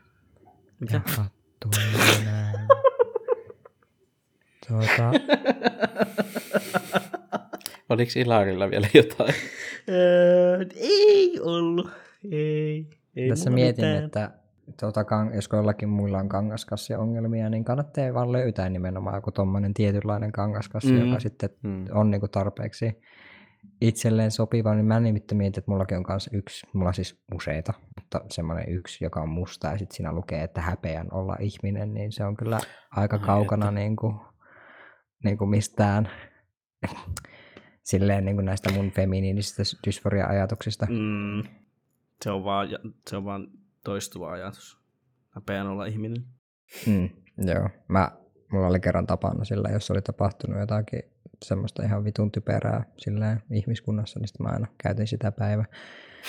Mitä? 0.79 1.01
hattu 1.17 1.69
näin. 2.25 2.67
Tuota, 4.67 5.11
Oliko 7.89 8.11
Ilarilla 8.15 8.69
vielä 8.69 8.87
jotain? 8.93 9.33
Öö, 9.89 10.65
ei 10.75 11.39
ollut. 11.39 11.89
Ei. 12.31 12.87
Ei 13.15 13.29
tässä 13.29 13.49
mietin, 13.49 13.85
mitään. 13.85 14.05
että 14.05 14.31
tuota, 14.79 15.05
jos 15.35 15.49
jollakin 15.53 15.89
muilla 15.89 16.17
on 16.17 16.29
kangaskassia-ongelmia, 16.29 17.49
niin 17.49 17.63
kannattaa 17.65 18.13
vaan 18.13 18.31
löytää 18.31 18.69
nimenomaan 18.69 19.15
joku 19.15 19.31
tommonen 19.31 19.73
tietynlainen 19.73 20.31
kangaskassi, 20.31 20.91
Mm. 20.91 20.99
mm. 20.99 21.05
joka 21.07 21.19
sitten 21.19 21.49
Hmm. 21.63 21.85
on 21.91 22.11
niinku 22.11 22.27
tarpeeksi 22.27 22.97
itselleen 23.81 24.31
sopiva, 24.31 24.75
niin 24.75 24.85
mä 24.85 24.99
nimittäin 24.99 25.37
mietin, 25.37 25.59
että 25.59 25.71
mullakin 25.71 25.97
on 25.97 26.03
kanssa 26.03 26.29
yksi, 26.33 26.67
mulla 26.73 26.87
on 26.87 26.93
siis 26.93 27.21
useita, 27.35 27.73
mutta 27.95 28.21
semmoinen 28.29 28.69
yksi, 28.69 29.03
joka 29.03 29.21
on 29.21 29.29
musta 29.29 29.67
ja 29.67 29.77
sitten 29.77 29.95
siinä 29.95 30.13
lukee, 30.13 30.43
että 30.43 30.61
häpeän 30.61 31.07
olla 31.13 31.35
ihminen, 31.39 31.93
niin 31.93 32.11
se 32.11 32.23
on 32.25 32.37
kyllä 32.37 32.59
aika 32.91 33.15
Ai 33.17 33.23
kaukana 33.25 33.65
että. 33.65 33.79
niin 33.79 33.95
kuin, 33.95 34.15
niin 35.23 35.37
kuin 35.37 35.49
mistään 35.49 36.09
silleen 37.83 38.25
niin 38.25 38.35
kuin 38.35 38.45
näistä 38.45 38.71
mun 38.73 38.91
feminiinisistä 38.91 39.63
dysforia-ajatuksista. 39.87 40.85
Mm, 40.89 41.43
se, 42.23 42.31
on 42.31 42.43
vaan, 42.43 42.67
se 43.09 43.17
on 43.17 43.25
vaan 43.25 43.47
toistuva 43.83 44.31
ajatus. 44.31 44.81
Häpeän 45.29 45.67
olla 45.67 45.85
ihminen. 45.85 46.25
Mm, 46.87 47.09
joo, 47.37 47.69
mä, 47.87 48.11
mulla 48.51 48.67
oli 48.67 48.79
kerran 48.79 49.07
tapana 49.07 49.43
sillä, 49.43 49.69
jos 49.69 49.91
oli 49.91 50.01
tapahtunut 50.01 50.59
jotakin 50.59 51.01
semmoista 51.45 51.83
ihan 51.83 52.03
vitun 52.03 52.31
typerää 52.31 52.83
silleen 52.97 53.43
ihmiskunnassa, 53.51 54.19
niin 54.19 54.27
sitten 54.27 54.45
mä 54.47 54.53
aina 54.53 54.67
käytin 54.83 55.07
sitä 55.07 55.31
päivää. 55.31 55.65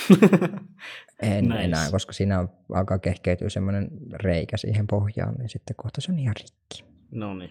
En 1.23 1.45
Nice. 1.45 1.63
enää, 1.65 1.91
koska 1.91 2.13
siinä 2.13 2.39
on, 2.41 2.49
alkaa 2.73 2.99
kehkeytyä 2.99 3.49
semmoinen 3.49 3.89
reikä 4.13 4.57
siihen 4.57 4.87
pohjaan, 4.87 5.35
niin 5.35 5.49
sitten 5.49 5.77
kohta 5.77 6.01
se 6.01 6.13
on 6.13 6.19
ihan 6.19 6.35
rikki. 6.37 6.93
no 7.11 7.35
niin. 7.35 7.51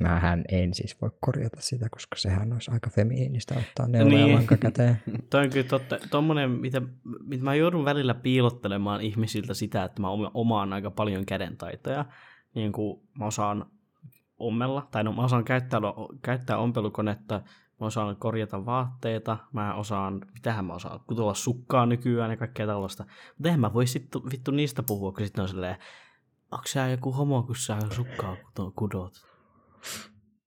Mähän 0.00 0.44
en 0.48 0.74
siis 0.74 1.00
voi 1.02 1.10
korjata 1.20 1.60
sitä, 1.60 1.88
koska 1.90 2.16
sehän 2.16 2.52
olisi 2.52 2.70
aika 2.70 2.90
feminiinistä 2.90 3.54
ottaa 3.58 3.88
neuloja 3.88 4.24
Niin. 4.26 4.34
lanka 4.36 4.56
käteen. 4.56 5.02
Toi 5.30 5.44
on 5.44 5.50
kyllä 5.50 5.68
totta. 5.68 5.98
Tommonen, 6.10 6.50
mitä, 6.50 6.82
mitä 7.24 7.44
mä 7.44 7.54
joudun 7.54 7.84
välillä 7.84 8.14
piilottelemaan 8.14 9.00
ihmisiltä 9.00 9.54
sitä, 9.54 9.84
että 9.84 10.02
mä 10.02 10.08
oma- 10.10 10.30
omaan 10.34 10.72
aika 10.72 10.90
paljon 10.90 11.26
kädentaitoja. 11.26 12.04
Niin 12.54 12.72
kuin 12.72 13.00
mä 13.18 13.26
osaan 13.26 13.66
ommella, 14.38 14.88
tai 14.90 15.04
no 15.04 15.12
mä 15.12 15.24
osaan 15.24 15.44
käyttää, 15.44 15.80
käyttää 16.22 16.58
ompelukonetta, 16.58 17.42
mä 17.80 17.86
osaan 17.86 18.16
korjata 18.16 18.66
vaatteita, 18.66 19.38
mä 19.52 19.74
osaan, 19.74 20.20
mitähän 20.34 20.64
mä 20.64 20.74
osaan, 20.74 21.00
kutoa 21.06 21.34
sukkaa 21.34 21.86
nykyään 21.86 22.30
ja 22.30 22.36
kaikkea 22.36 22.66
tällaista. 22.66 23.04
Mutta 23.04 23.48
eihän 23.48 23.60
mä 23.60 23.72
voi 23.74 23.86
sit 23.86 24.08
vittu 24.32 24.50
niistä 24.50 24.82
puhua, 24.82 25.12
kun 25.12 25.24
sitten 25.26 25.42
on 25.42 25.48
silleen, 25.48 25.76
onko 26.52 26.64
sä 26.66 26.88
joku 26.88 27.12
homo, 27.12 27.42
kun 27.42 27.56
sä 27.56 27.76
sukkaa 27.90 28.36
kudot? 28.76 29.31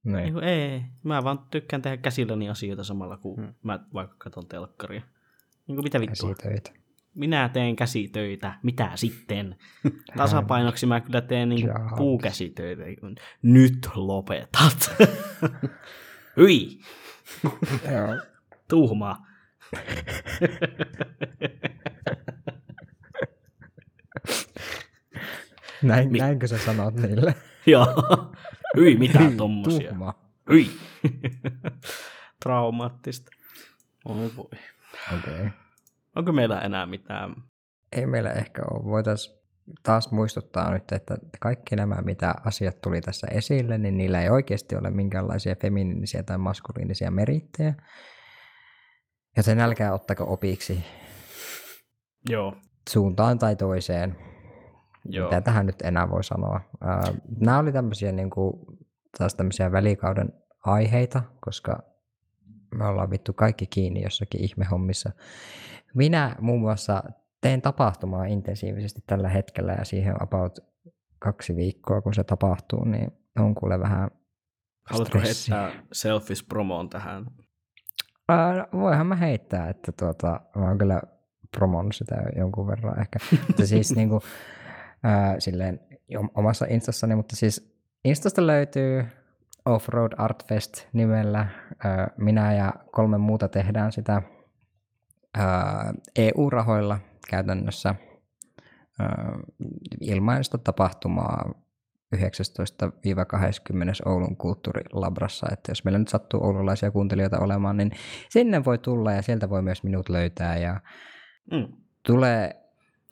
Niin 0.03 0.43
ei, 0.43 0.81
mä 1.03 1.23
vaan 1.23 1.39
tykkään 1.51 1.81
tehdä 1.81 1.97
käsilläni 1.97 2.49
asioita 2.49 2.83
samalla, 2.83 3.17
kun 3.17 3.37
Hmm. 3.37 3.53
mä 3.63 3.79
vaikka 3.93 4.15
katson 4.17 4.47
telkkaria. 4.47 5.01
Niin 5.67 5.75
kuin 5.75 5.83
mitä 5.83 5.99
vittua? 5.99 6.29
Käsitöitä. 6.35 6.71
minä 7.15 7.49
teen 7.49 7.75
käsitöitä, 7.75 8.53
mitä 8.63 8.91
sitten? 8.95 9.55
Tasapainoksi 10.17 10.85
mä 10.85 11.01
kyllä 11.01 11.21
teen 11.21 11.49
niin 11.49 11.67
puukäsitöitä. 11.97 12.83
Nyt 13.41 13.89
lopetat. 13.95 14.95
Hyi, 16.37 16.79
Joo. 17.91 18.15
tuhmaa. 18.69 19.25
Näin, 25.83 26.11
Mi- 26.11 26.19
näinkö 26.19 26.47
sä 26.47 26.57
sanot 26.57 26.93
niille? 26.95 27.35
Joo. 27.65 27.85
Hyi, 28.77 28.95
mitä 28.97 29.19
tommosia. 29.37 29.89
Tuhma. 29.89 30.13
Hyi. 30.49 30.71
Traumaattista. 32.43 33.31
Oi 34.05 34.31
voi. 34.37 34.49
Okei. 35.13 35.33
Okay. 35.33 35.49
Onko 36.15 36.31
meillä 36.31 36.61
enää 36.61 36.85
mitään? 36.85 37.35
Ei 37.91 38.05
meillä 38.05 38.31
ehkä 38.31 38.61
ole. 38.71 38.83
Voitaisiin 38.85 39.45
taas 39.83 40.11
muistuttaa 40.11 40.71
nyt, 40.71 40.91
että 40.91 41.17
kaikki 41.39 41.75
nämä, 41.75 41.95
mitä 42.01 42.35
asiat 42.45 42.81
tuli 42.81 43.01
tässä 43.01 43.27
esille, 43.31 43.77
niin 43.77 43.97
niillä 43.97 44.21
ei 44.21 44.29
oikeasti 44.29 44.75
ole 44.75 44.91
minkäänlaisia 44.91 45.55
feminiinisiä 45.55 46.23
tai 46.23 46.37
maskuliinisia 46.37 47.11
merittejä. 47.11 47.73
Joten 49.37 49.59
älkää 49.59 49.93
ottako 49.93 50.25
opiksi 50.27 50.83
Joo. 52.29 52.55
suuntaan 52.89 53.39
tai 53.39 53.55
toiseen. 53.55 54.15
Joo. 55.09 55.29
Mitä 55.29 55.41
tähän 55.41 55.65
nyt 55.65 55.81
enää 55.83 56.09
voi 56.09 56.23
sanoa? 56.23 56.61
Nämä 57.39 57.59
oli 57.59 57.71
tämmöisiä 57.71 58.11
niin 58.11 58.29
kuin, 58.29 58.53
taas 59.17 59.35
tämmöisiä 59.35 59.71
välikauden 59.71 60.33
aiheita, 60.65 61.21
koska 61.39 61.83
me 62.75 62.85
ollaan 62.85 63.09
vittu 63.09 63.33
kaikki 63.33 63.67
kiinni 63.67 64.03
jossakin 64.03 64.43
ihmehommissa. 64.43 65.11
Minä 65.93 66.35
muun 66.39 66.61
muassa 66.61 67.03
teen 67.41 67.61
tapahtumaa 67.61 68.25
intensiivisesti 68.25 69.03
tällä 69.07 69.29
hetkellä 69.29 69.73
ja 69.73 69.85
siihen 69.85 70.23
about 70.23 70.59
kaksi 71.19 71.55
viikkoa, 71.55 72.01
kun 72.01 72.13
se 72.13 72.23
tapahtuu, 72.23 72.85
niin 72.85 73.11
on 73.39 73.55
kuule 73.55 73.79
vähän 73.79 74.11
Haluatko 74.89 75.19
heittää 75.19 75.71
selfish 75.93 76.47
promoon 76.47 76.89
tähän? 76.89 77.25
Ää, 78.29 78.67
voihan 78.73 79.07
mä 79.07 79.15
heittää, 79.15 79.69
että 79.69 79.91
tuota, 79.91 80.41
mä 80.55 80.67
oon 80.67 80.77
kyllä 80.77 81.01
promonnut 81.57 81.95
sitä 81.95 82.15
jonkun 82.35 82.67
verran 82.67 82.99
ehkä. 82.99 83.19
mutta 83.47 83.67
siis 83.67 83.95
niinku, 83.95 84.21
ää, 85.05 85.39
silleen 85.39 85.79
omassa 86.35 86.65
instassani, 86.69 87.15
mutta 87.15 87.35
siis 87.35 87.75
instasta 88.05 88.47
löytyy 88.47 89.05
Offroad 89.65 90.11
Art 90.17 90.47
Fest 90.47 90.87
nimellä. 90.93 91.47
Ää, 91.83 92.07
minä 92.17 92.53
ja 92.53 92.73
kolme 92.91 93.17
muuta 93.17 93.47
tehdään 93.47 93.91
sitä 93.91 94.21
ää, 95.37 95.93
EU-rahoilla 96.15 96.99
käytännössä 97.29 97.95
ää, 98.99 99.39
ilmaista 100.01 100.57
tapahtumaa 100.57 101.53
19-20 102.15 102.19
Oulun 104.05 104.37
kulttuurilabrassa, 104.37 105.47
että 105.51 105.71
jos 105.71 105.83
meillä 105.83 105.99
nyt 105.99 106.07
sattuu 106.07 106.43
oululaisia 106.43 106.91
kuuntelijoita 106.91 107.39
olemaan, 107.39 107.77
niin 107.77 107.91
sinne 108.29 108.65
voi 108.65 108.77
tulla 108.77 109.11
ja 109.11 109.21
sieltä 109.21 109.49
voi 109.49 109.61
myös 109.61 109.83
minut 109.83 110.09
löytää 110.09 110.57
ja 110.57 110.79
Mm. 111.51 111.67
tulee, 112.05 112.64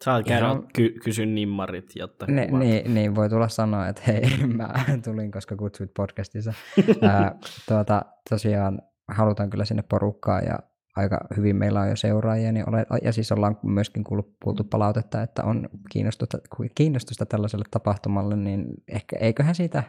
Saa 0.03 0.23
käydä 0.23 0.45
Ihan- 0.45 0.67
ky- 0.73 0.99
kysy 1.03 1.25
nimmarit, 1.25 1.91
jotta 1.95 2.25
ne, 2.25 2.45
niin, 2.45 2.93
niin 2.93 3.15
voi 3.15 3.29
tulla 3.29 3.47
sanoa, 3.47 3.87
että 3.87 4.01
hei, 4.07 4.21
mä 4.57 4.73
tulin, 5.03 5.31
koska 5.31 5.55
kutsuit 5.55 5.93
podcastissa. 5.93 6.53
Ää, 7.01 7.35
tuota, 7.67 8.01
tosiaan 8.29 8.81
halutaan 9.07 9.49
kyllä 9.49 9.65
sinne 9.65 9.83
porukkaa 9.89 10.41
ja 10.41 10.59
aika 10.95 11.27
hyvin 11.37 11.55
meillä 11.55 11.81
on 11.81 11.89
jo 11.89 11.95
seuraajia, 11.95 12.51
niin 12.51 12.69
ole, 12.69 12.85
ja 13.03 13.11
siis 13.11 13.31
ollaan 13.31 13.59
myöskin 13.63 14.03
kuullut, 14.03 14.35
kuultu 14.43 14.63
palautetta, 14.63 15.21
että 15.21 15.43
on 15.43 15.69
kiinnostusta, 15.91 16.37
kiinnostusta 16.75 17.25
tällaiselle 17.25 17.65
tapahtumalle, 17.71 18.35
niin 18.35 18.65
ehkä 18.87 19.15
eiköhän 19.19 19.55
siitä 19.55 19.83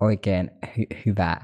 oikein 0.00 0.50
hy, 0.76 0.84
hyvä, 1.06 1.36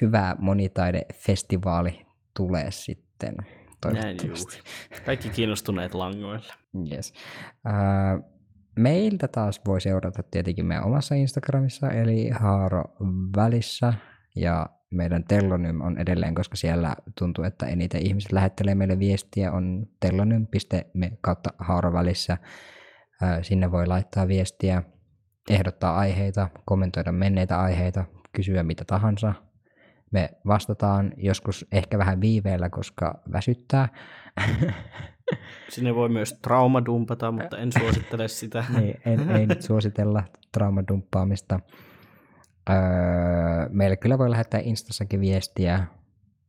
hyvä 0.00 0.36
monitaidefestivaali 0.38 2.06
tulee 2.36 2.70
sitten 2.70 3.36
toivottavasti. 3.80 4.56
juu. 4.56 5.00
Kaikki 5.06 5.28
kiinnostuneet 5.28 5.94
langoille. 5.94 6.52
Yes. 6.92 7.12
Ää, 7.64 8.20
meiltä 8.76 9.28
taas 9.28 9.60
voi 9.66 9.80
seurata 9.80 10.22
tietenkin 10.22 10.66
meidän 10.66 10.84
omassa 10.84 11.14
Instagramissa, 11.14 11.90
eli 11.90 12.30
Haaro 12.30 12.84
välissä, 13.36 13.94
ja 14.36 14.66
meidän 14.90 15.24
Tellonym 15.24 15.80
on 15.80 15.98
edelleen, 15.98 16.34
koska 16.34 16.56
siellä 16.56 16.96
tuntuu, 17.18 17.44
että 17.44 17.66
eniten 17.66 18.06
ihmiset 18.06 18.32
lähettelee 18.32 18.74
meille 18.74 18.98
viestiä, 18.98 19.52
on 19.52 19.86
tellonym.me 20.00 21.18
kautta 21.20 21.50
Haaro 21.58 21.92
välissä. 21.92 22.38
Ää, 23.22 23.42
sinne 23.42 23.70
voi 23.70 23.86
laittaa 23.86 24.28
viestiä, 24.28 24.82
ehdottaa 25.50 25.96
aiheita, 25.96 26.48
kommentoida 26.64 27.12
menneitä 27.12 27.60
aiheita, 27.60 28.04
kysyä 28.32 28.62
mitä 28.62 28.84
tahansa. 28.84 29.34
Me 30.10 30.30
vastataan 30.46 31.12
joskus 31.16 31.66
ehkä 31.72 31.98
vähän 31.98 32.20
viiveellä, 32.20 32.70
koska 32.70 33.20
väsyttää. 33.32 33.88
Sinne 35.68 35.94
voi 35.94 36.08
myös 36.08 36.32
trauma 36.42 36.84
dumpata, 36.84 37.32
mutta 37.32 37.58
en 37.58 37.72
suosittele 37.72 38.28
sitä. 38.38 38.64
niin, 38.78 39.00
en, 39.06 39.30
ei 39.30 39.46
nyt 39.46 39.62
suositella 39.62 40.24
traumadumppaamista. 40.52 41.60
Öö, 42.70 42.76
meille 43.70 43.96
kyllä 43.96 44.18
voi 44.18 44.30
lähettää 44.30 44.60
Instassakin 44.64 45.20
viestiä. 45.20 45.86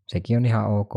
Sekin 0.07 0.37
on 0.37 0.45
ihan 0.45 0.65
ok. 0.65 0.93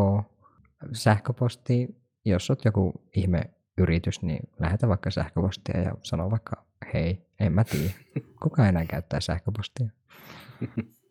Sähköposti, 0.93 2.03
jos 2.25 2.51
olet 2.51 2.65
joku 2.65 2.93
ihme 3.17 3.43
yritys, 3.79 4.23
niin 4.23 4.49
lähetä 4.61 4.89
vaikka 4.89 5.11
sähköpostia 5.11 5.81
ja 5.81 5.93
sano 6.03 6.31
vaikka 6.31 6.65
hei, 6.95 7.27
en 7.41 7.53
mä 7.53 7.65
tiedä. 7.65 7.95
Kuka 8.43 8.69
enää 8.69 8.85
käyttää 8.85 9.21
sähköpostia? 9.21 9.91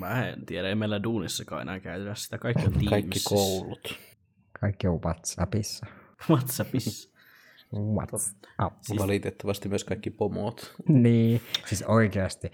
Mä 0.00 0.28
en 0.28 0.46
tiedä, 0.46 0.68
ei 0.68 0.74
meillä 0.74 1.02
duunissakaan 1.02 1.62
enää 1.62 1.80
käytetä 1.80 2.14
sitä. 2.14 2.38
Kaikki 2.38 2.62
on 2.66 2.72
Teamsissa. 2.72 2.90
Kaikki 2.90 3.20
koulut. 3.28 3.98
Kaikki 4.60 4.86
on 4.86 5.00
WhatsAppissa. 5.04 5.86
WhatsAppissa. 6.30 7.10
WhatsApp. 7.74 8.44
Siis- 8.82 8.98
Valitettavasti 9.02 9.68
myös 9.68 9.84
kaikki 9.84 10.10
pomot. 10.10 10.74
Niin, 10.88 11.40
siis 11.66 11.82
oikeasti. 11.82 12.52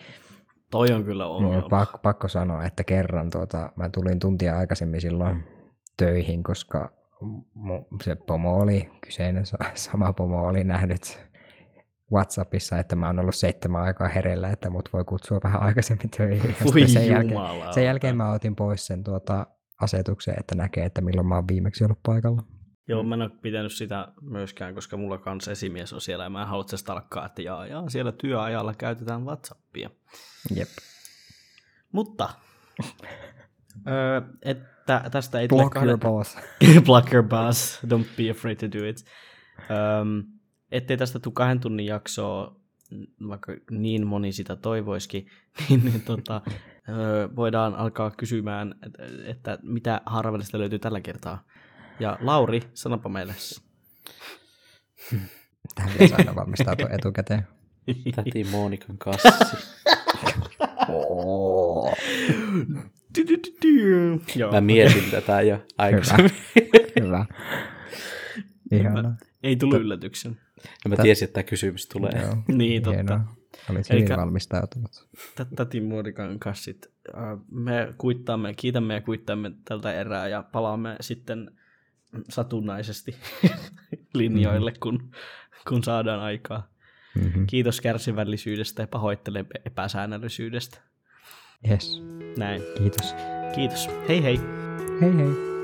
Toi 0.70 0.93
on 0.93 1.05
kyllä 1.05 1.27
ongelma. 1.27 1.68
pakko, 1.68 1.98
pakko 1.98 2.28
sanoa, 2.28 2.64
että 2.64 2.85
kerran 2.85 3.31
tuota, 3.31 3.73
mä 3.77 3.89
tulin 3.89 4.18
tuntia 4.18 4.59
aikaisemmin 4.59 5.01
silloin 5.01 5.44
töihin, 5.97 6.43
koska 6.43 6.93
se 8.05 8.14
pomo 8.14 8.56
oli, 8.59 8.90
kyseinen 9.01 9.47
sa- 9.47 9.59
sama 9.74 10.12
pomo 10.12 10.47
oli 10.47 10.64
nähnyt 10.64 11.27
Whatsappissa, 12.12 12.78
että 12.78 12.97
mä 12.97 13.07
oon 13.07 13.19
ollut 13.19 13.35
seitsemän 13.35 13.83
aikaa 13.83 14.09
hereillä, 14.09 14.49
että 14.49 14.70
mut 14.70 14.89
voi 14.93 15.05
kutsua 15.05 15.41
vähän 15.45 15.62
aikaisemmin 15.62 16.11
töihin. 16.11 16.57
Voi 16.65 16.89
sen, 16.89 17.09
jälkeen, 17.09 17.41
sen 17.74 17.85
jälkeen 17.85 18.16
mä 18.16 18.33
otin 18.33 18.57
pois 18.57 18.87
sen 18.87 19.05
tuota, 19.05 19.47
asetuksen, 19.81 20.35
että 20.41 20.55
näkee, 20.55 20.85
että 20.85 21.01
milloin 21.01 21.27
mä 21.27 21.35
oon 21.35 21.49
viimeksi 21.49 21.85
ollut 21.85 22.03
paikalla. 22.03 22.43
Joo, 22.89 23.03
mä 23.03 23.15
en 23.15 23.23
ole 23.23 23.31
pitänyt 23.43 23.73
sitä 23.73 24.09
myöskään, 24.20 24.74
koska 24.74 24.97
mulla 24.97 25.19
kanssa 25.19 25.51
esimies 25.51 25.93
on 25.93 26.01
siellä 26.01 26.24
ja 26.24 26.31
mä 26.31 26.43
en 26.43 26.49
halua 26.49 26.65
se 26.66 26.77
stalkkaa, 26.77 27.27
että 27.27 27.43
jaa, 27.43 27.66
jaa, 27.66 27.89
siellä 27.89 28.12
työajalla 28.12 28.74
käytetään 28.74 29.24
Whatsappia. 29.24 29.91
Jep. 30.55 30.69
Mutta, 31.93 32.28
öö, 33.89 34.20
että 34.43 35.11
tästä 35.11 35.41
ei 35.41 35.49
tule 35.49 35.62
Block 35.62 35.77
your 35.87 35.99
boss. 35.99 36.39
Block 36.87 37.12
your 37.12 37.27
boss, 37.27 37.85
don't 37.87 38.16
be 38.16 38.31
afraid 38.31 38.57
to 38.57 38.78
do 38.78 38.85
it. 38.85 39.05
Öm, 39.70 40.23
ettei 40.70 40.97
tästä 40.97 41.18
tule 41.18 41.34
kahden 41.34 41.60
tunnin 41.60 41.86
jaksoa, 41.86 42.60
vaikka 43.28 43.52
niin 43.70 44.06
moni 44.06 44.32
sitä 44.32 44.56
toivoisikin, 44.56 45.26
niin, 45.68 45.84
niin 45.84 46.02
tota, 46.02 46.40
voidaan 47.36 47.74
alkaa 47.74 48.10
kysymään, 48.10 48.74
että, 48.86 49.02
että 49.24 49.59
mitä 49.62 50.01
Harvelista 50.06 50.59
löytyy 50.59 50.78
tällä 50.78 51.01
kertaa. 51.01 51.44
Ja 52.01 52.18
Lauri, 52.20 52.60
sanopa 52.74 53.09
meille. 53.09 53.34
Tähän 55.74 55.93
pitäisi 55.93 56.14
aina 56.14 56.34
valmistautua 56.34 56.88
etukäteen. 56.90 57.47
Täti 58.16 58.44
Monikan 58.44 58.98
kassi. 58.98 59.28
Mä 64.52 64.60
mietin 64.60 65.10
tätä 65.10 65.43
jo 65.43 65.62
aikaisemmin. 65.78 66.30
Hyvä. 67.01 67.26
Ihana. 68.72 69.16
Ei 69.43 69.56
tullut 69.56 69.80
yllätyksen. 69.80 70.40
Ja 70.85 70.89
mä 70.89 70.97
tiesin, 70.97 71.24
että 71.27 71.35
tämä 71.35 71.45
kysymys 71.45 71.87
tulee. 71.89 72.12
Joo. 72.23 72.37
Niin, 72.59 72.83
totta. 72.83 72.95
Hienoa. 72.97 73.20
Olit 73.70 73.91
hyvin 73.91 74.03
Eikä- 74.03 74.16
valmistautunut. 74.16 75.09
Tä- 75.35 75.47
Täti 75.57 75.81
Muodikan 75.81 76.39
kassit. 76.39 76.87
Äh, 77.15 77.39
Me 77.51 77.95
kuittaamme, 77.99 78.55
kiitämme 78.55 78.95
ja 78.95 79.01
kuittaamme 79.01 79.51
tältä 79.65 79.93
erää 79.93 80.28
ja 80.28 80.43
palaamme 80.53 80.97
sitten 81.01 81.51
satunnaisesti 82.28 83.15
linjoille, 84.15 84.73
kun, 84.81 85.11
kun 85.69 85.85
saadaan 85.85 86.20
aikaa. 86.20 86.69
Mm-hmm. 87.15 87.47
Kiitos 87.47 87.81
kärsivällisyydestä 87.81 88.83
ja 88.83 88.87
pahoittelen 88.87 89.47
epäsäännöllisyydestä. 89.65 90.78
Yes. 91.70 92.03
Näin. 92.39 92.62
Kiitos. 92.78 93.15
Kiitos. 93.55 93.89
Hei 94.09 94.23
hei. 94.23 94.41
Hei 95.01 95.16
hei. 95.16 95.56